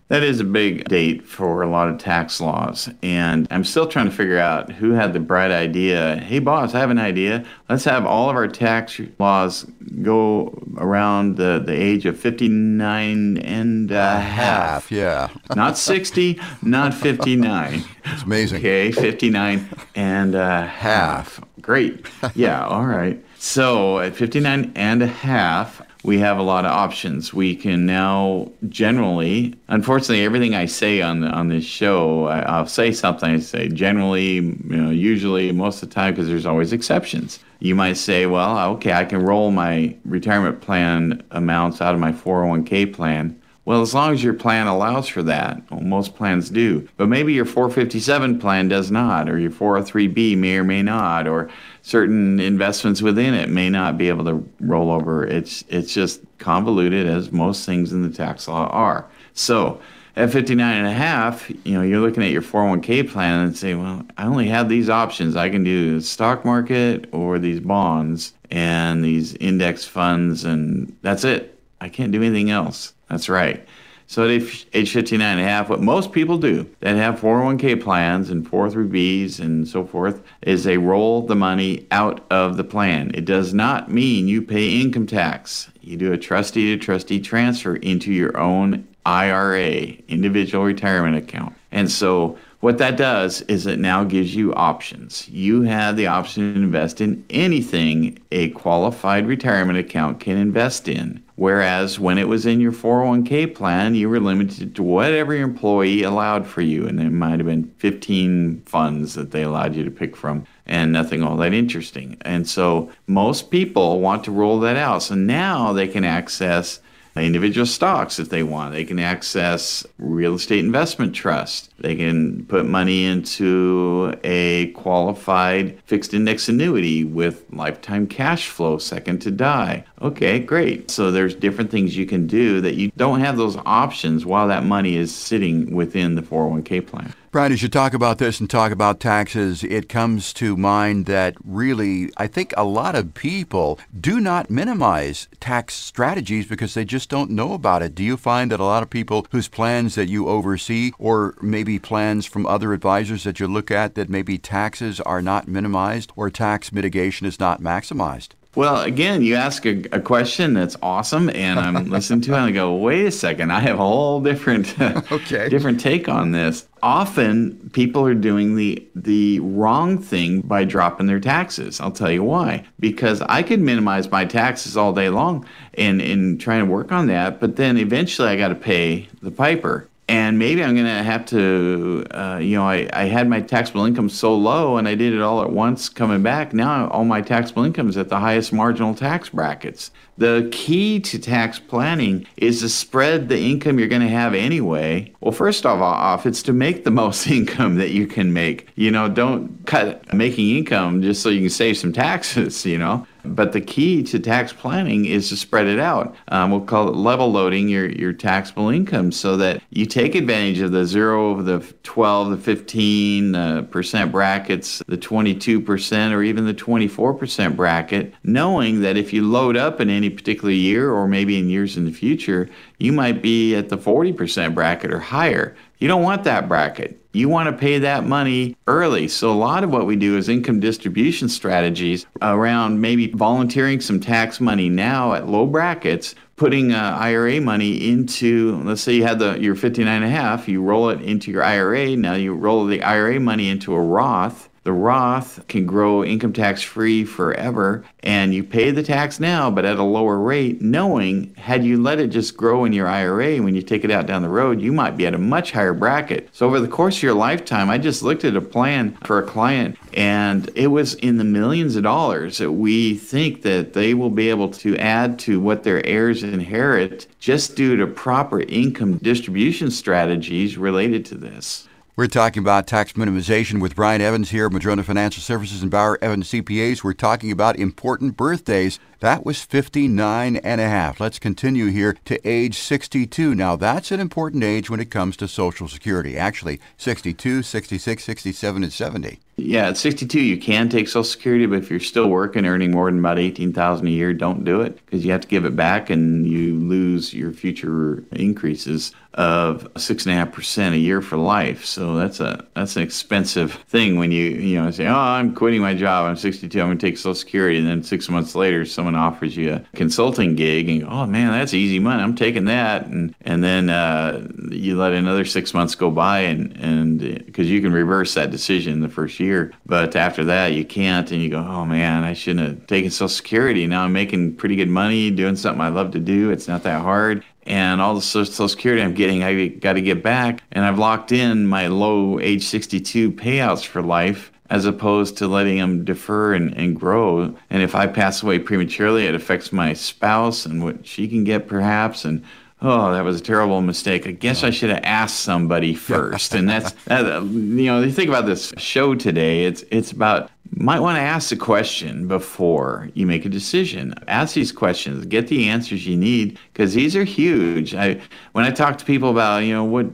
That 0.08 0.22
is 0.22 0.40
a 0.40 0.44
big 0.44 0.88
date 0.88 1.26
for 1.26 1.64
a 1.64 1.68
lot 1.68 1.90
of 1.90 1.98
tax 1.98 2.40
laws. 2.40 2.90
And 3.02 3.48
I'm 3.50 3.64
still 3.64 3.88
trying 3.88 4.06
to 4.06 4.12
figure 4.12 4.38
out 4.38 4.72
who 4.72 4.92
had 4.92 5.14
the 5.14 5.20
bright 5.20 5.50
idea. 5.50 6.18
Hey, 6.18 6.38
boss, 6.38 6.76
I 6.76 6.80
have 6.80 6.92
an 6.92 7.00
idea. 7.00 7.44
Let's 7.70 7.86
have 7.86 8.06
all 8.06 8.30
of 8.30 8.36
our 8.36 8.48
tax 8.48 9.02
laws 9.18 9.66
go 10.04 10.62
around 10.78 11.38
the, 11.38 11.60
the 11.66 11.74
age 11.74 12.06
of 12.06 12.20
59 12.20 13.38
and 13.40 13.90
a 13.90 14.20
half. 14.20 14.92
Yeah. 14.92 15.30
Not 15.56 15.76
60, 15.76 16.40
not 16.62 16.94
59. 16.94 17.84
It's 18.06 18.24
amazing. 18.24 18.60
Okay, 18.60 18.92
59 18.92 19.68
and 19.96 20.36
a 20.36 20.68
half. 20.68 21.42
Great. 21.62 22.06
Yeah, 22.36 22.64
all 22.66 22.86
right. 22.86 23.24
So 23.40 24.00
at 24.00 24.16
59 24.16 24.72
and 24.76 25.02
a 25.02 25.08
half, 25.08 25.82
we 26.06 26.20
have 26.20 26.38
a 26.38 26.44
lot 26.44 26.66
of 26.66 26.72
options. 26.72 27.34
We 27.34 27.56
can 27.56 27.86
now 27.88 28.52
generally, 28.70 29.56
unfortunately, 29.68 30.24
everything 30.24 30.54
I 30.54 30.68
say 30.68 31.02
on 31.02 31.22
the, 31.22 31.28
on 31.28 31.48
this 31.48 31.66
show, 31.66 32.28
I, 32.28 32.60
will 32.60 32.68
say 32.68 32.92
something. 32.92 33.30
I 33.30 33.40
say 33.40 33.70
generally, 33.70 34.36
you 34.36 34.64
know, 34.78 34.92
usually, 34.92 35.52
most 35.52 35.82
of 35.82 35.90
the 35.90 35.96
time, 35.96 36.14
because 36.14 36.28
there's 36.28 36.46
always 36.46 36.74
exceptions. 36.74 37.40
You 37.60 37.74
might 37.74 37.98
say, 37.98 38.28
well, 38.28 38.74
okay, 38.74 38.94
I 38.94 39.06
can 39.06 39.24
roll 39.24 39.50
my 39.50 39.96
retirement 40.06 40.62
plan 40.62 41.24
amounts 41.32 41.82
out 41.82 41.96
of 41.96 42.00
my 42.00 42.12
401k 42.12 42.94
plan. 42.94 43.42
Well, 43.66 43.82
as 43.82 43.96
long 43.96 44.14
as 44.14 44.24
your 44.24 44.36
plan 44.36 44.68
allows 44.68 45.08
for 45.08 45.24
that, 45.24 45.60
well, 45.72 45.82
most 45.82 46.16
plans 46.16 46.52
do. 46.52 46.88
But 46.98 47.10
maybe 47.10 47.34
your 47.34 47.46
457 47.46 48.38
plan 48.40 48.68
does 48.68 48.92
not, 48.92 49.28
or 49.28 49.40
your 49.40 49.50
403b 49.50 50.38
may 50.38 50.58
or 50.58 50.64
may 50.64 50.84
not, 50.84 51.28
or 51.28 51.50
certain 51.86 52.40
investments 52.40 53.00
within 53.04 53.36
it 53.36 53.48
may 53.48 53.70
not 53.70 53.96
be 53.96 54.10
able 54.10 54.26
to 54.26 54.44
roll 54.60 54.90
over. 54.90 55.24
It's 55.24 55.64
it's 55.70 55.94
just 55.94 56.20
convoluted 56.40 57.06
as 57.06 57.32
most 57.32 57.64
things 57.64 57.94
in 57.94 58.02
the 58.02 58.10
tax 58.10 58.48
law 58.48 58.68
are. 58.70 59.06
So 59.36 59.80
at 60.16 60.32
59 60.32 60.78
and 60.78 60.88
a 60.88 60.92
half, 60.92 61.48
you 61.64 61.74
know, 61.76 61.84
you're 61.84 62.00
looking 62.00 62.24
at 62.24 62.32
your 62.32 62.42
401k 62.42 63.08
plan 63.08 63.42
and 63.42 63.56
say, 63.56 63.76
well, 63.76 64.04
I 64.18 64.26
only 64.26 64.48
have 64.48 64.68
these 64.68 64.90
options. 64.90 65.36
I 65.36 65.50
can 65.50 65.64
do 65.64 65.96
the 65.96 66.02
stock 66.02 66.44
market 66.44 67.08
or 67.12 67.38
these 67.38 67.60
bonds 67.60 68.34
and 68.50 69.06
these 69.06 69.36
index 69.36 69.86
funds 69.86 70.44
and 70.44 70.96
that's 71.04 71.24
it. 71.24 71.60
I 71.82 71.90
can't 71.90 72.12
do 72.12 72.24
anything 72.24 72.50
else. 72.50 72.94
That's 73.10 73.30
right. 73.30 73.64
So 74.08 74.24
at 74.24 74.30
age 74.30 74.92
59 74.92 75.22
and 75.22 75.40
a 75.40 75.44
half, 75.44 75.70
what 75.70 75.82
most 75.82 76.12
people 76.12 76.38
do 76.38 76.70
that 76.80 76.96
have 76.96 77.20
401k 77.20 77.82
plans 77.82 78.30
and 78.30 78.50
403bs 78.50 79.40
and 79.40 79.68
so 79.68 79.86
forth 79.86 80.22
is 80.44 80.64
they 80.64 80.78
roll 80.78 81.26
the 81.26 81.36
money 81.36 81.88
out 81.92 82.24
of 82.30 82.58
the 82.58 82.64
plan. 82.64 83.12
It 83.16 83.26
does 83.26 83.54
not 83.54 83.92
mean 83.92 84.28
you 84.28 84.42
pay 84.42 84.80
income 84.80 85.08
tax. 85.08 85.72
You 85.82 85.98
do 85.98 86.14
a 86.14 86.18
trustee 86.18 86.76
to 86.76 86.84
trustee 86.84 87.20
transfer 87.20 87.76
into 87.78 88.14
your 88.14 88.38
own 88.38 88.88
IRA, 89.06 89.96
individual 90.08 90.64
retirement 90.64 91.16
account. 91.16 91.56
And 91.72 91.92
so 91.92 92.38
what 92.60 92.78
that 92.80 92.98
does 92.98 93.42
is 93.44 93.68
it 93.68 93.80
now 93.80 94.04
gives 94.04 94.36
you 94.36 94.54
options. 94.54 95.28
You 95.30 95.64
have 95.64 95.98
the 95.98 96.08
option 96.08 96.54
to 96.54 96.60
invest 96.60 97.02
in 97.02 97.24
anything 97.30 98.18
a 98.32 98.50
qualified 98.50 99.28
retirement 99.28 99.78
account 99.78 100.20
can 100.20 100.38
invest 100.38 100.88
in. 100.88 101.22
Whereas 101.36 102.00
when 102.00 102.18
it 102.18 102.30
was 102.30 102.46
in 102.46 102.62
your 102.62 102.72
401k 102.72 103.54
plan, 103.54 103.94
you 103.94 104.08
were 104.08 104.22
limited 104.22 104.74
to 104.76 104.84
whatever 104.84 105.34
your 105.34 105.44
employee 105.44 106.04
allowed 106.04 106.48
for 106.48 106.62
you. 106.62 106.88
And 106.88 107.00
it 107.00 107.10
might 107.10 107.40
have 107.40 107.46
been 107.46 107.74
15 107.78 108.62
funds 108.66 109.16
that 109.16 109.32
they 109.32 109.44
allowed 109.44 109.76
you 109.76 109.84
to 109.84 109.92
pick 109.92 110.16
from 110.16 110.46
and 110.66 110.94
nothing 110.94 111.24
all 111.24 111.36
that 111.38 111.54
interesting. 111.54 112.18
And 112.22 112.48
so 112.48 112.90
most 113.08 113.52
people 113.52 114.00
want 114.00 114.24
to 114.24 114.32
roll 114.32 114.62
that 114.62 114.78
out. 114.78 115.04
So 115.04 115.16
now 115.16 115.74
they 115.74 115.90
can 115.90 116.06
access 116.06 116.80
individual 117.24 117.66
stocks 117.66 118.20
if 118.20 118.30
they 118.30 118.44
want. 118.44 118.74
They 118.74 118.84
can 118.84 119.00
access 119.00 119.86
real 119.98 120.36
estate 120.36 120.60
investment 120.60 121.16
trust. 121.16 121.72
They 121.80 121.96
can 121.96 122.46
put 122.46 122.66
money 122.66 123.06
into 123.06 124.16
a 124.24 124.68
qualified 124.72 125.80
fixed 125.86 126.14
index 126.14 126.50
annuity 126.50 127.04
with 127.04 127.46
lifetime 127.52 128.08
cash 128.08 128.50
flow 128.50 128.78
second 128.78 129.20
to 129.20 129.32
die. 129.32 129.86
Okay, 130.02 130.40
great. 130.40 130.92
So 130.92 131.12
there's 131.12 131.36
different 131.36 131.72
things 131.72 131.96
you 131.96 132.06
can 132.06 132.28
do 132.28 132.60
that 132.62 132.76
you 132.76 132.92
don't 132.98 133.22
have 133.22 133.38
those 133.38 133.58
options 133.66 134.26
while 134.26 134.48
that 134.50 134.66
money 134.66 134.96
is 134.96 135.14
sitting 135.14 135.74
within 135.74 136.16
the 136.16 136.22
401k 136.22 136.86
plan. 136.86 137.14
Brian, 137.36 137.52
as 137.52 137.62
you 137.62 137.68
talk 137.68 137.94
about 137.94 138.18
this 138.18 138.40
and 138.40 138.50
talk 138.50 138.72
about 138.72 139.02
taxes, 139.02 139.62
it 139.62 139.90
comes 139.90 140.32
to 140.32 140.56
mind 140.56 141.06
that 141.06 141.36
really, 141.44 142.10
I 142.16 142.28
think 142.28 142.54
a 142.56 142.64
lot 142.64 142.96
of 142.96 143.14
people 143.14 143.78
do 144.00 144.22
not 144.22 144.50
minimize 144.50 145.28
tax 145.42 145.74
strategies 145.74 146.48
because 146.48 146.76
they 146.76 146.86
just 146.86 147.10
don't 147.10 147.30
know 147.30 147.52
about 147.52 147.82
it. 147.82 147.94
Do 147.94 148.06
you 148.06 148.16
find 148.16 148.50
that 148.52 148.62
a 148.62 148.64
lot 148.64 148.84
of 148.84 148.90
people 148.90 149.28
whose 149.32 149.50
plans 149.50 149.96
that 149.96 150.08
you 150.08 150.30
oversee, 150.30 150.94
or 150.98 151.36
maybe 151.42 151.78
plans 151.78 152.26
from 152.26 152.46
other 152.46 152.72
advisors 152.72 153.26
that 153.26 153.42
you 153.42 153.48
look 153.48 153.70
at, 153.70 153.96
that 153.96 154.10
maybe 154.10 154.38
taxes 154.38 155.02
are 155.02 155.22
not 155.22 155.46
minimized 155.46 156.14
or 156.16 156.30
tax 156.30 156.72
mitigation 156.72 157.28
is 157.28 157.38
not 157.38 157.60
maximized? 157.60 158.30
Well, 158.56 158.82
again, 158.82 159.22
you 159.22 159.36
ask 159.36 159.66
a, 159.66 159.84
a, 159.92 160.00
question 160.00 160.54
that's 160.54 160.78
awesome, 160.82 161.30
and 161.30 161.60
I'm 161.60 161.90
listening 161.90 162.22
to 162.22 162.34
it, 162.34 162.38
and 162.38 162.46
I 162.46 162.52
go, 162.52 162.74
"Wait 162.74 163.06
a 163.06 163.12
second, 163.12 163.52
I 163.52 163.60
have 163.60 163.76
a 163.76 163.84
whole 163.84 164.22
different, 164.22 164.80
okay. 165.12 165.50
different 165.50 165.82
take 165.82 166.08
on 166.08 166.32
this." 166.32 166.66
Often, 166.82 167.72
people 167.74 168.06
are 168.06 168.14
doing 168.14 168.56
the 168.56 168.88
the 168.96 169.42
wrong 169.42 169.98
thing 169.98 170.40
by 170.40 170.64
dropping 170.64 171.08
their 171.08 171.20
taxes. 171.20 171.82
I'll 171.82 171.92
tell 171.92 172.12
you 172.12 172.24
why. 172.24 172.64
Because 172.80 173.22
I 173.24 173.44
could 173.44 173.60
minimize 173.60 174.10
my 174.10 174.24
taxes 174.24 174.78
all 174.78 174.94
day 174.94 175.10
long, 175.10 175.46
and 175.74 176.02
in 176.02 176.38
trying 176.38 176.66
to 176.66 176.72
work 176.72 176.94
on 176.94 177.08
that, 177.08 177.42
but 177.42 177.58
then 177.58 177.78
eventually 177.78 178.30
I 178.30 178.38
got 178.38 178.50
to 178.50 178.56
pay 178.56 179.10
the 179.22 179.32
piper 179.32 179.90
and 180.08 180.38
maybe 180.38 180.64
I'm 180.64 180.76
going 180.76 180.86
to 180.86 181.04
have 181.04 181.26
to, 181.28 182.06
uh, 182.12 182.38
you 182.40 182.56
know, 182.58 182.64
I, 182.64 182.88
I 182.94 183.06
had 183.06 183.28
my 183.28 183.42
taxable 183.42 183.86
income 183.86 184.10
so 184.10 184.36
low 184.36 184.78
and 184.78 184.88
I 184.88 184.94
did 184.94 185.14
it 185.14 185.22
all 185.22 185.42
at 185.42 185.52
once 185.52 185.90
coming 185.90 186.22
back. 186.22 186.54
Now 186.54 186.88
all 186.90 187.06
my 187.06 187.22
taxable 187.22 187.64
income 187.64 187.90
is 187.90 187.98
at 187.98 188.10
the 188.10 188.20
highest 188.20 188.54
marginal 188.54 188.94
tax 188.94 189.30
brackets. 189.30 189.90
The 190.18 190.48
key 190.52 191.00
to 191.02 191.20
tax 191.20 191.58
planning 191.58 192.28
is 192.38 192.62
to 192.62 192.70
spread 192.70 193.30
the 193.30 193.40
income 193.40 193.80
you're 193.80 193.88
going 193.88 194.04
to 194.04 194.08
have 194.08 194.36
anyway. 194.36 195.12
Well, 195.22 195.32
first 195.32 195.66
of 195.66 195.82
all, 195.82 195.94
off, 195.94 196.26
it's 196.28 196.44
to 196.44 196.54
make 196.54 196.84
the 196.84 196.92
most 197.06 197.28
income 197.28 197.76
that 197.76 197.90
you 197.90 198.06
can 198.06 198.32
make. 198.32 198.70
You 198.76 198.92
know, 198.92 199.10
don't 199.10 199.66
cut 199.66 200.14
making 200.14 200.56
income 200.56 201.02
just 201.02 201.24
so 201.24 201.30
you 201.30 201.42
can 201.42 201.50
save 201.50 201.78
some 201.78 201.92
taxes, 201.92 202.64
you 202.66 202.78
know. 202.78 203.08
But 203.28 203.54
the 203.54 203.62
key 203.62 204.04
to 204.04 204.20
tax 204.20 204.54
planning 204.54 205.06
is 205.06 205.30
to 205.30 205.38
spread 205.38 205.68
it 205.68 205.80
out. 205.80 206.16
Um, 206.28 206.52
we'll 206.52 206.62
call 206.62 206.88
it 206.90 206.96
level 206.96 207.32
loading 207.32 207.70
your, 207.70 207.90
your 207.90 208.14
taxable 208.14 208.70
income 208.70 209.12
so 209.12 209.38
that 209.38 209.62
you 209.70 209.86
take 209.86 210.16
advantage 210.16 210.60
of 210.60 210.72
the 210.72 210.86
zero, 210.86 211.42
the 211.42 211.60
12, 211.84 212.32
the 212.32 212.38
15 212.38 213.36
uh, 213.36 213.62
percent 213.64 214.12
brackets, 214.12 214.82
the 214.88 214.98
22 214.98 215.62
percent, 215.62 216.14
or 216.14 216.24
even 216.24 216.46
the 216.46 216.54
24 216.54 217.14
percent 217.14 217.56
bracket, 217.56 218.14
knowing 218.24 218.82
that 218.82 218.98
if 218.98 219.14
you 219.14 219.24
load 219.24 219.58
up 219.58 219.80
in 219.82 219.90
any 219.90 220.10
particular 220.10 220.54
year 220.54 220.92
or 220.92 221.08
maybe 221.08 221.40
in 221.40 221.50
years 221.50 221.78
in 221.78 221.86
the 221.86 221.92
future, 221.92 222.50
you 222.80 222.92
might 222.92 223.22
be 223.22 223.56
at 223.56 223.70
the 223.70 223.78
40% 223.78 224.54
bracket 224.54 224.92
or 224.92 225.00
higher. 225.00 225.56
You 225.80 225.88
don't 225.88 226.04
want 226.04 226.24
that 226.24 226.48
bracket. 226.48 227.02
You 227.12 227.30
want 227.30 227.50
to 227.50 227.58
pay 227.58 227.80
that 227.80 228.06
money 228.06 228.56
early. 228.68 229.08
So, 229.08 229.32
a 229.32 229.34
lot 229.34 229.64
of 229.64 229.70
what 229.70 229.86
we 229.86 229.96
do 229.96 230.18
is 230.18 230.30
income 230.30 230.60
distribution 230.60 231.30
strategies 231.30 232.06
around 232.22 232.82
maybe 232.82 233.08
volunteering 233.08 233.82
some 233.82 234.00
tax 234.00 234.40
money 234.40 234.70
now 234.70 235.14
at 235.14 235.28
low 235.28 235.46
brackets, 235.46 236.16
putting 236.36 236.74
uh, 236.74 236.98
IRA 237.00 237.40
money 237.40 237.90
into, 237.90 238.62
let's 238.64 238.82
say 238.82 238.94
you 238.94 239.04
had 239.04 239.20
the 239.20 239.40
your 239.40 239.56
59 239.56 239.94
and 239.94 240.06
a 240.06 240.10
half, 240.10 240.48
you 240.48 240.62
roll 240.62 240.90
it 240.90 241.02
into 241.02 241.32
your 241.32 241.44
IRA. 241.44 241.96
Now 241.96 242.16
you 242.16 242.34
roll 242.34 242.66
the 242.66 242.82
IRA 242.82 243.20
money 243.20 243.50
into 243.50 243.74
a 243.74 243.80
Roth 243.80 244.50
the 244.66 244.74
Roth 244.74 245.48
can 245.48 245.68
grow 245.68 246.04
income 246.04 246.34
tax 246.34 246.64
free 246.64 247.06
forever, 247.06 247.86
and 248.02 248.34
you 248.34 248.44
pay 248.44 248.72
the 248.72 248.82
tax 248.82 249.20
now, 249.20 249.52
but 249.52 249.64
at 249.64 249.78
a 249.78 249.84
lower 249.84 250.18
rate, 250.18 250.60
knowing 250.60 251.36
had 251.36 251.64
you 251.64 251.80
let 251.80 252.00
it 252.00 252.08
just 252.08 252.36
grow 252.36 252.66
in 252.66 252.74
your 252.74 252.88
IRA, 252.88 253.38
when 253.38 253.54
you 253.54 253.62
take 253.62 253.84
it 253.84 253.92
out 253.92 254.08
down 254.08 254.24
the 254.24 254.28
road, 254.28 254.60
you 254.60 254.74
might 254.74 254.98
be 254.98 255.06
at 255.06 255.14
a 255.14 255.20
much 255.20 255.52
higher 255.52 255.76
bracket. 255.76 256.30
So, 256.32 256.48
over 256.48 256.60
the 256.60 256.68
course 256.68 256.98
of 256.98 257.04
your 257.04 257.14
lifetime, 257.14 257.70
I 257.70 257.78
just 257.78 258.02
looked 258.02 258.26
at 258.26 258.36
a 258.36 258.42
plan 258.42 258.98
for 259.04 259.20
a 259.20 259.24
client, 259.24 259.78
and 259.94 260.50
it 260.56 260.68
was 260.68 260.96
in 260.96 261.18
the 261.18 261.24
millions 261.24 261.76
of 261.76 261.84
dollars 261.84 262.40
that 262.40 262.52
we 262.52 262.96
think 262.96 263.44
that 263.44 263.74
they 263.74 263.94
will 263.94 264.10
be 264.10 264.32
able 264.32 264.50
to 264.50 264.76
add 264.78 265.20
to 265.20 265.40
what 265.40 265.62
their 265.62 265.86
heirs 265.86 266.24
inherit 266.24 267.06
just 267.20 267.56
due 267.56 267.78
to 267.78 267.86
proper 267.86 268.42
income 268.42 268.98
distribution 268.98 269.70
strategies 269.70 270.58
related 270.58 271.06
to 271.06 271.16
this. 271.16 271.68
We're 271.98 272.08
talking 272.08 272.44
about 272.44 272.68
tax 272.68 272.92
minimization 272.92 273.62
with 273.62 273.74
Brian 273.74 274.02
Evans 274.02 274.32
here, 274.32 274.50
Madrona 274.50 274.84
Financial 274.84 275.22
Services 275.22 275.62
and 275.62 275.72
Bauer 275.72 275.98
Evans 276.02 276.30
CPAs. 276.30 276.84
We're 276.84 276.92
talking 276.92 277.32
about 277.32 277.56
important 277.56 278.18
birthdays. 278.18 278.82
That 279.06 279.24
was 279.24 279.44
59 279.44 280.38
and 280.38 280.60
a 280.60 280.68
half. 280.68 281.00
Let's 281.00 281.20
continue 281.20 281.68
here 281.68 281.96
to 282.06 282.28
age 282.28 282.58
62. 282.58 283.36
Now, 283.36 283.56
that's 283.56 283.92
an 283.92 284.00
important 284.00 284.44
age 284.44 284.68
when 284.68 284.80
it 284.80 284.90
comes 284.90 285.16
to 285.18 285.28
Social 285.28 285.68
Security. 285.68 286.18
Actually, 286.18 286.60
62, 286.78 287.44
66, 287.44 288.04
67, 288.04 288.64
and 288.64 288.74
70. 288.74 289.20
Yeah, 289.38 289.68
at 289.68 289.78
62, 289.78 290.22
you 290.22 290.38
can 290.38 290.70
take 290.70 290.88
Social 290.88 291.04
Security, 291.04 291.46
but 291.46 291.58
if 291.58 291.70
you're 291.70 291.80
still 291.82 292.10
working, 292.10 292.46
earning 292.46 292.72
more 292.72 292.90
than 292.90 293.00
about 293.00 293.20
18000 293.20 293.86
a 293.86 293.90
year, 293.90 294.14
don't 294.14 294.46
do 294.46 294.62
it 294.62 294.78
because 294.86 295.04
you 295.04 295.12
have 295.12 295.22
to 295.22 295.28
give 295.28 295.44
it 295.44 295.58
back 295.58 295.90
and 295.90 296.26
you 296.26 296.56
lose 296.56 297.14
your 297.14 297.34
future 297.34 298.02
increases 298.14 298.94
of 299.16 299.68
six 299.78 300.06
and 300.06 300.14
a 300.14 300.18
half 300.18 300.32
percent 300.32 300.76
a 300.76 300.78
year 300.78 301.02
for 301.02 301.18
life. 301.18 301.66
So 301.66 301.96
that's 301.96 302.20
a 302.20 302.46
that's 302.54 302.76
an 302.76 302.84
expensive 302.84 303.54
thing 303.68 303.98
when 303.98 304.12
you 304.12 304.24
you 304.24 304.62
know 304.62 304.72
say, 304.72 304.88
oh, 304.88 304.96
I'm 304.96 305.36
quitting 305.36 305.62
my 305.62 305.74
job. 305.74 306.06
I'm 306.06 306.16
62. 306.16 306.60
I'm 306.60 306.68
going 306.68 306.78
to 306.78 306.86
take 306.86 306.98
Social 306.98 307.16
Security, 307.16 307.60
and 307.60 307.68
then 307.68 307.84
six 307.84 308.10
months 308.10 308.36
later, 308.36 308.66
someone 308.66 308.95
offers 308.98 309.36
you 309.38 309.54
a 309.54 309.64
consulting 309.76 310.36
gig, 310.36 310.70
and 310.70 310.84
oh 310.84 311.06
man, 311.06 311.32
that's 311.32 311.54
easy 311.54 311.80
money. 311.80 312.02
I'm 312.02 312.16
taking 312.16 312.46
that, 312.46 312.86
and 312.86 313.16
and 313.22 313.44
then 313.44 313.70
uh, 313.70 314.28
you 314.50 314.78
let 314.78 314.94
another 314.94 315.26
six 315.26 315.54
months 315.54 315.76
go 315.76 315.92
by, 315.92 316.20
and 316.20 316.56
and 316.58 317.26
because 317.26 317.50
you 317.50 317.62
can 317.62 317.74
reverse 317.74 318.14
that 318.14 318.32
decision 318.32 318.82
the 318.82 318.90
first 318.90 319.20
year, 319.20 319.54
but 319.66 319.96
after 319.96 320.24
that 320.26 320.54
you 320.54 320.66
can't, 320.66 321.12
and 321.12 321.22
you 321.22 321.30
go, 321.30 321.40
oh 321.40 321.66
man, 321.66 322.04
I 322.04 322.14
shouldn't 322.14 322.48
have 322.48 322.68
taken 322.68 322.90
Social 322.92 323.10
Security. 323.10 323.68
Now 323.68 323.84
I'm 323.84 323.94
making 323.94 324.36
pretty 324.36 324.56
good 324.56 324.70
money 324.70 325.12
doing 325.12 325.36
something 325.36 325.62
I 325.62 325.70
love 325.70 325.92
to 325.92 326.00
do. 326.00 326.32
It's 326.32 326.48
not 326.48 326.64
that 326.64 326.82
hard, 326.82 327.24
and 327.46 327.82
all 327.82 327.96
the 327.96 328.02
social 328.02 328.48
security 328.48 328.82
I'm 328.82 328.94
getting, 328.94 329.24
I 329.24 329.48
got 329.48 329.74
to 329.74 329.82
get 329.82 330.02
back. 330.02 330.42
And 330.52 330.66
I've 330.66 330.80
locked 330.80 331.12
in 331.12 331.46
my 331.48 331.68
low 331.68 332.20
age 332.20 332.44
62 332.44 333.12
payouts 333.12 333.66
for 333.66 333.82
life 333.82 334.32
as 334.50 334.66
opposed 334.66 335.18
to 335.18 335.28
letting 335.28 335.58
them 335.58 335.84
defer 335.86 336.34
and, 336.34 336.54
and 336.56 336.76
grow. 336.76 337.36
And 337.50 337.64
if 337.64 337.76
I 337.76 337.88
pass 337.88 338.22
away 338.22 338.40
prematurely, 338.40 339.06
it 339.06 339.16
affects 339.16 339.52
my 339.52 339.74
spouse 339.74 340.46
and 340.46 340.64
what 340.64 340.86
she 340.86 341.08
can 341.08 341.24
get 341.24 341.48
perhaps. 341.48 342.06
And 342.06 342.24
oh, 342.62 342.92
that 342.92 343.04
was 343.04 343.20
a 343.20 343.24
terrible 343.24 343.62
mistake. 343.62 344.06
I 344.08 344.12
guess 344.12 344.44
I 344.44 344.52
should 344.52 344.70
have 344.70 344.84
asked 344.84 345.20
somebody 345.22 345.74
first. 345.76 346.34
and 346.34 346.48
that's, 346.48 346.72
that, 346.86 347.24
you 347.24 347.66
know, 347.66 347.82
you 347.82 347.92
think 347.92 348.10
about 348.10 348.26
this 348.26 348.54
show 348.58 348.96
today, 348.96 349.46
it's, 349.46 349.64
it's 349.72 349.92
about 349.92 350.30
might 350.52 350.80
want 350.80 350.96
to 350.96 351.02
ask 351.02 351.32
a 351.32 351.36
question 351.36 352.08
before 352.08 352.90
you 352.94 353.06
make 353.06 353.26
a 353.26 353.30
decision. 353.30 353.94
Ask 354.08 354.36
these 354.36 354.52
questions, 354.52 355.06
get 355.06 355.28
the 355.28 355.50
answers 355.50 355.86
you 355.86 355.98
need 355.98 356.40
because 356.54 356.74
these 356.74 356.96
are 356.96 357.04
huge. 357.04 357.76
I 357.76 358.02
when 358.32 358.46
I 358.46 358.52
talk 358.52 358.78
to 358.78 358.86
people 358.86 359.10
about, 359.10 359.40
you 359.40 359.54
know, 359.54 359.66
what 359.66 359.88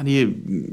how 0.00 0.04
do 0.04 0.10
you 0.10 0.28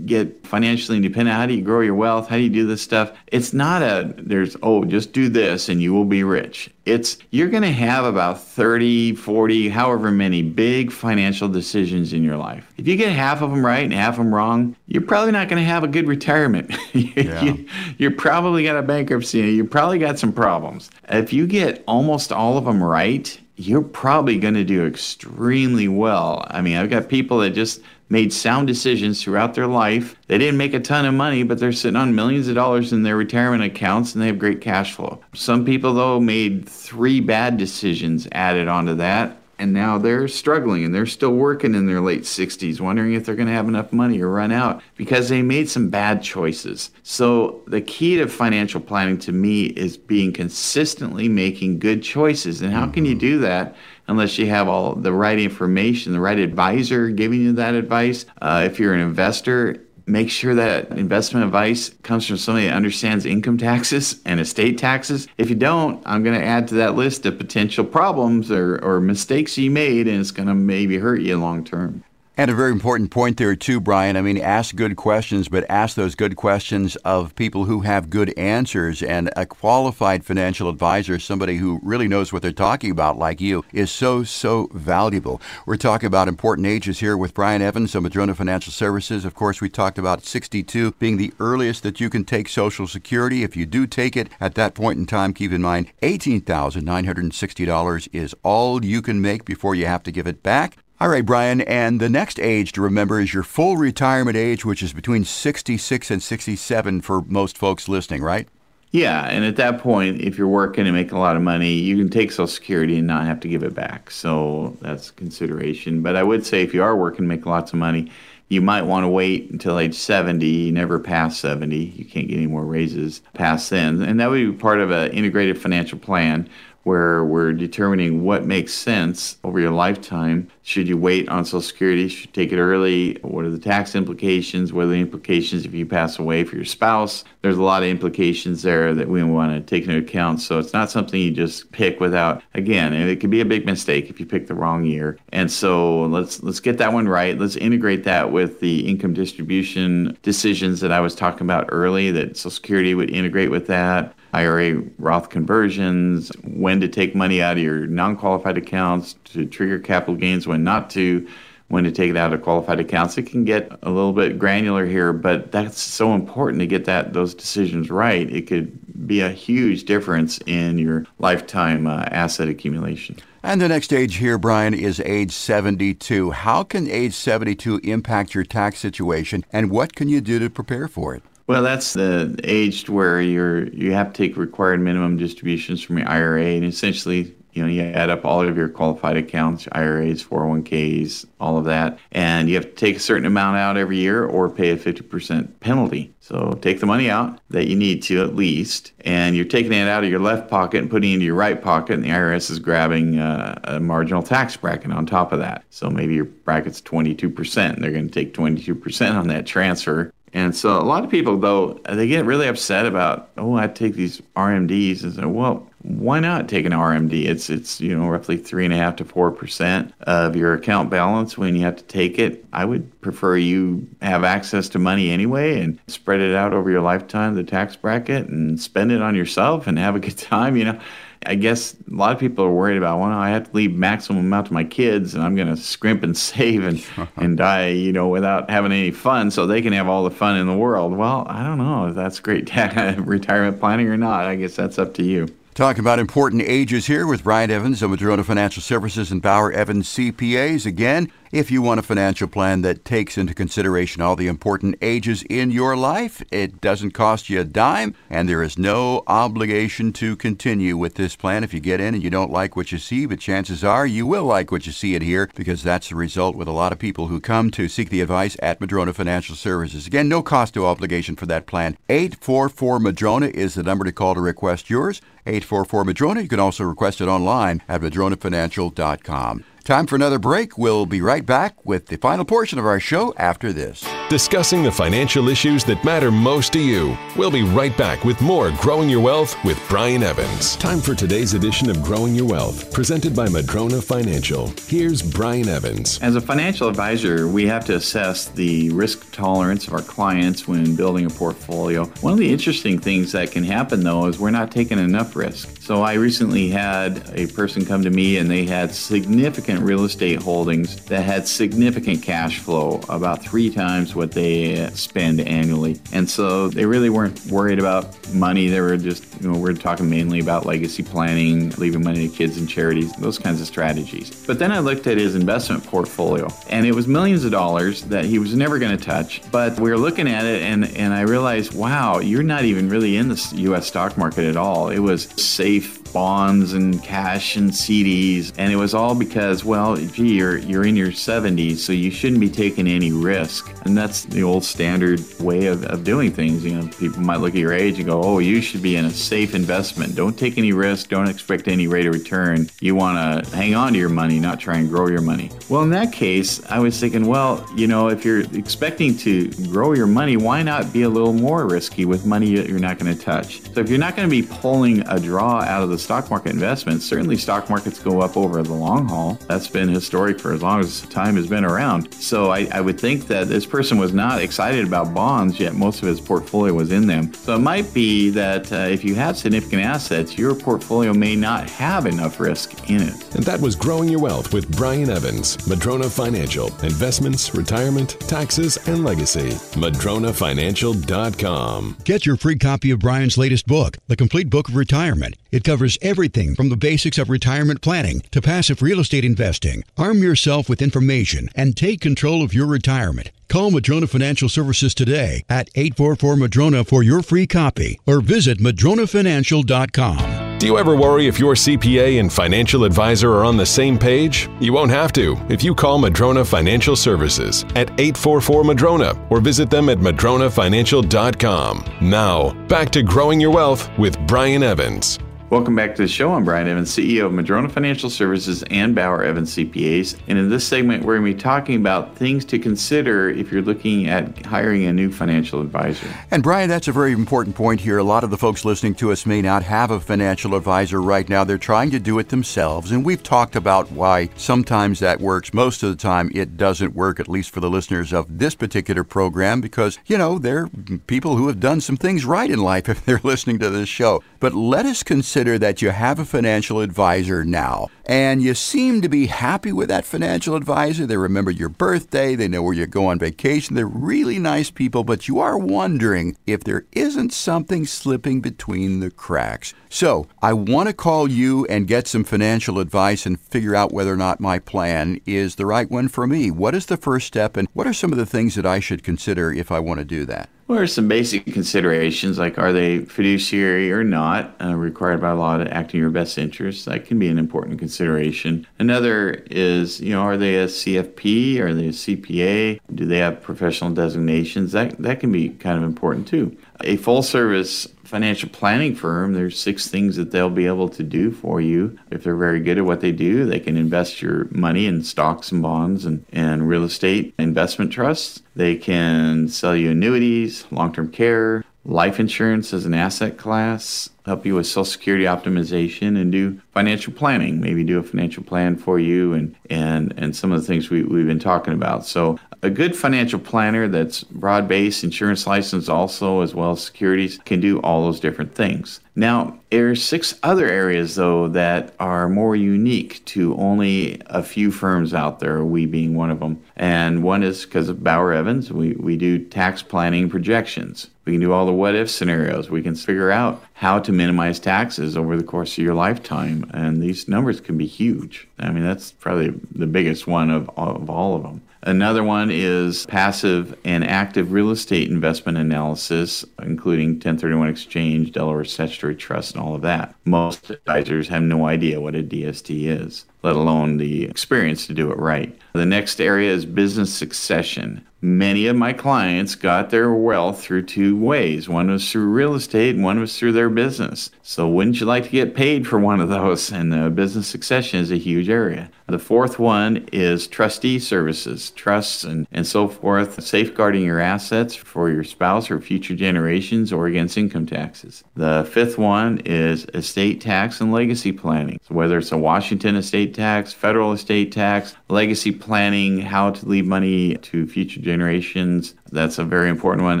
get 0.06 0.46
financially 0.46 0.98
independent? 0.98 1.36
How 1.36 1.46
do 1.46 1.54
you 1.54 1.60
grow 1.60 1.80
your 1.80 1.96
wealth? 1.96 2.28
How 2.28 2.36
do 2.36 2.42
you 2.42 2.48
do 2.48 2.64
this 2.64 2.80
stuff? 2.80 3.10
It's 3.26 3.52
not 3.52 3.82
a 3.82 4.14
there's 4.18 4.56
oh, 4.62 4.84
just 4.84 5.12
do 5.12 5.28
this 5.28 5.68
and 5.68 5.82
you 5.82 5.92
will 5.92 6.04
be 6.04 6.22
rich. 6.22 6.70
It's 6.84 7.18
you're 7.30 7.48
going 7.48 7.64
to 7.64 7.72
have 7.72 8.04
about 8.04 8.40
30, 8.40 9.16
40, 9.16 9.68
however 9.70 10.12
many 10.12 10.42
big 10.42 10.92
financial 10.92 11.48
decisions 11.48 12.12
in 12.12 12.22
your 12.22 12.36
life. 12.36 12.72
If 12.76 12.86
you 12.86 12.94
get 12.94 13.10
half 13.10 13.42
of 13.42 13.50
them 13.50 13.66
right 13.66 13.82
and 13.82 13.92
half 13.92 14.14
of 14.14 14.18
them 14.18 14.32
wrong, 14.32 14.76
you're 14.86 15.02
probably 15.02 15.32
not 15.32 15.48
going 15.48 15.60
to 15.60 15.68
have 15.68 15.82
a 15.82 15.88
good 15.88 16.06
retirement. 16.06 16.72
Yeah. 17.16 17.42
you, 17.42 17.66
you're 17.98 18.10
probably 18.10 18.64
got 18.64 18.76
a 18.76 18.82
bankruptcy. 18.82 19.38
You 19.38 19.64
probably 19.64 19.98
got 19.98 20.18
some 20.18 20.32
problems. 20.32 20.90
If 21.08 21.32
you 21.32 21.46
get 21.46 21.82
almost 21.86 22.30
all 22.30 22.58
of 22.58 22.66
them 22.66 22.82
right, 22.82 23.38
you're 23.56 23.82
probably 23.82 24.38
going 24.38 24.54
to 24.54 24.64
do 24.64 24.86
extremely 24.86 25.88
well. 25.88 26.46
I 26.50 26.60
mean, 26.60 26.76
I've 26.76 26.90
got 26.90 27.08
people 27.08 27.38
that 27.38 27.50
just 27.50 27.80
made 28.08 28.32
sound 28.32 28.66
decisions 28.66 29.22
throughout 29.22 29.54
their 29.54 29.66
life. 29.66 30.16
They 30.28 30.38
didn't 30.38 30.58
make 30.58 30.74
a 30.74 30.80
ton 30.80 31.04
of 31.04 31.14
money, 31.14 31.42
but 31.42 31.58
they're 31.58 31.72
sitting 31.72 31.96
on 31.96 32.14
millions 32.14 32.48
of 32.48 32.54
dollars 32.54 32.92
in 32.92 33.02
their 33.02 33.16
retirement 33.16 33.62
accounts 33.62 34.14
and 34.14 34.22
they 34.22 34.28
have 34.28 34.38
great 34.38 34.60
cash 34.60 34.94
flow. 34.94 35.20
Some 35.34 35.64
people, 35.64 35.94
though, 35.94 36.20
made 36.20 36.68
three 36.68 37.20
bad 37.20 37.56
decisions 37.56 38.28
added 38.32 38.68
onto 38.68 38.94
that. 38.96 39.38
And 39.58 39.72
now 39.72 39.96
they're 39.96 40.28
struggling 40.28 40.84
and 40.84 40.94
they're 40.94 41.06
still 41.06 41.32
working 41.32 41.74
in 41.74 41.86
their 41.86 42.02
late 42.02 42.22
60s, 42.22 42.78
wondering 42.78 43.14
if 43.14 43.24
they're 43.24 43.34
going 43.34 43.48
to 43.48 43.54
have 43.54 43.68
enough 43.68 43.90
money 43.90 44.20
or 44.20 44.28
run 44.28 44.52
out 44.52 44.82
because 44.96 45.30
they 45.30 45.40
made 45.40 45.70
some 45.70 45.88
bad 45.88 46.22
choices. 46.22 46.90
So, 47.02 47.62
the 47.66 47.80
key 47.80 48.16
to 48.16 48.28
financial 48.28 48.82
planning 48.82 49.18
to 49.20 49.32
me 49.32 49.66
is 49.66 49.96
being 49.96 50.32
consistently 50.32 51.28
making 51.28 51.78
good 51.78 52.02
choices. 52.02 52.60
And 52.60 52.72
how 52.72 52.86
can 52.88 53.06
you 53.06 53.12
mm-hmm. 53.12 53.20
do 53.20 53.38
that? 53.38 53.74
Unless 54.08 54.38
you 54.38 54.46
have 54.46 54.68
all 54.68 54.94
the 54.94 55.12
right 55.12 55.38
information, 55.38 56.12
the 56.12 56.20
right 56.20 56.38
advisor 56.38 57.10
giving 57.10 57.40
you 57.42 57.52
that 57.52 57.74
advice. 57.74 58.26
Uh, 58.40 58.62
if 58.64 58.78
you're 58.78 58.94
an 58.94 59.00
investor, 59.00 59.82
make 60.06 60.30
sure 60.30 60.54
that 60.54 60.88
investment 60.90 61.44
advice 61.44 61.90
comes 62.02 62.26
from 62.26 62.36
somebody 62.36 62.66
that 62.66 62.74
understands 62.74 63.26
income 63.26 63.58
taxes 63.58 64.20
and 64.24 64.38
estate 64.38 64.78
taxes. 64.78 65.26
If 65.36 65.50
you 65.50 65.56
don't, 65.56 66.02
I'm 66.06 66.22
going 66.22 66.38
to 66.38 66.46
add 66.46 66.68
to 66.68 66.76
that 66.76 66.94
list 66.94 67.26
of 67.26 67.38
potential 67.38 67.84
problems 67.84 68.50
or, 68.50 68.78
or 68.78 69.00
mistakes 69.00 69.58
you 69.58 69.70
made, 69.70 70.06
and 70.06 70.20
it's 70.20 70.30
going 70.30 70.48
to 70.48 70.54
maybe 70.54 70.98
hurt 70.98 71.20
you 71.20 71.36
long 71.36 71.64
term. 71.64 72.04
And 72.38 72.50
a 72.50 72.54
very 72.54 72.70
important 72.70 73.10
point 73.10 73.38
there, 73.38 73.56
too, 73.56 73.80
Brian. 73.80 74.14
I 74.14 74.20
mean, 74.20 74.36
ask 74.36 74.76
good 74.76 74.94
questions, 74.94 75.48
but 75.48 75.64
ask 75.70 75.96
those 75.96 76.14
good 76.14 76.36
questions 76.36 76.94
of 76.96 77.34
people 77.34 77.64
who 77.64 77.80
have 77.80 78.10
good 78.10 78.38
answers. 78.38 79.02
And 79.02 79.30
a 79.34 79.46
qualified 79.46 80.22
financial 80.22 80.68
advisor, 80.68 81.18
somebody 81.18 81.56
who 81.56 81.80
really 81.82 82.08
knows 82.08 82.34
what 82.34 82.42
they're 82.42 82.52
talking 82.52 82.90
about, 82.90 83.16
like 83.16 83.40
you, 83.40 83.64
is 83.72 83.90
so, 83.90 84.22
so 84.22 84.68
valuable. 84.74 85.40
We're 85.64 85.78
talking 85.78 86.08
about 86.08 86.28
important 86.28 86.66
ages 86.66 86.98
here 86.98 87.16
with 87.16 87.32
Brian 87.32 87.62
Evans 87.62 87.94
of 87.94 88.02
Madrona 88.02 88.34
Financial 88.34 88.70
Services. 88.70 89.24
Of 89.24 89.34
course, 89.34 89.62
we 89.62 89.70
talked 89.70 89.96
about 89.96 90.22
62 90.22 90.92
being 90.98 91.16
the 91.16 91.32
earliest 91.40 91.82
that 91.84 92.00
you 92.00 92.10
can 92.10 92.26
take 92.26 92.50
Social 92.50 92.86
Security. 92.86 93.44
If 93.44 93.56
you 93.56 93.64
do 93.64 93.86
take 93.86 94.14
it 94.14 94.28
at 94.40 94.56
that 94.56 94.74
point 94.74 94.98
in 94.98 95.06
time, 95.06 95.32
keep 95.32 95.52
in 95.52 95.62
mind 95.62 95.90
$18,960 96.02 98.08
is 98.12 98.34
all 98.42 98.84
you 98.84 99.00
can 99.00 99.22
make 99.22 99.46
before 99.46 99.74
you 99.74 99.86
have 99.86 100.02
to 100.02 100.12
give 100.12 100.26
it 100.26 100.42
back. 100.42 100.76
All 100.98 101.10
right, 101.10 101.26
Brian, 101.26 101.60
and 101.60 102.00
the 102.00 102.08
next 102.08 102.40
age 102.40 102.72
to 102.72 102.80
remember 102.80 103.20
is 103.20 103.34
your 103.34 103.42
full 103.42 103.76
retirement 103.76 104.34
age, 104.34 104.64
which 104.64 104.82
is 104.82 104.94
between 104.94 105.24
66 105.24 106.10
and 106.10 106.22
67 106.22 107.02
for 107.02 107.20
most 107.20 107.58
folks 107.58 107.86
listening, 107.86 108.22
right? 108.22 108.48
Yeah, 108.92 109.26
and 109.26 109.44
at 109.44 109.56
that 109.56 109.78
point, 109.78 110.22
if 110.22 110.38
you're 110.38 110.48
working 110.48 110.86
and 110.86 110.96
making 110.96 111.12
a 111.12 111.20
lot 111.20 111.36
of 111.36 111.42
money, 111.42 111.74
you 111.74 111.98
can 111.98 112.08
take 112.08 112.32
Social 112.32 112.46
Security 112.46 112.96
and 112.96 113.06
not 113.06 113.26
have 113.26 113.40
to 113.40 113.48
give 113.48 113.62
it 113.62 113.74
back. 113.74 114.10
So 114.10 114.74
that's 114.80 115.10
consideration. 115.10 116.00
But 116.00 116.16
I 116.16 116.22
would 116.22 116.46
say 116.46 116.62
if 116.62 116.72
you 116.72 116.82
are 116.82 116.96
working, 116.96 117.26
making 117.26 117.52
lots 117.52 117.74
of 117.74 117.78
money, 117.78 118.10
you 118.48 118.62
might 118.62 118.86
want 118.86 119.04
to 119.04 119.08
wait 119.08 119.50
until 119.50 119.78
age 119.78 119.96
70, 119.96 120.70
never 120.70 120.98
past 120.98 121.40
70. 121.40 121.76
You 121.76 122.06
can't 122.06 122.26
get 122.26 122.38
any 122.38 122.46
more 122.46 122.64
raises 122.64 123.20
past 123.34 123.68
then. 123.68 124.00
And 124.00 124.18
that 124.18 124.30
would 124.30 124.52
be 124.52 124.52
part 124.52 124.80
of 124.80 124.90
an 124.90 125.10
integrated 125.10 125.60
financial 125.60 125.98
plan 125.98 126.48
where 126.86 127.24
we're 127.24 127.52
determining 127.52 128.22
what 128.22 128.46
makes 128.46 128.72
sense 128.72 129.38
over 129.42 129.58
your 129.58 129.72
lifetime. 129.72 130.48
Should 130.62 130.86
you 130.86 130.96
wait 130.96 131.28
on 131.28 131.44
Social 131.44 131.60
Security? 131.60 132.06
Should 132.06 132.26
you 132.26 132.32
take 132.32 132.52
it 132.52 132.60
early? 132.60 133.14
What 133.22 133.44
are 133.44 133.50
the 133.50 133.58
tax 133.58 133.96
implications? 133.96 134.72
What 134.72 134.84
are 134.84 134.90
the 134.90 135.00
implications 135.00 135.64
if 135.64 135.74
you 135.74 135.84
pass 135.84 136.20
away 136.20 136.44
for 136.44 136.54
your 136.54 136.64
spouse? 136.64 137.24
There's 137.42 137.56
a 137.56 137.62
lot 137.62 137.82
of 137.82 137.88
implications 137.88 138.62
there 138.62 138.94
that 138.94 139.08
we 139.08 139.24
want 139.24 139.52
to 139.52 139.60
take 139.60 139.88
into 139.88 139.98
account. 139.98 140.40
So 140.40 140.60
it's 140.60 140.72
not 140.72 140.88
something 140.88 141.20
you 141.20 141.32
just 141.32 141.72
pick 141.72 141.98
without. 141.98 142.40
Again, 142.54 142.92
it 142.92 143.20
could 143.20 143.30
be 143.30 143.40
a 143.40 143.44
big 143.44 143.66
mistake 143.66 144.08
if 144.08 144.20
you 144.20 144.26
pick 144.26 144.46
the 144.46 144.54
wrong 144.54 144.84
year. 144.84 145.18
And 145.32 145.50
so 145.50 146.02
let's 146.02 146.40
let's 146.44 146.60
get 146.60 146.78
that 146.78 146.92
one 146.92 147.08
right. 147.08 147.36
Let's 147.36 147.56
integrate 147.56 148.04
that 148.04 148.30
with 148.30 148.60
the 148.60 148.88
income 148.88 149.12
distribution 149.12 150.16
decisions 150.22 150.78
that 150.82 150.92
I 150.92 151.00
was 151.00 151.16
talking 151.16 151.48
about 151.48 151.68
early. 151.70 152.12
That 152.12 152.36
Social 152.36 152.52
Security 152.52 152.94
would 152.94 153.10
integrate 153.10 153.50
with 153.50 153.66
that 153.66 154.14
IRA 154.36 154.82
Roth 154.98 155.30
conversions, 155.30 156.28
when 156.44 156.78
to 156.80 156.88
take 156.88 157.14
money 157.14 157.40
out 157.40 157.56
of 157.56 157.62
your 157.62 157.86
non 157.86 158.16
qualified 158.16 158.58
accounts, 158.58 159.14
to 159.24 159.46
trigger 159.46 159.78
capital 159.78 160.14
gains, 160.14 160.46
when 160.46 160.62
not 160.62 160.90
to, 160.90 161.26
when 161.68 161.84
to 161.84 161.90
take 161.90 162.10
it 162.10 162.18
out 162.18 162.34
of 162.34 162.42
qualified 162.42 162.78
accounts. 162.78 163.16
It 163.16 163.24
can 163.24 163.44
get 163.44 163.72
a 163.82 163.90
little 163.90 164.12
bit 164.12 164.38
granular 164.38 164.84
here, 164.84 165.14
but 165.14 165.52
that's 165.52 165.80
so 165.80 166.14
important 166.14 166.60
to 166.60 166.66
get 166.66 166.84
that 166.84 167.14
those 167.14 167.34
decisions 167.34 167.90
right. 167.90 168.30
It 168.30 168.46
could 168.46 169.06
be 169.06 169.20
a 169.20 169.30
huge 169.30 169.84
difference 169.84 170.38
in 170.44 170.78
your 170.78 171.06
lifetime 171.18 171.86
uh, 171.86 172.04
asset 172.10 172.48
accumulation. 172.48 173.16
And 173.42 173.60
the 173.60 173.68
next 173.68 173.92
age 173.92 174.16
here, 174.16 174.36
Brian, 174.36 174.74
is 174.74 175.00
age 175.00 175.32
72. 175.32 176.32
How 176.32 176.62
can 176.62 176.90
age 176.90 177.14
72 177.14 177.80
impact 177.84 178.34
your 178.34 178.44
tax 178.44 178.80
situation, 178.80 179.46
and 179.50 179.70
what 179.70 179.94
can 179.94 180.08
you 180.10 180.20
do 180.20 180.38
to 180.40 180.50
prepare 180.50 180.88
for 180.88 181.14
it? 181.14 181.22
Well, 181.46 181.62
that's 181.62 181.92
the 181.92 182.38
age 182.42 182.88
where 182.88 183.20
you're 183.20 183.68
you 183.68 183.92
have 183.92 184.12
to 184.12 184.16
take 184.16 184.36
required 184.36 184.80
minimum 184.80 185.16
distributions 185.16 185.80
from 185.80 185.98
your 185.98 186.08
IRA, 186.08 186.42
and 186.42 186.64
essentially 186.64 187.36
you 187.56 187.62
know, 187.62 187.68
you 187.68 187.80
add 187.80 188.10
up 188.10 188.26
all 188.26 188.46
of 188.46 188.54
your 188.54 188.68
qualified 188.68 189.16
accounts, 189.16 189.66
IRAs, 189.72 190.22
401ks, 190.22 191.24
all 191.40 191.56
of 191.56 191.64
that, 191.64 191.98
and 192.12 192.50
you 192.50 192.54
have 192.54 192.66
to 192.66 192.72
take 192.72 192.96
a 192.96 193.00
certain 193.00 193.24
amount 193.24 193.56
out 193.56 193.78
every 193.78 193.96
year 193.96 194.26
or 194.26 194.50
pay 194.50 194.70
a 194.70 194.76
50% 194.76 195.48
penalty. 195.60 196.12
So 196.20 196.58
take 196.60 196.80
the 196.80 196.86
money 196.86 197.08
out 197.08 197.40
that 197.48 197.66
you 197.66 197.74
need 197.74 198.02
to 198.04 198.22
at 198.22 198.36
least, 198.36 198.92
and 199.00 199.34
you're 199.34 199.46
taking 199.46 199.72
it 199.72 199.88
out 199.88 200.04
of 200.04 200.10
your 200.10 200.20
left 200.20 200.50
pocket 200.50 200.82
and 200.82 200.90
putting 200.90 201.12
it 201.12 201.14
into 201.14 201.24
your 201.24 201.34
right 201.34 201.60
pocket, 201.60 201.94
and 201.94 202.04
the 202.04 202.10
IRS 202.10 202.50
is 202.50 202.58
grabbing 202.58 203.18
uh, 203.18 203.58
a 203.64 203.80
marginal 203.80 204.22
tax 204.22 204.54
bracket 204.54 204.92
on 204.92 205.06
top 205.06 205.32
of 205.32 205.38
that. 205.38 205.64
So 205.70 205.88
maybe 205.88 206.14
your 206.14 206.26
bracket's 206.26 206.82
22%, 206.82 207.74
and 207.74 207.82
they're 207.82 207.90
going 207.90 208.08
to 208.08 208.12
take 208.12 208.34
22% 208.34 209.14
on 209.14 209.28
that 209.28 209.46
transfer. 209.46 210.12
And 210.36 210.54
so 210.54 210.78
a 210.78 210.84
lot 210.84 211.02
of 211.02 211.08
people, 211.08 211.38
though, 211.38 211.80
they 211.88 212.06
get 212.06 212.26
really 212.26 212.46
upset 212.46 212.84
about, 212.84 213.30
oh, 213.38 213.54
I 213.54 213.68
take 213.68 213.94
these 213.94 214.20
RMDs 214.36 215.02
and 215.02 215.14
say, 215.14 215.24
well, 215.24 215.66
why 215.80 216.20
not 216.20 216.46
take 216.46 216.66
an 216.66 216.72
RMD? 216.72 217.24
It's 217.24 217.48
it's 217.48 217.80
you 217.80 217.96
know 217.96 218.08
roughly 218.08 218.36
three 218.36 218.66
and 218.66 218.74
a 218.74 218.76
half 218.76 218.96
to 218.96 219.04
four 219.04 219.30
percent 219.30 219.94
of 220.00 220.36
your 220.36 220.52
account 220.52 220.90
balance 220.90 221.38
when 221.38 221.54
you 221.54 221.62
have 221.62 221.76
to 221.76 221.84
take 221.84 222.18
it. 222.18 222.44
I 222.52 222.64
would 222.66 223.00
prefer 223.00 223.36
you 223.36 223.88
have 224.02 224.24
access 224.24 224.68
to 224.70 224.78
money 224.78 225.10
anyway 225.10 225.60
and 225.60 225.78
spread 225.86 226.20
it 226.20 226.34
out 226.34 226.52
over 226.52 226.70
your 226.70 226.82
lifetime, 226.82 227.34
the 227.34 227.44
tax 227.44 227.76
bracket, 227.76 228.26
and 228.26 228.60
spend 228.60 228.92
it 228.92 229.00
on 229.00 229.14
yourself 229.14 229.66
and 229.66 229.78
have 229.78 229.96
a 229.96 230.00
good 230.00 230.18
time. 230.18 230.56
You 230.56 230.64
know, 230.64 230.80
I 231.26 231.34
guess 231.34 231.74
a 231.74 231.94
lot 231.94 232.12
of 232.12 232.18
people 232.18 232.44
are 232.44 232.50
worried 232.50 232.78
about, 232.78 233.00
well, 233.00 233.10
I 233.10 233.30
have 233.30 233.50
to 233.50 233.56
leave 233.56 233.74
maximum 233.74 234.24
amount 234.24 234.48
to 234.48 234.54
my 234.54 234.64
kids 234.64 235.14
and 235.14 235.22
I'm 235.22 235.34
going 235.34 235.48
to 235.48 235.56
scrimp 235.56 236.02
and 236.02 236.16
save 236.16 236.64
and, 236.64 236.84
and 237.16 237.36
die, 237.36 237.68
you 237.68 237.92
know, 237.92 238.08
without 238.08 238.48
having 238.48 238.72
any 238.72 238.90
fun 238.90 239.30
so 239.30 239.46
they 239.46 239.62
can 239.62 239.72
have 239.72 239.88
all 239.88 240.04
the 240.04 240.10
fun 240.10 240.36
in 240.36 240.46
the 240.46 240.56
world. 240.56 240.96
Well, 240.96 241.26
I 241.28 241.42
don't 241.42 241.58
know 241.58 241.88
if 241.88 241.94
that's 241.94 242.20
great 242.20 242.50
retirement 242.98 243.60
planning 243.60 243.88
or 243.88 243.96
not. 243.96 244.26
I 244.26 244.36
guess 244.36 244.56
that's 244.56 244.78
up 244.78 244.94
to 244.94 245.02
you. 245.02 245.28
Talking 245.56 245.80
about 245.80 245.98
important 245.98 246.42
ages 246.42 246.86
here 246.86 247.06
with 247.06 247.24
Brian 247.24 247.50
Evans 247.50 247.82
of 247.82 247.90
Madrona 247.90 248.22
Financial 248.22 248.62
Services 248.62 249.10
and 249.10 249.22
Bauer 249.22 249.50
Evans 249.50 249.88
CPAs. 249.88 250.66
Again, 250.66 251.10
if 251.36 251.50
you 251.50 251.60
want 251.60 251.78
a 251.78 251.82
financial 251.82 252.26
plan 252.26 252.62
that 252.62 252.82
takes 252.82 253.18
into 253.18 253.34
consideration 253.34 254.00
all 254.00 254.16
the 254.16 254.26
important 254.26 254.74
ages 254.80 255.22
in 255.28 255.50
your 255.50 255.76
life, 255.76 256.22
it 256.32 256.62
doesn't 256.62 256.92
cost 256.92 257.28
you 257.28 257.38
a 257.38 257.44
dime, 257.44 257.94
and 258.08 258.26
there 258.26 258.42
is 258.42 258.56
no 258.56 259.02
obligation 259.06 259.92
to 259.92 260.16
continue 260.16 260.78
with 260.78 260.94
this 260.94 261.14
plan 261.14 261.44
if 261.44 261.52
you 261.52 261.60
get 261.60 261.78
in 261.78 261.92
and 261.92 262.02
you 262.02 262.08
don't 262.08 262.30
like 262.30 262.56
what 262.56 262.72
you 262.72 262.78
see, 262.78 263.04
but 263.04 263.20
chances 263.20 263.62
are 263.62 263.86
you 263.86 264.06
will 264.06 264.24
like 264.24 264.50
what 264.50 264.64
you 264.64 264.72
see 264.72 264.94
it 264.94 265.02
here 265.02 265.28
because 265.34 265.62
that's 265.62 265.90
the 265.90 265.94
result 265.94 266.36
with 266.36 266.48
a 266.48 266.52
lot 266.52 266.72
of 266.72 266.78
people 266.78 267.08
who 267.08 267.20
come 267.20 267.50
to 267.50 267.68
seek 267.68 267.90
the 267.90 268.00
advice 268.00 268.38
at 268.40 268.58
Madrona 268.58 268.94
Financial 268.94 269.36
Services. 269.36 269.86
Again, 269.86 270.08
no 270.08 270.22
cost 270.22 270.56
or 270.56 270.66
obligation 270.66 271.16
for 271.16 271.26
that 271.26 271.46
plan. 271.46 271.76
844 271.90 272.80
Madrona 272.80 273.26
is 273.26 273.56
the 273.56 273.62
number 273.62 273.84
to 273.84 273.92
call 273.92 274.14
to 274.14 274.22
request 274.22 274.70
yours. 274.70 275.02
844 275.26 275.84
Madrona. 275.84 276.22
You 276.22 276.28
can 276.28 276.40
also 276.40 276.64
request 276.64 277.02
it 277.02 277.08
online 277.08 277.62
at 277.68 277.82
madronafinancial.com. 277.82 279.44
Time 279.66 279.88
for 279.88 279.96
another 279.96 280.20
break. 280.20 280.56
We'll 280.56 280.86
be 280.86 281.00
right 281.00 281.26
back 281.26 281.66
with 281.66 281.86
the 281.86 281.96
final 281.96 282.24
portion 282.24 282.60
of 282.60 282.64
our 282.64 282.78
show 282.78 283.12
after 283.16 283.52
this. 283.52 283.84
Discussing 284.08 284.62
the 284.62 284.70
financial 284.70 285.28
issues 285.28 285.64
that 285.64 285.84
matter 285.84 286.12
most 286.12 286.52
to 286.52 286.60
you. 286.60 286.96
We'll 287.16 287.32
be 287.32 287.42
right 287.42 287.76
back 287.76 288.04
with 288.04 288.20
more 288.20 288.52
Growing 288.60 288.88
Your 288.88 289.00
Wealth 289.00 289.36
with 289.42 289.60
Brian 289.68 290.04
Evans. 290.04 290.54
Time 290.54 290.78
for 290.78 290.94
today's 290.94 291.34
edition 291.34 291.68
of 291.68 291.82
Growing 291.82 292.14
Your 292.14 292.28
Wealth, 292.28 292.72
presented 292.72 293.16
by 293.16 293.28
Madrona 293.28 293.82
Financial. 293.82 294.52
Here's 294.68 295.02
Brian 295.02 295.48
Evans. 295.48 295.98
As 296.00 296.14
a 296.14 296.20
financial 296.20 296.68
advisor, 296.68 297.26
we 297.26 297.44
have 297.48 297.64
to 297.64 297.74
assess 297.74 298.28
the 298.28 298.70
risk 298.70 299.10
tolerance 299.10 299.66
of 299.66 299.72
our 299.72 299.82
clients 299.82 300.46
when 300.46 300.76
building 300.76 301.06
a 301.06 301.10
portfolio. 301.10 301.86
One 302.02 302.12
of 302.12 302.20
the 302.20 302.30
interesting 302.30 302.78
things 302.78 303.10
that 303.10 303.32
can 303.32 303.42
happen, 303.42 303.82
though, 303.82 304.06
is 304.06 304.20
we're 304.20 304.30
not 304.30 304.52
taking 304.52 304.78
enough 304.78 305.16
risk. 305.16 305.60
So 305.60 305.82
I 305.82 305.94
recently 305.94 306.50
had 306.50 307.02
a 307.14 307.26
person 307.26 307.64
come 307.64 307.82
to 307.82 307.90
me 307.90 308.18
and 308.18 308.30
they 308.30 308.44
had 308.44 308.72
significant 308.72 309.55
real 309.64 309.84
estate 309.84 310.22
holdings 310.22 310.76
that 310.86 311.02
had 311.02 311.26
significant 311.26 312.02
cash 312.02 312.38
flow, 312.38 312.80
about 312.88 313.22
three 313.22 313.50
times 313.50 313.94
what 313.94 314.12
they 314.12 314.68
spend 314.70 315.20
annually. 315.20 315.80
And 315.92 316.08
so 316.08 316.48
they 316.48 316.66
really 316.66 316.90
weren't 316.90 317.24
worried 317.26 317.58
about 317.58 317.96
money. 318.12 318.48
They 318.48 318.60
were 318.60 318.76
just, 318.76 319.04
you 319.20 319.30
know, 319.30 319.38
we're 319.38 319.54
talking 319.54 319.88
mainly 319.88 320.20
about 320.20 320.46
legacy 320.46 320.82
planning, 320.82 321.50
leaving 321.50 321.82
money 321.82 322.08
to 322.08 322.14
kids 322.14 322.36
and 322.36 322.48
charities, 322.48 322.92
those 322.96 323.18
kinds 323.18 323.40
of 323.40 323.46
strategies. 323.46 324.24
But 324.26 324.38
then 324.38 324.52
I 324.52 324.58
looked 324.58 324.86
at 324.86 324.98
his 324.98 325.14
investment 325.14 325.64
portfolio 325.64 326.28
and 326.48 326.66
it 326.66 326.74
was 326.74 326.86
millions 326.86 327.24
of 327.24 327.30
dollars 327.30 327.82
that 327.84 328.04
he 328.04 328.18
was 328.18 328.34
never 328.34 328.58
going 328.58 328.76
to 328.76 328.84
touch. 328.84 329.22
But 329.30 329.58
we 329.58 329.70
were 329.70 329.78
looking 329.78 330.08
at 330.08 330.24
it 330.24 330.42
and, 330.42 330.64
and 330.76 330.92
I 330.92 331.02
realized, 331.02 331.54
wow, 331.54 331.98
you're 331.98 332.22
not 332.22 332.44
even 332.44 332.68
really 332.68 332.96
in 332.96 333.08
the 333.08 333.32
US 333.36 333.66
stock 333.66 333.96
market 333.96 334.24
at 334.24 334.36
all. 334.36 334.70
It 334.70 334.78
was 334.78 335.04
safe 335.22 335.82
bonds 335.96 336.52
and 336.52 336.82
cash 336.82 337.36
and 337.36 337.50
CDs. 337.50 338.30
And 338.36 338.52
it 338.52 338.56
was 338.56 338.74
all 338.74 338.94
because, 338.94 339.46
well, 339.46 339.76
gee, 339.76 340.16
you're, 340.16 340.36
you're 340.36 340.66
in 340.66 340.76
your 340.76 340.88
70s, 340.88 341.56
so 341.56 341.72
you 341.72 341.90
shouldn't 341.90 342.20
be 342.20 342.28
taking 342.28 342.66
any 342.66 342.92
risk. 342.92 343.55
And 343.66 343.76
that's 343.76 344.04
the 344.04 344.22
old 344.22 344.44
standard 344.44 345.00
way 345.20 345.46
of, 345.46 345.64
of 345.64 345.84
doing 345.84 346.12
things. 346.12 346.44
You 346.44 346.54
know, 346.54 346.68
people 346.78 347.00
might 347.00 347.20
look 347.20 347.34
at 347.34 347.40
your 347.40 347.52
age 347.52 347.76
and 347.78 347.86
go, 347.86 348.02
oh, 348.02 348.18
you 348.18 348.40
should 348.40 348.62
be 348.62 348.76
in 348.76 348.84
a 348.84 348.90
safe 348.90 349.34
investment. 349.34 349.94
Don't 349.94 350.18
take 350.18 350.38
any 350.38 350.52
risk. 350.52 350.88
Don't 350.88 351.08
expect 351.08 351.48
any 351.48 351.66
rate 351.66 351.86
of 351.86 351.94
return. 351.94 352.48
You 352.60 352.74
want 352.74 353.24
to 353.24 353.36
hang 353.36 353.54
on 353.54 353.72
to 353.72 353.78
your 353.78 353.88
money, 353.88 354.18
not 354.18 354.40
try 354.40 354.56
and 354.58 354.68
grow 354.68 354.88
your 354.88 355.00
money. 355.02 355.30
Well, 355.48 355.62
in 355.62 355.70
that 355.70 355.92
case, 355.92 356.44
I 356.46 356.58
was 356.58 356.78
thinking, 356.78 357.06
well, 357.06 357.46
you 357.56 357.66
know, 357.66 357.88
if 357.88 358.04
you're 358.04 358.20
expecting 358.34 358.96
to 358.98 359.30
grow 359.48 359.72
your 359.72 359.86
money, 359.86 360.16
why 360.16 360.42
not 360.42 360.72
be 360.72 360.82
a 360.82 360.88
little 360.88 361.12
more 361.12 361.46
risky 361.46 361.84
with 361.84 362.06
money 362.06 362.34
that 362.36 362.48
you're 362.48 362.58
not 362.58 362.78
going 362.78 362.96
to 362.96 363.00
touch? 363.00 363.42
So 363.52 363.60
if 363.60 363.68
you're 363.68 363.78
not 363.78 363.96
going 363.96 364.08
to 364.08 364.10
be 364.10 364.22
pulling 364.22 364.86
a 364.88 364.98
draw 365.00 365.40
out 365.42 365.62
of 365.62 365.70
the 365.70 365.78
stock 365.78 366.10
market 366.10 366.30
investment, 366.30 366.82
certainly 366.82 367.16
stock 367.16 367.50
markets 367.50 367.78
go 367.78 368.00
up 368.00 368.16
over 368.16 368.42
the 368.42 368.52
long 368.52 368.86
haul. 368.86 369.14
That's 369.28 369.48
been 369.48 369.68
historic 369.68 370.20
for 370.20 370.32
as 370.32 370.42
long 370.42 370.60
as 370.60 370.82
time 370.82 371.16
has 371.16 371.26
been 371.26 371.44
around. 371.44 371.92
So 371.94 372.30
I, 372.30 372.48
I 372.52 372.60
would 372.60 372.78
think 372.78 373.06
that 373.08 373.28
this 373.28 373.46
person 373.56 373.78
was 373.78 373.94
not 373.94 374.20
excited 374.20 374.66
about 374.66 374.92
bonds, 374.92 375.40
yet 375.40 375.54
most 375.54 375.80
of 375.80 375.88
his 375.88 375.98
portfolio 375.98 376.52
was 376.52 376.70
in 376.70 376.86
them. 376.86 377.10
So 377.14 377.36
it 377.36 377.38
might 377.38 377.72
be 377.72 378.10
that 378.10 378.52
uh, 378.52 378.56
if 378.56 378.84
you 378.84 378.94
have 378.96 379.16
significant 379.16 379.62
assets, 379.62 380.18
your 380.18 380.34
portfolio 380.34 380.92
may 380.92 381.16
not 381.16 381.48
have 381.48 381.86
enough 381.86 382.20
risk 382.20 382.68
in 382.68 382.82
it. 382.82 383.14
And 383.14 383.24
that 383.24 383.40
was 383.40 383.56
Growing 383.56 383.88
Your 383.88 384.00
Wealth 384.00 384.34
with 384.34 384.54
Brian 384.58 384.90
Evans, 384.90 385.48
Madrona 385.48 385.88
Financial, 385.88 386.48
investments, 386.62 387.34
retirement, 387.34 387.98
taxes, 388.00 388.58
and 388.68 388.84
legacy. 388.84 389.30
MadronaFinancial.com. 389.58 391.78
Get 391.84 392.04
your 392.04 392.18
free 392.18 392.36
copy 392.36 392.70
of 392.72 392.80
Brian's 392.80 393.16
latest 393.16 393.46
book, 393.46 393.78
The 393.86 393.96
Complete 393.96 394.28
Book 394.28 394.50
of 394.50 394.56
Retirement. 394.56 395.16
It 395.32 395.44
covers 395.44 395.78
everything 395.80 396.34
from 396.34 396.50
the 396.50 396.58
basics 396.58 396.98
of 396.98 397.08
retirement 397.08 397.62
planning 397.62 398.02
to 398.10 398.20
passive 398.20 398.60
real 398.60 398.80
estate 398.80 399.06
investing. 399.06 399.64
Arm 399.78 400.02
yourself 400.02 400.46
with 400.46 400.60
information 400.60 401.30
and 401.34 401.56
take 401.56 401.80
control 401.80 402.22
of 402.22 402.34
your 402.34 402.46
retirement. 402.46 403.12
Call 403.28 403.50
Madrona 403.50 403.86
Financial 403.86 404.28
Services 404.28 404.74
today 404.74 405.24
at 405.28 405.48
844 405.54 406.16
Madrona 406.16 406.64
for 406.64 406.82
your 406.82 407.02
free 407.02 407.26
copy 407.26 407.78
or 407.86 408.00
visit 408.00 408.38
madronafinancial.com. 408.38 410.38
Do 410.38 410.46
you 410.46 410.58
ever 410.58 410.76
worry 410.76 411.06
if 411.06 411.18
your 411.18 411.34
CPA 411.34 411.98
and 411.98 412.12
financial 412.12 412.64
advisor 412.64 413.10
are 413.10 413.24
on 413.24 413.38
the 413.38 413.46
same 413.46 413.78
page? 413.78 414.28
You 414.38 414.52
won't 414.52 414.70
have 414.70 414.92
to 414.92 415.16
if 415.30 415.42
you 415.42 415.54
call 415.54 415.78
Madrona 415.78 416.26
Financial 416.26 416.76
Services 416.76 417.44
at 417.54 417.70
844 417.80 418.44
Madrona 418.44 419.06
or 419.08 419.20
visit 419.20 419.48
them 419.48 419.70
at 419.70 419.78
madronafinancial.com. 419.78 421.64
Now, 421.80 422.32
back 422.48 422.68
to 422.70 422.82
growing 422.82 423.18
your 423.18 423.30
wealth 423.30 423.70
with 423.78 423.98
Brian 424.06 424.42
Evans. 424.42 424.98
Welcome 425.28 425.56
back 425.56 425.74
to 425.74 425.82
the 425.82 425.88
show. 425.88 426.12
I'm 426.12 426.24
Brian 426.24 426.46
Evans, 426.46 426.70
CEO 426.70 427.06
of 427.06 427.12
Madrona 427.12 427.48
Financial 427.48 427.90
Services 427.90 428.44
and 428.44 428.76
Bauer 428.76 429.02
Evans 429.02 429.34
CPAs. 429.34 429.98
And 430.06 430.18
in 430.20 430.30
this 430.30 430.46
segment, 430.46 430.84
we're 430.84 430.98
going 431.00 431.10
to 431.10 431.16
be 431.16 431.20
talking 431.20 431.56
about 431.56 431.96
things 431.96 432.24
to 432.26 432.38
consider 432.38 433.10
if 433.10 433.32
you're 433.32 433.42
looking 433.42 433.88
at 433.88 434.24
hiring 434.24 434.66
a 434.66 434.72
new 434.72 434.92
financial 434.92 435.40
advisor. 435.40 435.88
And 436.12 436.22
Brian, 436.22 436.48
that's 436.48 436.68
a 436.68 436.72
very 436.72 436.92
important 436.92 437.34
point 437.34 437.60
here. 437.60 437.78
A 437.78 437.82
lot 437.82 438.04
of 438.04 438.10
the 438.10 438.16
folks 438.16 438.44
listening 438.44 438.76
to 438.76 438.92
us 438.92 439.04
may 439.04 439.20
not 439.20 439.42
have 439.42 439.72
a 439.72 439.80
financial 439.80 440.36
advisor 440.36 440.80
right 440.80 441.08
now. 441.08 441.24
They're 441.24 441.38
trying 441.38 441.72
to 441.72 441.80
do 441.80 441.98
it 441.98 442.10
themselves. 442.10 442.70
And 442.70 442.84
we've 442.84 443.02
talked 443.02 443.34
about 443.34 443.72
why 443.72 444.10
sometimes 444.14 444.78
that 444.78 445.00
works. 445.00 445.34
Most 445.34 445.64
of 445.64 445.70
the 445.70 445.76
time, 445.76 446.08
it 446.14 446.36
doesn't 446.36 446.72
work, 446.72 447.00
at 447.00 447.08
least 447.08 447.30
for 447.30 447.40
the 447.40 447.50
listeners 447.50 447.92
of 447.92 448.20
this 448.20 448.36
particular 448.36 448.84
program, 448.84 449.40
because, 449.40 449.80
you 449.86 449.98
know, 449.98 450.20
they're 450.20 450.46
people 450.86 451.16
who 451.16 451.26
have 451.26 451.40
done 451.40 451.60
some 451.60 451.76
things 451.76 452.04
right 452.04 452.30
in 452.30 452.38
life 452.38 452.68
if 452.68 452.84
they're 452.84 453.00
listening 453.02 453.40
to 453.40 453.50
this 453.50 453.68
show. 453.68 454.04
But 454.20 454.32
let 454.32 454.66
us 454.66 454.84
consider 454.84 455.15
consider 455.16 455.38
that 455.38 455.62
you 455.62 455.70
have 455.70 455.98
a 455.98 456.04
financial 456.04 456.60
advisor 456.60 457.24
now 457.24 457.68
and 457.86 458.20
you 458.20 458.34
seem 458.34 458.82
to 458.82 458.88
be 458.90 459.06
happy 459.06 459.50
with 459.50 459.66
that 459.66 459.86
financial 459.86 460.36
advisor. 460.36 460.84
They 460.84 460.98
remember 460.98 461.30
your 461.30 461.48
birthday, 461.48 462.14
they 462.14 462.28
know 462.28 462.42
where 462.42 462.52
you 462.52 462.66
go 462.66 462.88
on 462.88 462.98
vacation. 462.98 463.56
They're 463.56 463.66
really 463.66 464.18
nice 464.18 464.50
people, 464.50 464.84
but 464.84 465.08
you 465.08 465.18
are 465.18 465.38
wondering 465.38 466.18
if 466.26 466.44
there 466.44 466.66
isn't 466.72 467.14
something 467.14 467.64
slipping 467.64 468.20
between 468.20 468.80
the 468.80 468.90
cracks. 468.90 469.54
So, 469.70 470.06
I 470.20 470.34
want 470.34 470.68
to 470.68 470.74
call 470.74 471.08
you 471.08 471.46
and 471.46 471.66
get 471.66 471.86
some 471.86 472.04
financial 472.04 472.58
advice 472.58 473.06
and 473.06 473.18
figure 473.18 473.56
out 473.56 473.72
whether 473.72 473.94
or 473.94 473.96
not 473.96 474.20
my 474.20 474.38
plan 474.38 475.00
is 475.06 475.36
the 475.36 475.46
right 475.46 475.70
one 475.70 475.88
for 475.88 476.06
me. 476.06 476.30
What 476.30 476.54
is 476.54 476.66
the 476.66 476.76
first 476.76 477.06
step, 477.06 477.38
and 477.38 477.48
what 477.54 477.66
are 477.66 477.72
some 477.72 477.90
of 477.90 477.98
the 477.98 478.04
things 478.04 478.34
that 478.34 478.44
I 478.44 478.60
should 478.60 478.84
consider 478.84 479.32
if 479.32 479.50
I 479.50 479.60
want 479.60 479.78
to 479.78 479.84
do 479.86 480.04
that? 480.04 480.28
Well, 480.48 480.58
there's 480.58 480.72
some 480.72 480.86
basic 480.86 481.26
considerations 481.26 482.20
like 482.20 482.38
are 482.38 482.52
they 482.52 482.78
fiduciary 482.78 483.72
or 483.72 483.82
not, 483.82 484.36
uh, 484.40 484.54
required 484.54 485.00
by 485.00 485.10
law 485.10 485.38
to 485.38 485.52
act 485.52 485.74
in 485.74 485.80
your 485.80 485.90
best 485.90 486.18
interest. 486.18 486.66
That 486.66 486.86
can 486.86 487.00
be 487.00 487.08
an 487.08 487.18
important 487.18 487.58
consideration. 487.58 488.46
Another 488.60 489.24
is, 489.28 489.80
you 489.80 489.90
know, 489.90 490.02
are 490.02 490.16
they 490.16 490.36
a 490.36 490.46
CFP? 490.46 491.40
Are 491.40 491.52
they 491.52 491.66
a 491.66 491.72
CPA? 491.72 492.60
Do 492.72 492.84
they 492.86 492.98
have 492.98 493.22
professional 493.22 493.70
designations? 493.72 494.52
That 494.52 494.78
that 494.78 495.00
can 495.00 495.10
be 495.10 495.30
kind 495.30 495.58
of 495.58 495.64
important 495.64 496.06
too. 496.06 496.36
A 496.60 496.76
full 496.76 497.02
service 497.02 497.66
financial 497.86 498.28
planning 498.28 498.74
firm, 498.74 499.14
there's 499.14 499.38
six 499.38 499.68
things 499.68 499.96
that 499.96 500.10
they'll 500.10 500.30
be 500.30 500.46
able 500.46 500.68
to 500.70 500.82
do 500.82 501.10
for 501.10 501.40
you. 501.40 501.78
If 501.90 502.02
they're 502.02 502.16
very 502.16 502.40
good 502.40 502.58
at 502.58 502.64
what 502.64 502.80
they 502.80 502.92
do, 502.92 503.24
they 503.24 503.40
can 503.40 503.56
invest 503.56 504.02
your 504.02 504.26
money 504.30 504.66
in 504.66 504.82
stocks 504.82 505.32
and 505.32 505.42
bonds 505.42 505.84
and, 505.84 506.04
and 506.12 506.48
real 506.48 506.64
estate 506.64 507.14
investment 507.18 507.72
trusts. 507.72 508.22
They 508.34 508.56
can 508.56 509.28
sell 509.28 509.56
you 509.56 509.70
annuities, 509.70 510.46
long 510.50 510.72
term 510.72 510.90
care, 510.90 511.44
life 511.64 511.98
insurance 511.98 512.52
as 512.52 512.64
an 512.64 512.74
asset 512.74 513.16
class, 513.16 513.90
help 514.06 514.24
you 514.24 514.36
with 514.36 514.46
social 514.46 514.64
security 514.64 515.04
optimization 515.04 516.00
and 516.00 516.12
do 516.12 516.40
financial 516.52 516.92
planning 516.92 517.40
maybe 517.40 517.64
do 517.64 517.78
a 517.78 517.82
financial 517.82 518.22
plan 518.22 518.56
for 518.56 518.78
you 518.78 519.12
and 519.12 519.34
and 519.50 519.92
and 519.96 520.14
some 520.16 520.32
of 520.32 520.40
the 520.40 520.46
things 520.46 520.70
we, 520.70 520.82
we've 520.84 521.06
been 521.06 521.18
talking 521.18 521.52
about. 521.52 521.84
So 521.84 522.18
a 522.42 522.50
good 522.50 522.76
financial 522.76 523.18
planner 523.18 523.66
that's 523.66 524.04
broad 524.04 524.46
based 524.46 524.84
insurance 524.84 525.26
license 525.26 525.68
also 525.68 526.20
as 526.20 526.34
well 526.34 526.52
as 526.52 526.62
securities 526.62 527.18
can 527.24 527.40
do 527.40 527.60
all 527.60 527.82
those 527.82 528.00
different 528.00 528.34
things. 528.34 528.80
Now 528.94 529.38
there 529.50 529.70
are 529.70 529.76
six 529.76 530.18
other 530.22 530.46
areas 530.46 530.94
though 530.94 531.28
that 531.28 531.74
are 531.80 532.08
more 532.08 532.36
unique 532.36 533.04
to 533.06 533.36
only 533.36 534.00
a 534.06 534.22
few 534.22 534.50
firms 534.50 534.94
out 534.94 535.18
there 535.20 535.44
we 535.44 535.66
being 535.66 535.94
one 535.94 536.10
of 536.10 536.20
them. 536.20 536.42
And 536.56 537.02
one 537.02 537.22
is 537.22 537.44
because 537.44 537.68
of 537.68 537.82
bauer 537.82 538.12
evans. 538.12 538.52
We, 538.52 538.72
we 538.74 538.96
do 538.96 539.18
tax 539.18 539.62
planning 539.62 540.08
projections. 540.08 540.90
We 541.04 541.12
can 541.12 541.20
do 541.20 541.32
all 541.32 541.46
the 541.46 541.52
what 541.52 541.74
if 541.74 541.88
scenarios. 541.88 542.50
We 542.50 542.62
can 542.62 542.74
figure 542.74 543.10
out 543.10 543.42
how 543.54 543.78
to 543.78 543.92
minimize 543.96 544.38
taxes 544.38 544.96
over 544.96 545.16
the 545.16 545.24
course 545.24 545.52
of 545.58 545.64
your 545.64 545.74
lifetime. 545.74 546.50
And 546.52 546.82
these 546.82 547.08
numbers 547.08 547.40
can 547.40 547.56
be 547.56 547.66
huge. 547.66 548.28
I 548.38 548.50
mean, 548.50 548.64
that's 548.64 548.92
probably 548.92 549.30
the 549.52 549.66
biggest 549.66 550.06
one 550.06 550.30
of, 550.30 550.50
of 550.56 550.90
all 550.90 551.16
of 551.16 551.22
them. 551.22 551.42
Another 551.62 552.04
one 552.04 552.30
is 552.30 552.86
passive 552.86 553.58
and 553.64 553.84
active 553.84 554.32
real 554.32 554.50
estate 554.50 554.90
investment 554.90 555.38
analysis, 555.38 556.24
including 556.40 556.90
1031 556.90 557.48
exchange, 557.48 558.12
Delaware 558.12 558.44
statutory 558.44 558.94
trust, 558.94 559.34
and 559.34 559.42
all 559.42 559.54
of 559.54 559.62
that. 559.62 559.94
Most 560.04 560.50
advisors 560.50 561.08
have 561.08 561.22
no 561.22 561.46
idea 561.46 561.80
what 561.80 561.94
a 561.94 562.02
DST 562.02 562.66
is, 562.66 563.04
let 563.22 563.36
alone 563.36 563.78
the 563.78 564.04
experience 564.04 564.66
to 564.66 564.74
do 564.74 564.90
it 564.92 564.98
right. 564.98 565.36
The 565.54 565.66
next 565.66 566.00
area 566.00 566.32
is 566.32 566.44
business 566.44 566.92
succession. 566.92 567.84
Many 568.02 568.46
of 568.46 568.54
my 568.54 568.72
clients 568.74 569.34
got 569.34 569.70
their 569.70 569.90
wealth 569.92 570.40
through 570.40 570.66
two 570.66 570.96
ways. 570.96 571.48
One 571.48 571.70
was 571.70 571.90
through 571.90 572.06
real 572.06 572.34
estate, 572.34 572.74
and 572.74 572.84
one 572.84 573.00
was 573.00 573.18
through 573.18 573.32
their 573.32 573.48
business. 573.48 574.10
So, 574.22 574.46
wouldn't 574.46 574.78
you 574.78 574.86
like 574.86 575.04
to 575.04 575.10
get 575.10 575.34
paid 575.34 575.66
for 575.66 575.78
one 575.78 576.00
of 576.00 576.10
those? 576.10 576.52
And 576.52 576.74
uh, 576.74 576.90
business 576.90 577.26
succession 577.26 577.80
is 577.80 577.90
a 577.90 577.96
huge 577.96 578.28
area. 578.28 578.70
The 578.86 578.98
fourth 578.98 579.38
one 579.38 579.88
is 579.92 580.28
trustee 580.28 580.78
services, 580.78 581.45
trusts 581.50 582.04
and, 582.04 582.26
and 582.32 582.46
so 582.46 582.68
forth, 582.68 583.22
safeguarding 583.22 583.84
your 583.84 584.00
assets 584.00 584.54
for 584.54 584.90
your 584.90 585.04
spouse 585.04 585.50
or 585.50 585.60
future 585.60 585.94
generations 585.94 586.72
or 586.72 586.86
against 586.86 587.16
income 587.16 587.46
taxes. 587.46 588.04
The 588.14 588.48
fifth 588.50 588.78
one 588.78 589.18
is 589.24 589.66
estate 589.74 590.20
tax 590.20 590.60
and 590.60 590.72
legacy 590.72 591.12
planning. 591.12 591.60
So 591.68 591.74
whether 591.74 591.98
it's 591.98 592.12
a 592.12 592.18
Washington 592.18 592.76
estate 592.76 593.14
tax, 593.14 593.52
federal 593.52 593.92
estate 593.92 594.32
tax, 594.32 594.74
legacy 594.88 595.32
planning, 595.32 596.00
how 596.00 596.30
to 596.30 596.48
leave 596.48 596.66
money 596.66 597.16
to 597.16 597.46
future 597.46 597.80
generations, 597.80 598.74
that's 598.90 599.18
a 599.18 599.24
very 599.24 599.48
important 599.48 599.84
one. 599.84 600.00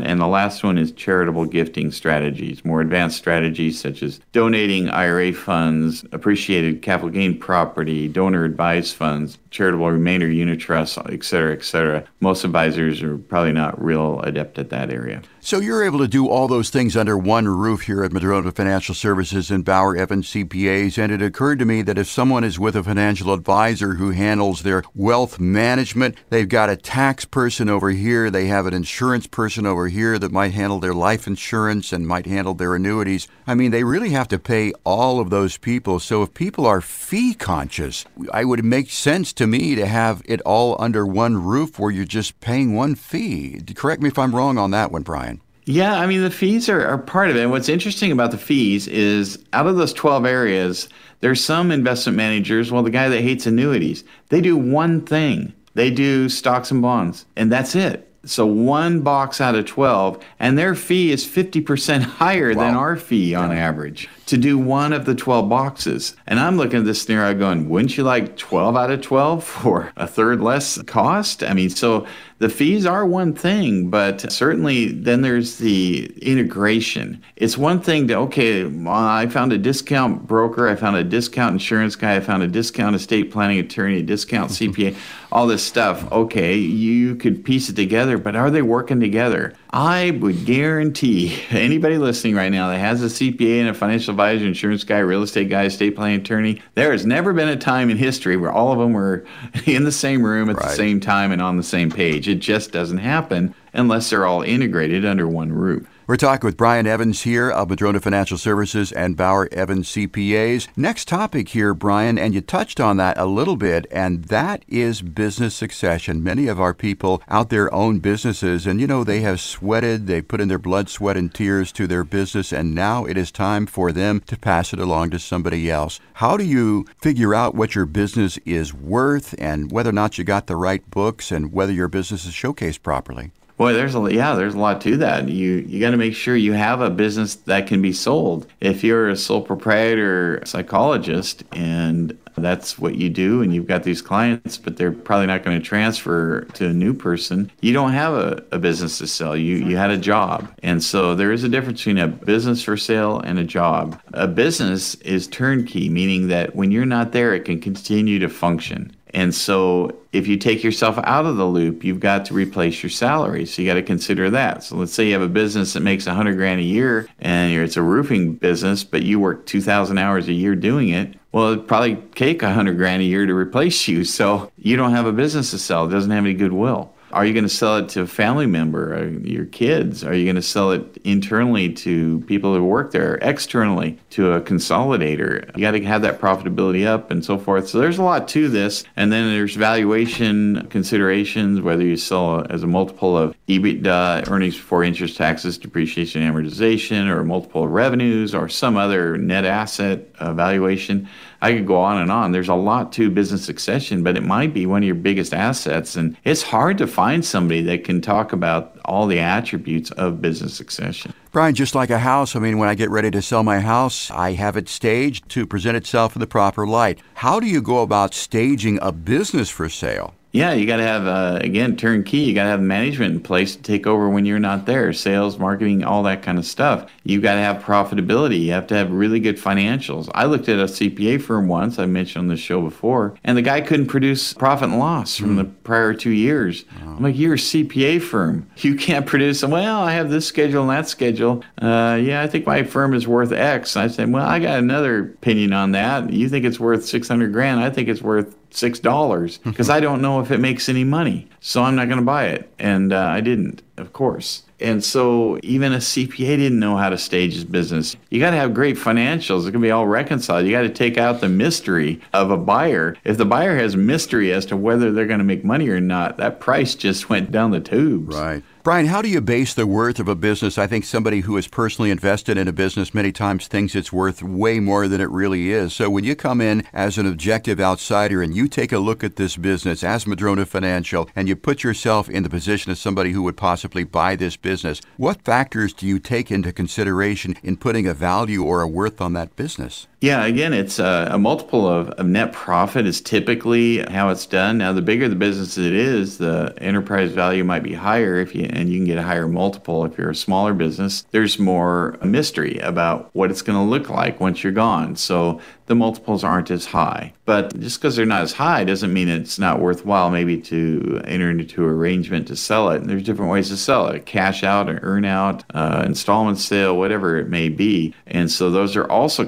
And 0.00 0.20
the 0.20 0.26
last 0.26 0.62
one 0.62 0.78
is 0.78 0.92
charitable 0.92 1.46
gifting 1.46 1.90
strategies, 1.90 2.64
more 2.64 2.80
advanced 2.80 3.16
strategies 3.16 3.80
such 3.80 4.02
as 4.02 4.20
donating 4.32 4.88
IRA 4.88 5.32
funds, 5.32 6.04
appreciated 6.12 6.82
capital 6.82 7.10
gain 7.10 7.38
property, 7.38 8.08
donor 8.08 8.44
advised 8.44 8.94
funds, 8.94 9.38
charitable 9.50 9.90
remainder 9.90 10.28
unitrusts, 10.28 11.12
et 11.12 11.24
cetera, 11.24 11.52
et 11.52 11.64
cetera. 11.64 12.04
Most 12.20 12.44
advisors 12.44 13.02
are 13.02 13.18
probably 13.18 13.52
not 13.52 13.82
real 13.82 14.20
adept 14.20 14.58
at 14.58 14.70
that 14.70 14.90
area. 14.90 15.22
So 15.46 15.60
you're 15.60 15.84
able 15.84 16.00
to 16.00 16.08
do 16.08 16.28
all 16.28 16.48
those 16.48 16.70
things 16.70 16.96
under 16.96 17.16
one 17.16 17.46
roof 17.46 17.82
here 17.82 18.02
at 18.02 18.10
Madrona 18.10 18.50
Financial 18.50 18.96
Services 18.96 19.48
and 19.48 19.64
Bauer 19.64 19.96
Evans 19.96 20.28
CPAs. 20.32 20.98
And 20.98 21.12
it 21.12 21.22
occurred 21.22 21.60
to 21.60 21.64
me 21.64 21.82
that 21.82 21.98
if 21.98 22.08
someone 22.08 22.42
is 22.42 22.58
with 22.58 22.74
a 22.74 22.82
financial 22.82 23.32
advisor 23.32 23.94
who 23.94 24.10
handles 24.10 24.64
their 24.64 24.82
wealth 24.92 25.38
management, 25.38 26.16
they've 26.30 26.48
got 26.48 26.68
a 26.68 26.74
tax 26.74 27.24
person 27.24 27.68
over 27.68 27.90
here, 27.90 28.28
they 28.28 28.46
have 28.46 28.66
an 28.66 28.74
insurance 28.74 29.28
person 29.28 29.66
over 29.66 29.86
here 29.86 30.18
that 30.18 30.32
might 30.32 30.52
handle 30.52 30.80
their 30.80 30.92
life 30.92 31.28
insurance 31.28 31.92
and 31.92 32.08
might 32.08 32.26
handle 32.26 32.54
their 32.54 32.74
annuities. 32.74 33.28
I 33.46 33.54
mean, 33.54 33.70
they 33.70 33.84
really 33.84 34.10
have 34.10 34.26
to 34.30 34.40
pay 34.40 34.72
all 34.82 35.20
of 35.20 35.30
those 35.30 35.58
people. 35.58 36.00
So 36.00 36.24
if 36.24 36.34
people 36.34 36.66
are 36.66 36.80
fee 36.80 37.34
conscious, 37.34 38.04
I 38.32 38.44
would 38.44 38.64
make 38.64 38.90
sense 38.90 39.32
to 39.34 39.46
me 39.46 39.76
to 39.76 39.86
have 39.86 40.22
it 40.24 40.40
all 40.40 40.74
under 40.80 41.06
one 41.06 41.36
roof 41.36 41.78
where 41.78 41.92
you're 41.92 42.04
just 42.04 42.40
paying 42.40 42.74
one 42.74 42.96
fee. 42.96 43.62
Correct 43.76 44.02
me 44.02 44.08
if 44.08 44.18
I'm 44.18 44.34
wrong 44.34 44.58
on 44.58 44.72
that 44.72 44.90
one, 44.90 45.02
Brian. 45.02 45.35
Yeah, 45.66 45.98
I 45.98 46.06
mean, 46.06 46.22
the 46.22 46.30
fees 46.30 46.68
are, 46.68 46.86
are 46.86 46.96
part 46.96 47.28
of 47.28 47.36
it. 47.36 47.42
And 47.42 47.50
what's 47.50 47.68
interesting 47.68 48.12
about 48.12 48.30
the 48.30 48.38
fees 48.38 48.86
is 48.86 49.44
out 49.52 49.66
of 49.66 49.76
those 49.76 49.92
12 49.92 50.24
areas, 50.24 50.88
there's 51.20 51.44
some 51.44 51.72
investment 51.72 52.16
managers, 52.16 52.70
well, 52.70 52.84
the 52.84 52.90
guy 52.90 53.08
that 53.08 53.20
hates 53.20 53.46
annuities, 53.46 54.04
they 54.28 54.40
do 54.40 54.56
one 54.56 55.00
thing. 55.00 55.52
They 55.74 55.90
do 55.90 56.28
stocks 56.28 56.70
and 56.70 56.80
bonds, 56.80 57.26
and 57.36 57.52
that's 57.52 57.74
it. 57.74 58.10
So 58.24 58.46
one 58.46 59.02
box 59.02 59.40
out 59.40 59.56
of 59.56 59.66
12, 59.66 60.24
and 60.38 60.56
their 60.56 60.74
fee 60.74 61.10
is 61.10 61.26
50% 61.26 62.00
higher 62.20 62.54
wow. 62.54 62.64
than 62.64 62.74
our 62.74 62.96
fee 62.96 63.34
on 63.34 63.50
yeah. 63.50 63.56
average 63.56 64.08
to 64.26 64.36
do 64.36 64.58
one 64.58 64.92
of 64.92 65.04
the 65.04 65.14
12 65.14 65.48
boxes. 65.48 66.16
And 66.26 66.38
I'm 66.38 66.56
looking 66.56 66.80
at 66.80 66.84
this 66.84 67.02
scenario 67.02 67.38
going, 67.38 67.68
wouldn't 67.68 67.96
you 67.96 68.02
like 68.02 68.36
12 68.36 68.76
out 68.76 68.90
of 68.90 69.00
12 69.00 69.44
for 69.62 69.92
a 69.96 70.06
third 70.06 70.40
less 70.40 70.80
cost? 70.82 71.42
I 71.42 71.54
mean, 71.54 71.70
so 71.70 72.06
the 72.38 72.48
fees 72.50 72.84
are 72.84 73.06
one 73.06 73.32
thing, 73.34 73.88
but 73.88 74.30
certainly 74.30 74.92
then 74.92 75.22
there's 75.22 75.56
the 75.56 76.12
integration. 76.20 77.22
It's 77.36 77.56
one 77.56 77.80
thing 77.80 78.08
to, 78.08 78.16
okay, 78.16 78.70
I 78.86 79.26
found 79.28 79.54
a 79.54 79.58
discount 79.58 80.26
broker, 80.26 80.68
I 80.68 80.76
found 80.76 80.96
a 80.96 81.04
discount 81.04 81.54
insurance 81.54 81.96
guy, 81.96 82.16
I 82.16 82.20
found 82.20 82.42
a 82.42 82.48
discount 82.48 82.94
estate 82.94 83.30
planning 83.30 83.58
attorney, 83.58 84.00
a 84.00 84.02
discount 84.02 84.50
CPA, 84.50 84.96
all 85.32 85.46
this 85.46 85.62
stuff. 85.62 86.10
Okay, 86.12 86.56
you 86.56 87.14
could 87.14 87.44
piece 87.44 87.70
it 87.70 87.76
together, 87.76 88.18
but 88.18 88.36
are 88.36 88.50
they 88.50 88.62
working 88.62 89.00
together? 89.00 89.54
I 89.76 90.12
would 90.22 90.46
guarantee 90.46 91.38
anybody 91.50 91.98
listening 91.98 92.34
right 92.34 92.48
now 92.48 92.70
that 92.70 92.78
has 92.78 93.02
a 93.02 93.08
CPA 93.08 93.60
and 93.60 93.68
a 93.68 93.74
financial 93.74 94.12
advisor, 94.12 94.46
insurance 94.46 94.84
guy, 94.84 95.00
real 95.00 95.22
estate 95.22 95.50
guy, 95.50 95.64
estate 95.64 95.94
planning 95.94 96.20
attorney, 96.20 96.62
there 96.76 96.92
has 96.92 97.04
never 97.04 97.34
been 97.34 97.50
a 97.50 97.58
time 97.58 97.90
in 97.90 97.98
history 97.98 98.38
where 98.38 98.50
all 98.50 98.72
of 98.72 98.78
them 98.78 98.94
were 98.94 99.26
in 99.66 99.84
the 99.84 99.92
same 99.92 100.24
room 100.24 100.48
at 100.48 100.56
right. 100.56 100.70
the 100.70 100.74
same 100.74 100.98
time 100.98 101.30
and 101.30 101.42
on 101.42 101.58
the 101.58 101.62
same 101.62 101.90
page. 101.90 102.26
It 102.26 102.36
just 102.36 102.72
doesn't 102.72 102.96
happen 102.96 103.54
unless 103.74 104.08
they're 104.08 104.24
all 104.24 104.40
integrated 104.40 105.04
under 105.04 105.28
one 105.28 105.52
roof. 105.52 105.86
We're 106.08 106.14
talking 106.14 106.46
with 106.46 106.56
Brian 106.56 106.86
Evans 106.86 107.22
here 107.22 107.50
of 107.50 107.68
Madrona 107.68 107.98
Financial 107.98 108.38
Services 108.38 108.92
and 108.92 109.16
Bauer 109.16 109.48
Evans 109.50 109.88
CPAs. 109.88 110.68
Next 110.76 111.08
topic 111.08 111.48
here, 111.48 111.74
Brian, 111.74 112.16
and 112.16 112.32
you 112.32 112.40
touched 112.40 112.78
on 112.78 112.96
that 112.98 113.18
a 113.18 113.26
little 113.26 113.56
bit, 113.56 113.88
and 113.90 114.26
that 114.26 114.64
is 114.68 115.02
business 115.02 115.56
succession. 115.56 116.22
Many 116.22 116.46
of 116.46 116.60
our 116.60 116.74
people 116.74 117.20
out 117.26 117.48
there 117.50 117.74
own 117.74 117.98
businesses, 117.98 118.68
and 118.68 118.80
you 118.80 118.86
know, 118.86 119.02
they 119.02 119.22
have 119.22 119.40
sweated, 119.40 120.06
they 120.06 120.22
put 120.22 120.40
in 120.40 120.46
their 120.46 120.60
blood, 120.60 120.88
sweat, 120.88 121.16
and 121.16 121.34
tears 121.34 121.72
to 121.72 121.88
their 121.88 122.04
business, 122.04 122.52
and 122.52 122.72
now 122.72 123.04
it 123.04 123.18
is 123.18 123.32
time 123.32 123.66
for 123.66 123.90
them 123.90 124.20
to 124.28 124.38
pass 124.38 124.72
it 124.72 124.78
along 124.78 125.10
to 125.10 125.18
somebody 125.18 125.68
else. 125.68 125.98
How 126.12 126.36
do 126.36 126.44
you 126.44 126.86
figure 127.02 127.34
out 127.34 127.56
what 127.56 127.74
your 127.74 127.84
business 127.84 128.38
is 128.44 128.72
worth 128.72 129.34
and 129.38 129.72
whether 129.72 129.90
or 129.90 129.92
not 129.92 130.18
you 130.18 130.22
got 130.22 130.46
the 130.46 130.54
right 130.54 130.88
books 130.88 131.32
and 131.32 131.52
whether 131.52 131.72
your 131.72 131.88
business 131.88 132.26
is 132.26 132.32
showcased 132.32 132.84
properly? 132.84 133.32
Boy, 133.56 133.72
there's 133.72 133.94
a 133.94 134.12
yeah, 134.12 134.34
there's 134.34 134.54
a 134.54 134.58
lot 134.58 134.80
to 134.82 134.98
that. 134.98 135.28
You 135.28 135.64
you 135.66 135.80
got 135.80 135.92
to 135.92 135.96
make 135.96 136.14
sure 136.14 136.36
you 136.36 136.52
have 136.52 136.80
a 136.80 136.90
business 136.90 137.36
that 137.46 137.66
can 137.66 137.80
be 137.80 137.92
sold. 137.92 138.46
If 138.60 138.84
you're 138.84 139.08
a 139.08 139.16
sole 139.16 139.42
proprietor 139.42 140.42
psychologist 140.44 141.42
and 141.52 142.18
that's 142.36 142.78
what 142.78 142.96
you 142.96 143.08
do 143.08 143.42
and 143.42 143.54
you've 143.54 143.66
got 143.66 143.82
these 143.82 144.02
clients 144.02 144.58
but 144.58 144.76
they're 144.76 144.92
probably 144.92 145.26
not 145.26 145.42
going 145.42 145.58
to 145.58 145.64
transfer 145.64 146.42
to 146.52 146.68
a 146.68 146.72
new 146.72 146.92
person 146.92 147.50
you 147.60 147.72
don't 147.72 147.92
have 147.92 148.14
a, 148.14 148.44
a 148.52 148.58
business 148.58 148.98
to 148.98 149.06
sell 149.06 149.36
you 149.36 149.56
you 149.56 149.76
had 149.76 149.90
a 149.90 149.96
job 149.96 150.48
and 150.62 150.82
so 150.82 151.14
there 151.14 151.32
is 151.32 151.44
a 151.44 151.48
difference 151.48 151.80
between 151.80 151.98
a 151.98 152.08
business 152.08 152.62
for 152.62 152.76
sale 152.76 153.20
and 153.20 153.38
a 153.38 153.44
job 153.44 154.00
a 154.12 154.28
business 154.28 154.94
is 154.96 155.26
turnkey 155.26 155.88
meaning 155.88 156.28
that 156.28 156.54
when 156.54 156.70
you're 156.70 156.86
not 156.86 157.12
there 157.12 157.34
it 157.34 157.44
can 157.44 157.60
continue 157.60 158.18
to 158.18 158.28
function 158.28 158.94
and 159.16 159.34
so 159.34 159.96
if 160.12 160.28
you 160.28 160.36
take 160.36 160.62
yourself 160.62 160.98
out 161.04 161.24
of 161.24 161.38
the 161.38 161.46
loop, 161.46 161.84
you've 161.84 162.00
got 162.00 162.26
to 162.26 162.34
replace 162.34 162.82
your 162.82 162.90
salary. 162.90 163.46
So 163.46 163.62
you 163.62 163.68
got 163.68 163.74
to 163.74 163.82
consider 163.82 164.28
that. 164.28 164.62
So 164.62 164.76
let's 164.76 164.92
say 164.92 165.06
you 165.06 165.14
have 165.14 165.22
a 165.22 165.28
business 165.28 165.72
that 165.72 165.80
makes 165.80 166.04
100 166.04 166.36
grand 166.36 166.60
a 166.60 166.64
year 166.64 167.08
and 167.18 167.50
it's 167.50 167.78
a 167.78 167.82
roofing 167.82 168.34
business, 168.34 168.84
but 168.84 169.04
you 169.04 169.18
work 169.18 169.46
2,000 169.46 169.96
hours 169.96 170.28
a 170.28 170.34
year 170.34 170.54
doing 170.54 170.90
it. 170.90 171.14
Well, 171.32 171.52
it'd 171.52 171.66
probably 171.66 171.96
take 172.14 172.42
100 172.42 172.76
grand 172.76 173.00
a 173.00 173.06
year 173.06 173.24
to 173.24 173.34
replace 173.34 173.88
you. 173.88 174.04
So 174.04 174.52
you 174.58 174.76
don't 174.76 174.92
have 174.92 175.06
a 175.06 175.12
business 175.12 175.50
to 175.52 175.58
sell. 175.58 175.86
It 175.86 175.92
doesn't 175.92 176.10
have 176.10 176.24
any 176.24 176.34
goodwill. 176.34 176.92
Are 177.12 177.24
you 177.24 177.32
going 177.32 177.44
to 177.44 177.48
sell 177.48 177.76
it 177.76 177.88
to 177.90 178.02
a 178.02 178.06
family 178.06 178.46
member, 178.46 178.94
or 178.94 179.08
your 179.08 179.46
kids? 179.46 180.04
Are 180.04 180.14
you 180.14 180.24
going 180.24 180.36
to 180.36 180.42
sell 180.42 180.72
it 180.72 180.98
internally 181.04 181.72
to 181.74 182.20
people 182.26 182.54
who 182.54 182.64
work 182.64 182.90
there, 182.90 183.14
externally 183.22 183.98
to 184.10 184.32
a 184.32 184.40
consolidator? 184.40 185.54
You 185.56 185.60
got 185.60 185.70
to 185.72 185.84
have 185.84 186.02
that 186.02 186.20
profitability 186.20 186.86
up 186.86 187.10
and 187.10 187.24
so 187.24 187.38
forth. 187.38 187.68
So 187.68 187.78
there's 187.78 187.98
a 187.98 188.02
lot 188.02 188.28
to 188.28 188.48
this. 188.48 188.84
And 188.96 189.12
then 189.12 189.32
there's 189.32 189.54
valuation 189.54 190.66
considerations, 190.68 191.60
whether 191.60 191.84
you 191.84 191.96
sell 191.96 192.44
as 192.50 192.62
a 192.62 192.66
multiple 192.66 193.16
of 193.16 193.36
EBITDA, 193.48 194.28
earnings 194.28 194.56
before 194.56 194.82
interest, 194.82 195.16
taxes, 195.16 195.58
depreciation, 195.58 196.22
amortization, 196.22 197.08
or 197.08 197.22
multiple 197.24 197.64
of 197.64 197.70
revenues, 197.70 198.34
or 198.34 198.48
some 198.48 198.76
other 198.76 199.16
net 199.16 199.44
asset 199.44 200.08
uh, 200.18 200.32
valuation. 200.32 201.08
I 201.40 201.52
could 201.52 201.66
go 201.66 201.76
on 201.80 201.98
and 201.98 202.10
on. 202.10 202.32
There's 202.32 202.48
a 202.48 202.54
lot 202.54 202.92
to 202.94 203.10
business 203.10 203.44
succession, 203.44 204.02
but 204.02 204.16
it 204.16 204.22
might 204.22 204.52
be 204.54 204.66
one 204.66 204.82
of 204.82 204.86
your 204.86 204.94
biggest 204.94 205.32
assets. 205.32 205.96
And 205.96 206.16
it's 206.24 206.42
hard 206.42 206.78
to 206.78 206.86
find 206.86 207.24
somebody 207.24 207.62
that 207.62 207.84
can 207.84 208.00
talk 208.00 208.32
about 208.32 208.78
all 208.84 209.06
the 209.06 209.18
attributes 209.18 209.90
of 209.92 210.20
business 210.20 210.54
succession. 210.54 211.12
Brian, 211.32 211.54
just 211.54 211.74
like 211.74 211.90
a 211.90 211.98
house, 211.98 212.34
I 212.34 212.38
mean, 212.38 212.58
when 212.58 212.68
I 212.68 212.74
get 212.74 212.90
ready 212.90 213.10
to 213.10 213.22
sell 213.22 213.42
my 213.42 213.60
house, 213.60 214.10
I 214.10 214.32
have 214.32 214.56
it 214.56 214.68
staged 214.68 215.28
to 215.30 215.46
present 215.46 215.76
itself 215.76 216.16
in 216.16 216.20
the 216.20 216.26
proper 216.26 216.66
light. 216.66 216.98
How 217.14 217.38
do 217.38 217.46
you 217.46 217.62
go 217.62 217.82
about 217.82 218.14
staging 218.14 218.78
a 218.82 218.90
business 218.90 219.50
for 219.50 219.68
sale? 219.68 220.14
Yeah, 220.32 220.52
you 220.52 220.66
got 220.66 220.76
to 220.76 220.82
have, 220.82 221.06
uh, 221.06 221.38
again, 221.40 221.76
turnkey. 221.76 222.18
You 222.18 222.34
got 222.34 222.44
to 222.44 222.50
have 222.50 222.60
management 222.60 223.14
in 223.14 223.20
place 223.20 223.56
to 223.56 223.62
take 223.62 223.86
over 223.86 224.10
when 224.10 224.26
you're 224.26 224.38
not 224.38 224.66
there 224.66 224.92
sales, 224.92 225.38
marketing, 225.38 225.82
all 225.82 226.02
that 226.02 226.22
kind 226.22 226.38
of 226.38 226.44
stuff. 226.44 226.90
You 227.04 227.22
got 227.22 227.34
to 227.34 227.40
have 227.40 227.62
profitability. 227.62 228.40
You 228.40 228.52
have 228.52 228.66
to 228.66 228.74
have 228.74 228.90
really 228.90 229.18
good 229.18 229.38
financials. 229.38 230.10
I 230.14 230.26
looked 230.26 230.50
at 230.50 230.58
a 230.58 230.64
CPA 230.64 231.22
firm 231.22 231.48
once, 231.48 231.78
I 231.78 231.86
mentioned 231.86 232.24
on 232.24 232.28
the 232.28 232.36
show 232.36 232.60
before, 232.60 233.14
and 233.24 233.38
the 233.38 233.42
guy 233.42 233.62
couldn't 233.62 233.86
produce 233.86 234.34
profit 234.34 234.68
and 234.68 234.78
loss 234.78 235.16
from 235.16 235.36
mm. 235.36 235.38
the 235.38 235.44
prior 235.44 235.94
two 235.94 236.10
years. 236.10 236.64
Wow. 236.82 236.96
I'm 236.96 237.02
like, 237.02 237.16
you're 237.16 237.34
a 237.34 237.38
CPA 237.38 238.02
firm. 238.02 238.50
You 238.66 238.74
can't 238.74 239.06
produce, 239.06 239.44
well, 239.44 239.80
I 239.80 239.92
have 239.92 240.10
this 240.10 240.26
schedule 240.26 240.62
and 240.62 240.70
that 240.70 240.88
schedule. 240.88 241.44
Uh, 241.62 242.00
yeah, 242.02 242.20
I 242.22 242.26
think 242.26 242.46
my 242.46 242.64
firm 242.64 242.94
is 242.94 243.06
worth 243.06 243.30
X. 243.30 243.76
I 243.76 243.86
said, 243.86 244.12
well, 244.12 244.26
I 244.26 244.40
got 244.40 244.58
another 244.58 244.98
opinion 244.98 245.52
on 245.52 245.70
that. 245.72 246.12
You 246.12 246.28
think 246.28 246.44
it's 246.44 246.58
worth 246.58 246.84
600 246.84 247.32
grand. 247.32 247.60
I 247.60 247.70
think 247.70 247.88
it's 247.88 248.02
worth 248.02 248.34
six 248.50 248.78
dollars 248.78 249.38
because 249.38 249.68
I 249.70 249.80
don't 249.80 250.00
know 250.00 250.20
if 250.20 250.30
it 250.30 250.38
makes 250.40 250.68
any 250.68 250.84
money, 250.84 251.28
so 251.46 251.62
I'm 251.62 251.76
not 251.76 251.86
going 251.86 252.00
to 252.00 252.04
buy 252.04 252.26
it, 252.26 252.50
and 252.58 252.92
uh, 252.92 252.98
I 252.98 253.20
didn't, 253.20 253.62
of 253.76 253.92
course. 253.92 254.42
And 254.58 254.82
so 254.82 255.38
even 255.44 255.72
a 255.72 255.76
CPA 255.76 256.38
didn't 256.38 256.58
know 256.58 256.76
how 256.76 256.88
to 256.88 256.98
stage 256.98 257.34
his 257.34 257.44
business. 257.44 257.94
You 258.10 258.18
got 258.18 258.30
to 258.32 258.36
have 258.36 258.52
great 258.52 258.74
financials. 258.74 259.46
It 259.46 259.52
can 259.52 259.60
be 259.60 259.70
all 259.70 259.86
reconciled. 259.86 260.44
You 260.44 260.50
got 260.50 260.62
to 260.62 260.68
take 260.68 260.98
out 260.98 261.20
the 261.20 261.28
mystery 261.28 262.00
of 262.12 262.32
a 262.32 262.36
buyer. 262.36 262.96
If 263.04 263.16
the 263.16 263.24
buyer 263.24 263.56
has 263.56 263.76
mystery 263.76 264.32
as 264.32 264.44
to 264.46 264.56
whether 264.56 264.90
they're 264.90 265.06
going 265.06 265.18
to 265.18 265.24
make 265.24 265.44
money 265.44 265.68
or 265.68 265.78
not, 265.78 266.16
that 266.16 266.40
price 266.40 266.74
just 266.74 267.08
went 267.08 267.30
down 267.30 267.52
the 267.52 267.60
tubes. 267.60 268.16
Right. 268.16 268.42
Brian, 268.66 268.86
how 268.86 269.00
do 269.00 269.08
you 269.08 269.20
base 269.20 269.54
the 269.54 269.64
worth 269.64 270.00
of 270.00 270.08
a 270.08 270.16
business? 270.16 270.58
I 270.58 270.66
think 270.66 270.84
somebody 270.84 271.20
who 271.20 271.36
has 271.36 271.46
personally 271.46 271.92
invested 271.92 272.36
in 272.36 272.48
a 272.48 272.52
business 272.52 272.92
many 272.92 273.12
times 273.12 273.46
thinks 273.46 273.76
it's 273.76 273.92
worth 273.92 274.24
way 274.24 274.58
more 274.58 274.88
than 274.88 275.00
it 275.00 275.08
really 275.08 275.52
is. 275.52 275.72
So 275.72 275.88
when 275.88 276.02
you 276.02 276.16
come 276.16 276.40
in 276.40 276.66
as 276.72 276.98
an 276.98 277.06
objective 277.06 277.60
outsider 277.60 278.22
and 278.22 278.34
you 278.34 278.48
take 278.48 278.72
a 278.72 278.80
look 278.80 279.04
at 279.04 279.14
this 279.14 279.36
business 279.36 279.84
as 279.84 280.04
Madrona 280.04 280.44
Financial 280.44 281.08
and 281.14 281.28
you 281.28 281.35
put 281.42 281.62
yourself 281.62 282.08
in 282.08 282.22
the 282.22 282.30
position 282.30 282.72
of 282.72 282.78
somebody 282.78 283.12
who 283.12 283.22
would 283.22 283.36
possibly 283.36 283.84
buy 283.84 284.16
this 284.16 284.36
business, 284.36 284.80
what 284.96 285.22
factors 285.22 285.72
do 285.72 285.86
you 285.86 285.98
take 285.98 286.30
into 286.30 286.52
consideration 286.52 287.36
in 287.42 287.56
putting 287.56 287.86
a 287.86 287.94
value 287.94 288.42
or 288.42 288.62
a 288.62 288.68
worth 288.68 289.00
on 289.00 289.12
that 289.14 289.36
business? 289.36 289.86
Yeah, 290.00 290.26
again, 290.26 290.52
it's 290.52 290.78
a, 290.78 291.08
a 291.12 291.18
multiple 291.18 291.66
of, 291.66 291.88
of, 291.90 292.06
net 292.06 292.32
profit 292.32 292.86
is 292.86 293.00
typically 293.00 293.78
how 293.78 294.10
it's 294.10 294.26
done. 294.26 294.58
Now, 294.58 294.74
the 294.74 294.82
bigger 294.82 295.08
the 295.08 295.16
business 295.16 295.56
it 295.56 295.72
is, 295.72 296.18
the 296.18 296.54
enterprise 296.58 297.12
value 297.12 297.44
might 297.44 297.62
be 297.62 297.72
higher 297.72 298.16
if 298.16 298.34
you 298.34 298.44
and 298.44 298.68
you 298.68 298.78
can 298.78 298.84
get 298.84 298.98
a 298.98 299.02
higher 299.02 299.26
multiple 299.26 299.86
if 299.86 299.96
you're 299.96 300.10
a 300.10 300.14
smaller 300.14 300.52
business. 300.52 301.06
There's 301.12 301.38
more 301.38 301.96
mystery 302.04 302.58
about 302.58 303.08
what 303.14 303.30
it's 303.30 303.40
going 303.40 303.58
to 303.58 303.70
look 303.70 303.88
like 303.88 304.20
once 304.20 304.44
you're 304.44 304.52
gone. 304.52 304.96
So 304.96 305.40
the 305.66 305.74
multiples 305.74 306.22
aren't 306.22 306.50
as 306.50 306.66
high. 306.66 307.12
But 307.24 307.58
just 307.58 307.80
because 307.80 307.96
they're 307.96 308.06
not 308.06 308.22
as 308.22 308.32
high 308.32 308.64
doesn't 308.64 308.92
mean 308.92 309.08
it's 309.08 309.38
not 309.38 309.60
worthwhile 309.60 310.10
maybe 310.10 310.40
to 310.42 311.00
enter 311.04 311.30
into 311.30 311.64
an 311.64 311.70
arrangement 311.70 312.28
to 312.28 312.36
sell 312.36 312.70
it. 312.70 312.80
And 312.80 312.88
there's 312.88 313.02
different 313.02 313.32
ways 313.32 313.48
to 313.48 313.56
sell 313.56 313.88
it 313.88 314.06
cash 314.06 314.44
out, 314.44 314.68
an 314.68 314.78
earn 314.82 315.04
out, 315.04 315.42
uh, 315.52 315.82
installment 315.84 316.38
sale, 316.38 316.76
whatever 316.76 317.16
it 317.16 317.28
may 317.28 317.48
be. 317.48 317.94
And 318.06 318.30
so 318.30 318.50
those 318.50 318.76
are 318.76 318.88
also 318.88 319.24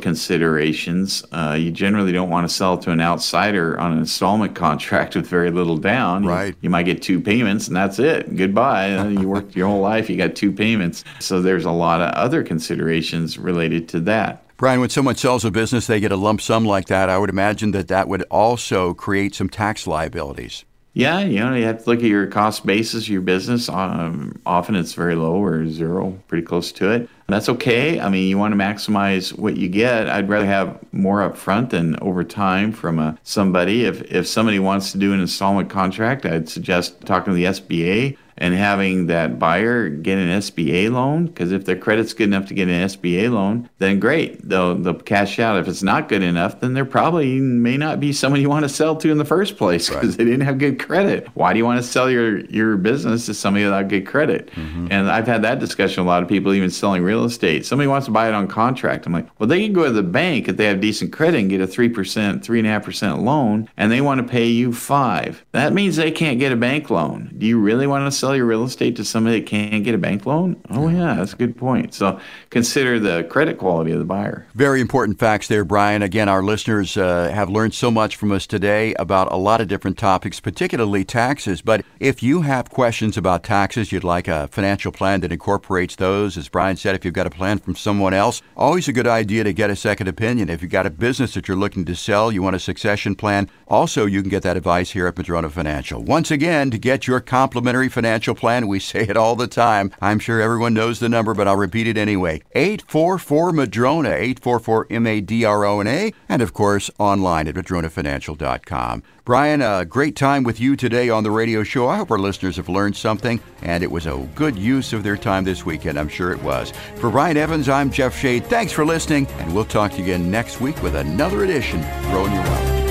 considerations. 0.58 1.24
Uh, 1.32 1.56
you 1.58 1.70
generally 1.70 2.12
don't 2.12 2.30
want 2.30 2.48
to 2.48 2.52
sell 2.52 2.76
to 2.78 2.90
an 2.90 3.00
outsider 3.00 3.78
on 3.78 3.92
an 3.92 3.98
installment 3.98 4.54
contract 4.54 5.14
with 5.14 5.26
very 5.26 5.50
little 5.50 5.76
down. 5.76 6.24
Right. 6.24 6.48
You, 6.48 6.54
you 6.62 6.70
might 6.70 6.84
get 6.84 7.02
two 7.02 7.20
payments 7.20 7.68
and 7.68 7.76
that's 7.76 7.98
it. 7.98 8.34
Goodbye. 8.36 9.08
you 9.08 9.28
worked 9.28 9.54
your 9.54 9.68
whole 9.68 9.80
life, 9.80 10.10
you 10.10 10.16
got 10.16 10.34
two 10.34 10.52
payments. 10.52 11.04
So 11.20 11.40
there's 11.40 11.64
a 11.64 11.70
lot 11.70 12.00
of 12.00 12.12
other 12.14 12.42
considerations 12.42 13.38
related 13.38 13.88
to 13.90 14.00
that. 14.00 14.44
Brian, 14.56 14.80
when 14.80 14.90
someone 14.90 15.14
sells 15.14 15.44
a 15.44 15.52
business, 15.52 15.86
they 15.86 16.00
get 16.00 16.10
a 16.10 16.16
lump 16.16 16.40
sum 16.40 16.64
like 16.64 16.86
that. 16.86 17.08
I 17.08 17.16
would 17.16 17.30
imagine 17.30 17.70
that 17.72 17.86
that 17.88 18.08
would 18.08 18.22
also 18.22 18.92
create 18.92 19.34
some 19.36 19.48
tax 19.48 19.86
liabilities. 19.86 20.64
Yeah, 20.98 21.20
you 21.20 21.38
know, 21.38 21.54
you 21.54 21.64
have 21.64 21.84
to 21.84 21.90
look 21.90 22.00
at 22.00 22.06
your 22.06 22.26
cost 22.26 22.66
basis 22.66 23.08
your 23.08 23.20
business. 23.20 23.68
Um, 23.68 24.40
often 24.44 24.74
it's 24.74 24.94
very 24.94 25.14
low 25.14 25.40
or 25.40 25.64
zero, 25.68 26.18
pretty 26.26 26.44
close 26.44 26.72
to 26.72 26.90
it. 26.90 27.08
That's 27.28 27.48
okay. 27.48 28.00
I 28.00 28.08
mean, 28.08 28.26
you 28.26 28.36
want 28.36 28.50
to 28.50 28.58
maximize 28.58 29.38
what 29.38 29.56
you 29.56 29.68
get. 29.68 30.08
I'd 30.08 30.28
rather 30.28 30.44
have 30.46 30.76
more 30.90 31.22
up 31.22 31.36
front 31.36 31.70
than 31.70 31.96
over 32.00 32.24
time 32.24 32.72
from 32.72 32.98
a, 32.98 33.16
somebody. 33.22 33.84
If, 33.84 34.02
if 34.10 34.26
somebody 34.26 34.58
wants 34.58 34.90
to 34.90 34.98
do 34.98 35.12
an 35.12 35.20
installment 35.20 35.70
contract, 35.70 36.26
I'd 36.26 36.48
suggest 36.48 37.00
talking 37.02 37.32
to 37.32 37.36
the 37.36 37.44
SBA 37.44 38.16
and 38.38 38.54
having 38.54 39.06
that 39.06 39.38
buyer 39.38 39.88
get 39.88 40.18
an 40.18 40.28
SBA 40.40 40.90
loan. 40.90 41.26
Because 41.26 41.52
if 41.52 41.66
their 41.66 41.76
credit's 41.76 42.14
good 42.14 42.28
enough 42.28 42.46
to 42.46 42.54
get 42.54 42.68
an 42.68 42.88
SBA 42.88 43.30
loan, 43.30 43.68
then 43.78 44.00
great, 44.00 44.48
they'll, 44.48 44.74
they'll 44.74 44.94
cash 44.94 45.38
out. 45.38 45.58
If 45.58 45.68
it's 45.68 45.82
not 45.82 46.08
good 46.08 46.22
enough, 46.22 46.60
then 46.60 46.72
there 46.72 46.86
probably 46.86 47.40
may 47.40 47.76
not 47.76 48.00
be 48.00 48.12
someone 48.12 48.40
you 48.40 48.48
want 48.48 48.64
to 48.64 48.68
sell 48.70 48.96
to 48.96 49.10
in 49.10 49.18
the 49.18 49.24
first 49.24 49.56
place 49.56 49.88
because 49.88 50.10
right. 50.10 50.18
they 50.18 50.24
didn't 50.24 50.46
have 50.46 50.58
good 50.58 50.80
credit. 50.80 51.28
Why 51.34 51.52
do 51.52 51.58
you 51.58 51.64
want 51.66 51.82
to 51.82 51.86
sell 51.86 52.10
your, 52.10 52.40
your 52.46 52.76
business 52.78 53.26
to 53.26 53.34
somebody 53.34 53.64
without 53.64 53.88
good 53.88 54.06
credit? 54.06 54.50
Mm-hmm. 54.52 54.88
And 54.90 55.10
I've 55.10 55.26
had 55.26 55.42
that 55.42 55.58
discussion 55.58 56.04
with 56.04 56.08
a 56.08 56.10
lot 56.10 56.22
of 56.22 56.28
people, 56.28 56.54
even 56.54 56.70
selling 56.70 57.02
real 57.02 57.18
real 57.18 57.26
estate. 57.26 57.66
Somebody 57.66 57.88
wants 57.88 58.06
to 58.06 58.12
buy 58.12 58.28
it 58.28 58.34
on 58.34 58.46
contract. 58.46 59.06
I'm 59.06 59.12
like, 59.12 59.28
well, 59.38 59.48
they 59.48 59.62
can 59.62 59.72
go 59.72 59.84
to 59.84 59.90
the 59.90 60.02
bank 60.02 60.48
if 60.48 60.56
they 60.56 60.66
have 60.66 60.80
decent 60.80 61.12
credit 61.12 61.40
and 61.40 61.50
get 61.50 61.60
a 61.60 61.66
3%, 61.66 61.92
3.5% 61.92 63.22
loan, 63.22 63.68
and 63.76 63.90
they 63.90 64.00
want 64.00 64.20
to 64.20 64.26
pay 64.26 64.46
you 64.46 64.72
five. 64.72 65.44
That 65.52 65.72
means 65.72 65.96
they 65.96 66.10
can't 66.10 66.38
get 66.38 66.52
a 66.52 66.56
bank 66.56 66.90
loan. 66.90 67.34
Do 67.36 67.46
you 67.46 67.58
really 67.60 67.86
want 67.86 68.10
to 68.10 68.16
sell 68.16 68.27
your 68.34 68.46
real 68.46 68.64
estate 68.64 68.96
to 68.96 69.04
somebody 69.04 69.40
that 69.40 69.46
can't 69.46 69.84
get 69.84 69.94
a 69.94 69.98
bank 69.98 70.26
loan? 70.26 70.60
Oh, 70.70 70.88
yeah, 70.88 71.14
that's 71.14 71.32
a 71.32 71.36
good 71.36 71.56
point. 71.56 71.94
So 71.94 72.20
consider 72.50 72.98
the 72.98 73.24
credit 73.24 73.58
quality 73.58 73.92
of 73.92 73.98
the 73.98 74.04
buyer. 74.04 74.46
Very 74.54 74.80
important 74.80 75.18
facts 75.18 75.48
there, 75.48 75.64
Brian. 75.64 76.02
Again, 76.02 76.28
our 76.28 76.42
listeners 76.42 76.96
uh, 76.96 77.30
have 77.32 77.48
learned 77.48 77.74
so 77.74 77.90
much 77.90 78.16
from 78.16 78.32
us 78.32 78.46
today 78.46 78.94
about 78.94 79.30
a 79.32 79.36
lot 79.36 79.60
of 79.60 79.68
different 79.68 79.98
topics, 79.98 80.40
particularly 80.40 81.04
taxes. 81.04 81.62
But 81.62 81.84
if 82.00 82.22
you 82.22 82.42
have 82.42 82.70
questions 82.70 83.16
about 83.16 83.44
taxes, 83.44 83.92
you'd 83.92 84.04
like 84.04 84.28
a 84.28 84.48
financial 84.48 84.92
plan 84.92 85.20
that 85.20 85.32
incorporates 85.32 85.96
those, 85.96 86.36
as 86.36 86.48
Brian 86.48 86.76
said, 86.76 86.94
if 86.94 87.04
you've 87.04 87.14
got 87.14 87.26
a 87.26 87.30
plan 87.30 87.58
from 87.58 87.76
someone 87.76 88.14
else, 88.14 88.42
always 88.56 88.88
a 88.88 88.92
good 88.92 89.06
idea 89.06 89.44
to 89.44 89.52
get 89.52 89.70
a 89.70 89.76
second 89.76 90.08
opinion. 90.08 90.48
If 90.48 90.62
you've 90.62 90.70
got 90.70 90.86
a 90.86 90.90
business 90.90 91.34
that 91.34 91.48
you're 91.48 91.56
looking 91.56 91.84
to 91.84 91.94
sell, 91.94 92.32
you 92.32 92.42
want 92.42 92.56
a 92.56 92.60
succession 92.60 93.14
plan, 93.14 93.50
also 93.66 94.06
you 94.06 94.20
can 94.20 94.30
get 94.30 94.42
that 94.42 94.56
advice 94.56 94.90
here 94.90 95.06
at 95.06 95.16
Madrona 95.16 95.48
Financial. 95.50 96.02
Once 96.02 96.30
again, 96.30 96.70
to 96.70 96.78
get 96.78 97.06
your 97.06 97.20
complimentary 97.20 97.88
financial 97.88 98.17
plan, 98.26 98.66
we 98.68 98.80
say 98.80 99.00
it 99.02 99.16
all 99.16 99.36
the 99.36 99.46
time. 99.46 99.92
I'm 100.00 100.18
sure 100.18 100.40
everyone 100.40 100.74
knows 100.74 101.00
the 101.00 101.08
number, 101.08 101.34
but 101.34 101.46
I'll 101.48 101.56
repeat 101.56 101.86
it 101.86 101.96
anyway. 101.96 102.42
844 102.52 103.52
Madrona, 103.52 104.10
844 104.10 104.86
M 104.90 105.06
A 105.06 105.20
D 105.20 105.44
R 105.44 105.64
O 105.64 105.80
N 105.80 105.86
A, 105.86 106.12
and 106.28 106.42
of 106.42 106.52
course 106.52 106.90
online 106.98 107.48
at 107.48 107.54
madronafinancial.com. 107.54 109.02
Brian, 109.24 109.60
a 109.60 109.84
great 109.84 110.16
time 110.16 110.42
with 110.42 110.58
you 110.58 110.74
today 110.74 111.10
on 111.10 111.22
the 111.22 111.30
radio 111.30 111.62
show. 111.62 111.86
I 111.86 111.98
hope 111.98 112.10
our 112.10 112.18
listeners 112.18 112.56
have 112.56 112.70
learned 112.70 112.96
something, 112.96 113.40
and 113.60 113.82
it 113.82 113.90
was 113.90 114.06
a 114.06 114.26
good 114.34 114.56
use 114.58 114.94
of 114.94 115.02
their 115.02 115.18
time 115.18 115.44
this 115.44 115.66
weekend. 115.66 115.98
I'm 115.98 116.08
sure 116.08 116.32
it 116.32 116.42
was. 116.42 116.72
For 116.96 117.10
Brian 117.10 117.36
Evans, 117.36 117.68
I'm 117.68 117.90
Jeff 117.90 118.18
Shade. 118.18 118.46
Thanks 118.46 118.72
for 118.72 118.86
listening, 118.86 119.26
and 119.38 119.54
we'll 119.54 119.66
talk 119.66 119.90
to 119.92 119.98
you 119.98 120.04
again 120.04 120.30
next 120.30 120.60
week 120.62 120.82
with 120.82 120.94
another 120.94 121.44
edition 121.44 121.82
Growing 122.10 122.32
Your 122.32 122.42
Wealth. 122.42 122.87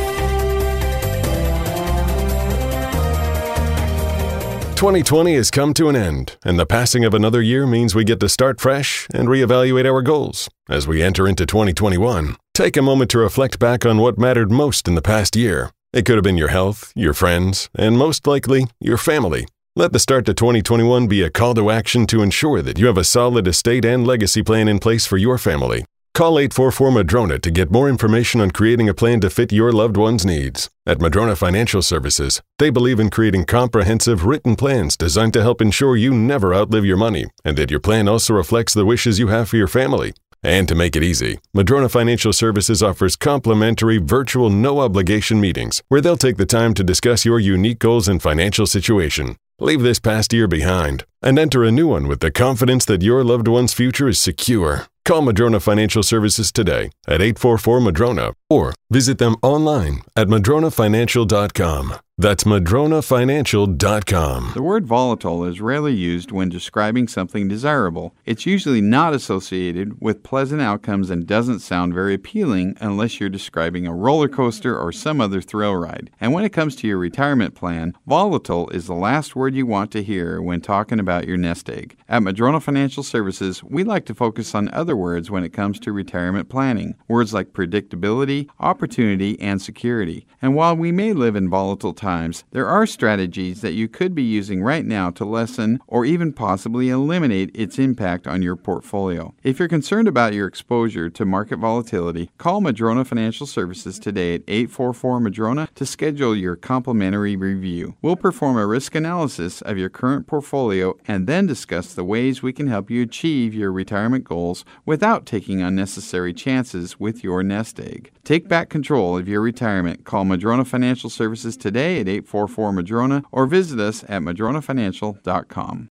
2020 4.77 5.33
has 5.33 5.49
come 5.49 5.73
to 5.73 5.89
an 5.89 5.95
end, 5.95 6.37
and 6.45 6.59
the 6.59 6.65
passing 6.67 7.03
of 7.03 7.15
another 7.15 7.41
year 7.41 7.65
means 7.65 7.95
we 7.95 8.03
get 8.03 8.19
to 8.19 8.29
start 8.29 8.61
fresh 8.61 9.07
and 9.11 9.27
reevaluate 9.27 9.91
our 9.91 10.03
goals. 10.03 10.51
As 10.69 10.87
we 10.87 11.01
enter 11.01 11.27
into 11.27 11.47
2021, 11.47 12.35
take 12.53 12.77
a 12.77 12.83
moment 12.83 13.09
to 13.09 13.17
reflect 13.17 13.57
back 13.57 13.87
on 13.87 13.97
what 13.97 14.19
mattered 14.19 14.51
most 14.51 14.87
in 14.87 14.93
the 14.93 15.01
past 15.01 15.35
year. 15.35 15.71
It 15.93 16.05
could 16.05 16.13
have 16.13 16.23
been 16.23 16.37
your 16.37 16.49
health, 16.49 16.93
your 16.95 17.15
friends, 17.15 17.71
and 17.73 17.97
most 17.97 18.27
likely, 18.27 18.67
your 18.79 18.97
family. 18.97 19.47
Let 19.75 19.93
the 19.93 19.99
start 19.99 20.27
to 20.27 20.35
2021 20.35 21.07
be 21.07 21.23
a 21.23 21.31
call 21.31 21.55
to 21.55 21.71
action 21.71 22.05
to 22.07 22.21
ensure 22.21 22.61
that 22.61 22.77
you 22.77 22.85
have 22.85 22.99
a 22.99 23.03
solid 23.03 23.47
estate 23.47 23.83
and 23.83 24.05
legacy 24.05 24.43
plan 24.43 24.67
in 24.67 24.77
place 24.77 25.07
for 25.07 25.17
your 25.17 25.39
family. 25.39 25.85
Call 26.17 26.39
844 26.39 26.91
Madrona 26.91 27.37
to 27.37 27.51
get 27.51 27.69
more 27.69 27.87
information 27.87 28.41
on 28.41 28.49
creating 28.49 28.89
a 28.89 28.93
plan 28.95 29.19
to 29.19 29.29
fit 29.29 29.51
your 29.51 29.71
loved 29.71 29.97
one's 29.97 30.25
needs. 30.25 30.67
At 30.83 30.99
Madrona 30.99 31.35
Financial 31.35 31.83
Services, 31.83 32.41
they 32.57 32.71
believe 32.71 32.99
in 32.99 33.11
creating 33.11 33.45
comprehensive 33.45 34.25
written 34.25 34.55
plans 34.55 34.97
designed 34.97 35.33
to 35.33 35.43
help 35.43 35.61
ensure 35.61 35.95
you 35.95 36.15
never 36.15 36.55
outlive 36.55 36.85
your 36.85 36.97
money 36.97 37.27
and 37.45 37.55
that 37.57 37.69
your 37.69 37.79
plan 37.79 38.07
also 38.07 38.33
reflects 38.33 38.73
the 38.73 38.83
wishes 38.83 39.19
you 39.19 39.27
have 39.27 39.47
for 39.47 39.57
your 39.57 39.67
family. 39.67 40.11
And 40.41 40.67
to 40.69 40.73
make 40.73 40.95
it 40.95 41.03
easy, 41.03 41.37
Madrona 41.53 41.87
Financial 41.87 42.33
Services 42.33 42.81
offers 42.81 43.15
complimentary 43.15 43.99
virtual 43.99 44.49
no 44.49 44.79
obligation 44.79 45.39
meetings 45.39 45.83
where 45.87 46.01
they'll 46.01 46.17
take 46.17 46.37
the 46.37 46.47
time 46.47 46.73
to 46.73 46.83
discuss 46.83 47.25
your 47.25 47.39
unique 47.39 47.77
goals 47.77 48.07
and 48.07 48.23
financial 48.23 48.65
situation. 48.65 49.35
Leave 49.59 49.83
this 49.83 49.99
past 49.99 50.33
year 50.33 50.47
behind 50.47 51.05
and 51.21 51.37
enter 51.37 51.63
a 51.63 51.71
new 51.71 51.87
one 51.87 52.07
with 52.07 52.21
the 52.21 52.31
confidence 52.31 52.85
that 52.85 53.03
your 53.03 53.23
loved 53.23 53.47
one's 53.47 53.73
future 53.73 54.07
is 54.07 54.19
secure. 54.19 54.87
Call 55.07 55.21
Madrona 55.21 55.61
Financial 55.61 56.03
Services 56.03 56.51
today 56.51 56.91
at 57.07 57.21
844 57.21 57.79
Madrona 57.79 58.33
or 58.49 58.73
visit 58.91 59.19
them 59.19 59.37
online 59.41 60.01
at 60.17 60.27
madronafinancial.com. 60.27 61.95
That's 62.19 62.45
madronafinancial.com. 62.45 64.51
The 64.55 64.63
word 64.63 64.87
volatile 64.87 65.45
is 65.45 65.61
rarely 65.61 65.93
used 65.93 66.31
when 66.31 66.49
describing 66.49 67.07
something 67.07 67.47
desirable. 67.47 68.15
It's 68.25 68.47
usually 68.47 68.81
not 68.81 69.13
associated 69.13 70.01
with 70.01 70.23
pleasant 70.23 70.59
outcomes 70.59 71.11
and 71.11 71.27
doesn't 71.27 71.59
sound 71.59 71.93
very 71.93 72.15
appealing 72.15 72.75
unless 72.81 73.19
you're 73.19 73.29
describing 73.29 73.85
a 73.85 73.93
roller 73.93 74.27
coaster 74.27 74.75
or 74.75 74.91
some 74.91 75.21
other 75.21 75.41
thrill 75.41 75.75
ride. 75.75 76.09
And 76.19 76.33
when 76.33 76.43
it 76.43 76.53
comes 76.53 76.75
to 76.77 76.87
your 76.87 76.97
retirement 76.97 77.53
plan, 77.53 77.93
volatile 78.07 78.67
is 78.71 78.87
the 78.87 78.95
last 78.95 79.35
word 79.35 79.53
you 79.53 79.67
want 79.67 79.91
to 79.91 80.01
hear 80.01 80.41
when 80.41 80.59
talking 80.59 80.99
about 80.99 81.27
your 81.27 81.37
nest 81.37 81.69
egg. 81.69 81.97
At 82.09 82.23
Madrona 82.23 82.59
Financial 82.59 83.03
Services, 83.03 83.63
we 83.63 83.83
like 83.83 84.07
to 84.07 84.15
focus 84.15 84.55
on 84.55 84.69
other 84.69 84.95
words 84.95 85.29
when 85.29 85.43
it 85.43 85.53
comes 85.53 85.79
to 85.81 85.91
retirement 85.91 86.49
planning. 86.49 86.95
Words 87.07 87.31
like 87.31 87.53
predictability, 87.53 88.49
opportunity, 88.59 89.39
and 89.39 89.61
security. 89.61 90.25
And 90.41 90.55
while 90.55 90.75
we 90.75 90.91
may 90.91 91.13
live 91.13 91.35
in 91.35 91.47
volatile 91.47 91.93
times, 91.93 92.06
there 92.51 92.67
are 92.67 92.85
strategies 92.87 93.59
that 93.61 93.73
you 93.73 93.89
could 93.89 94.15
be 94.15 94.23
using 94.23 94.63
right 94.63 94.85
now 94.85 95.09
to 95.11 95.25
lessen 95.25 95.79
or 95.87 96.05
even 96.05 96.31
possibly 96.31 96.89
eliminate 96.89 97.51
its 97.53 97.77
impact 97.77 98.25
on 98.25 98.41
your 98.41 98.55
portfolio. 98.55 99.33
If 99.43 99.59
you're 99.59 99.67
concerned 99.67 100.07
about 100.07 100.33
your 100.33 100.47
exposure 100.47 101.09
to 101.09 101.25
market 101.25 101.59
volatility, 101.59 102.31
call 102.37 102.61
Madrona 102.61 103.03
Financial 103.03 103.45
Services 103.45 103.99
today 103.99 104.35
at 104.35 104.43
844 104.47 105.19
Madrona 105.19 105.67
to 105.75 105.85
schedule 105.85 106.33
your 106.33 106.55
complimentary 106.55 107.35
review. 107.35 107.95
We'll 108.01 108.15
perform 108.15 108.57
a 108.57 108.65
risk 108.65 108.95
analysis 108.95 109.61
of 109.61 109.77
your 109.77 109.89
current 109.89 110.27
portfolio 110.27 110.95
and 111.07 111.27
then 111.27 111.45
discuss 111.45 111.93
the 111.93 112.05
ways 112.05 112.41
we 112.41 112.53
can 112.53 112.67
help 112.67 112.89
you 112.89 113.01
achieve 113.01 113.53
your 113.53 113.71
retirement 113.71 114.23
goals 114.23 114.63
without 114.85 115.25
taking 115.25 115.61
unnecessary 115.61 116.33
chances 116.33 116.99
with 116.99 117.21
your 117.23 117.43
nest 117.43 117.81
egg. 117.81 118.11
Take 118.23 118.47
back 118.47 118.69
control 118.69 119.17
of 119.17 119.27
your 119.27 119.41
retirement. 119.41 120.05
Call 120.05 120.23
Madrona 120.23 120.63
Financial 120.65 121.09
Services 121.09 121.57
today 121.57 121.96
at 121.99 122.07
844 122.07 122.73
Madrona 122.73 123.23
or 123.31 123.45
visit 123.45 123.79
us 123.79 124.03
at 124.03 124.21
madronafinancial.com. 124.21 125.89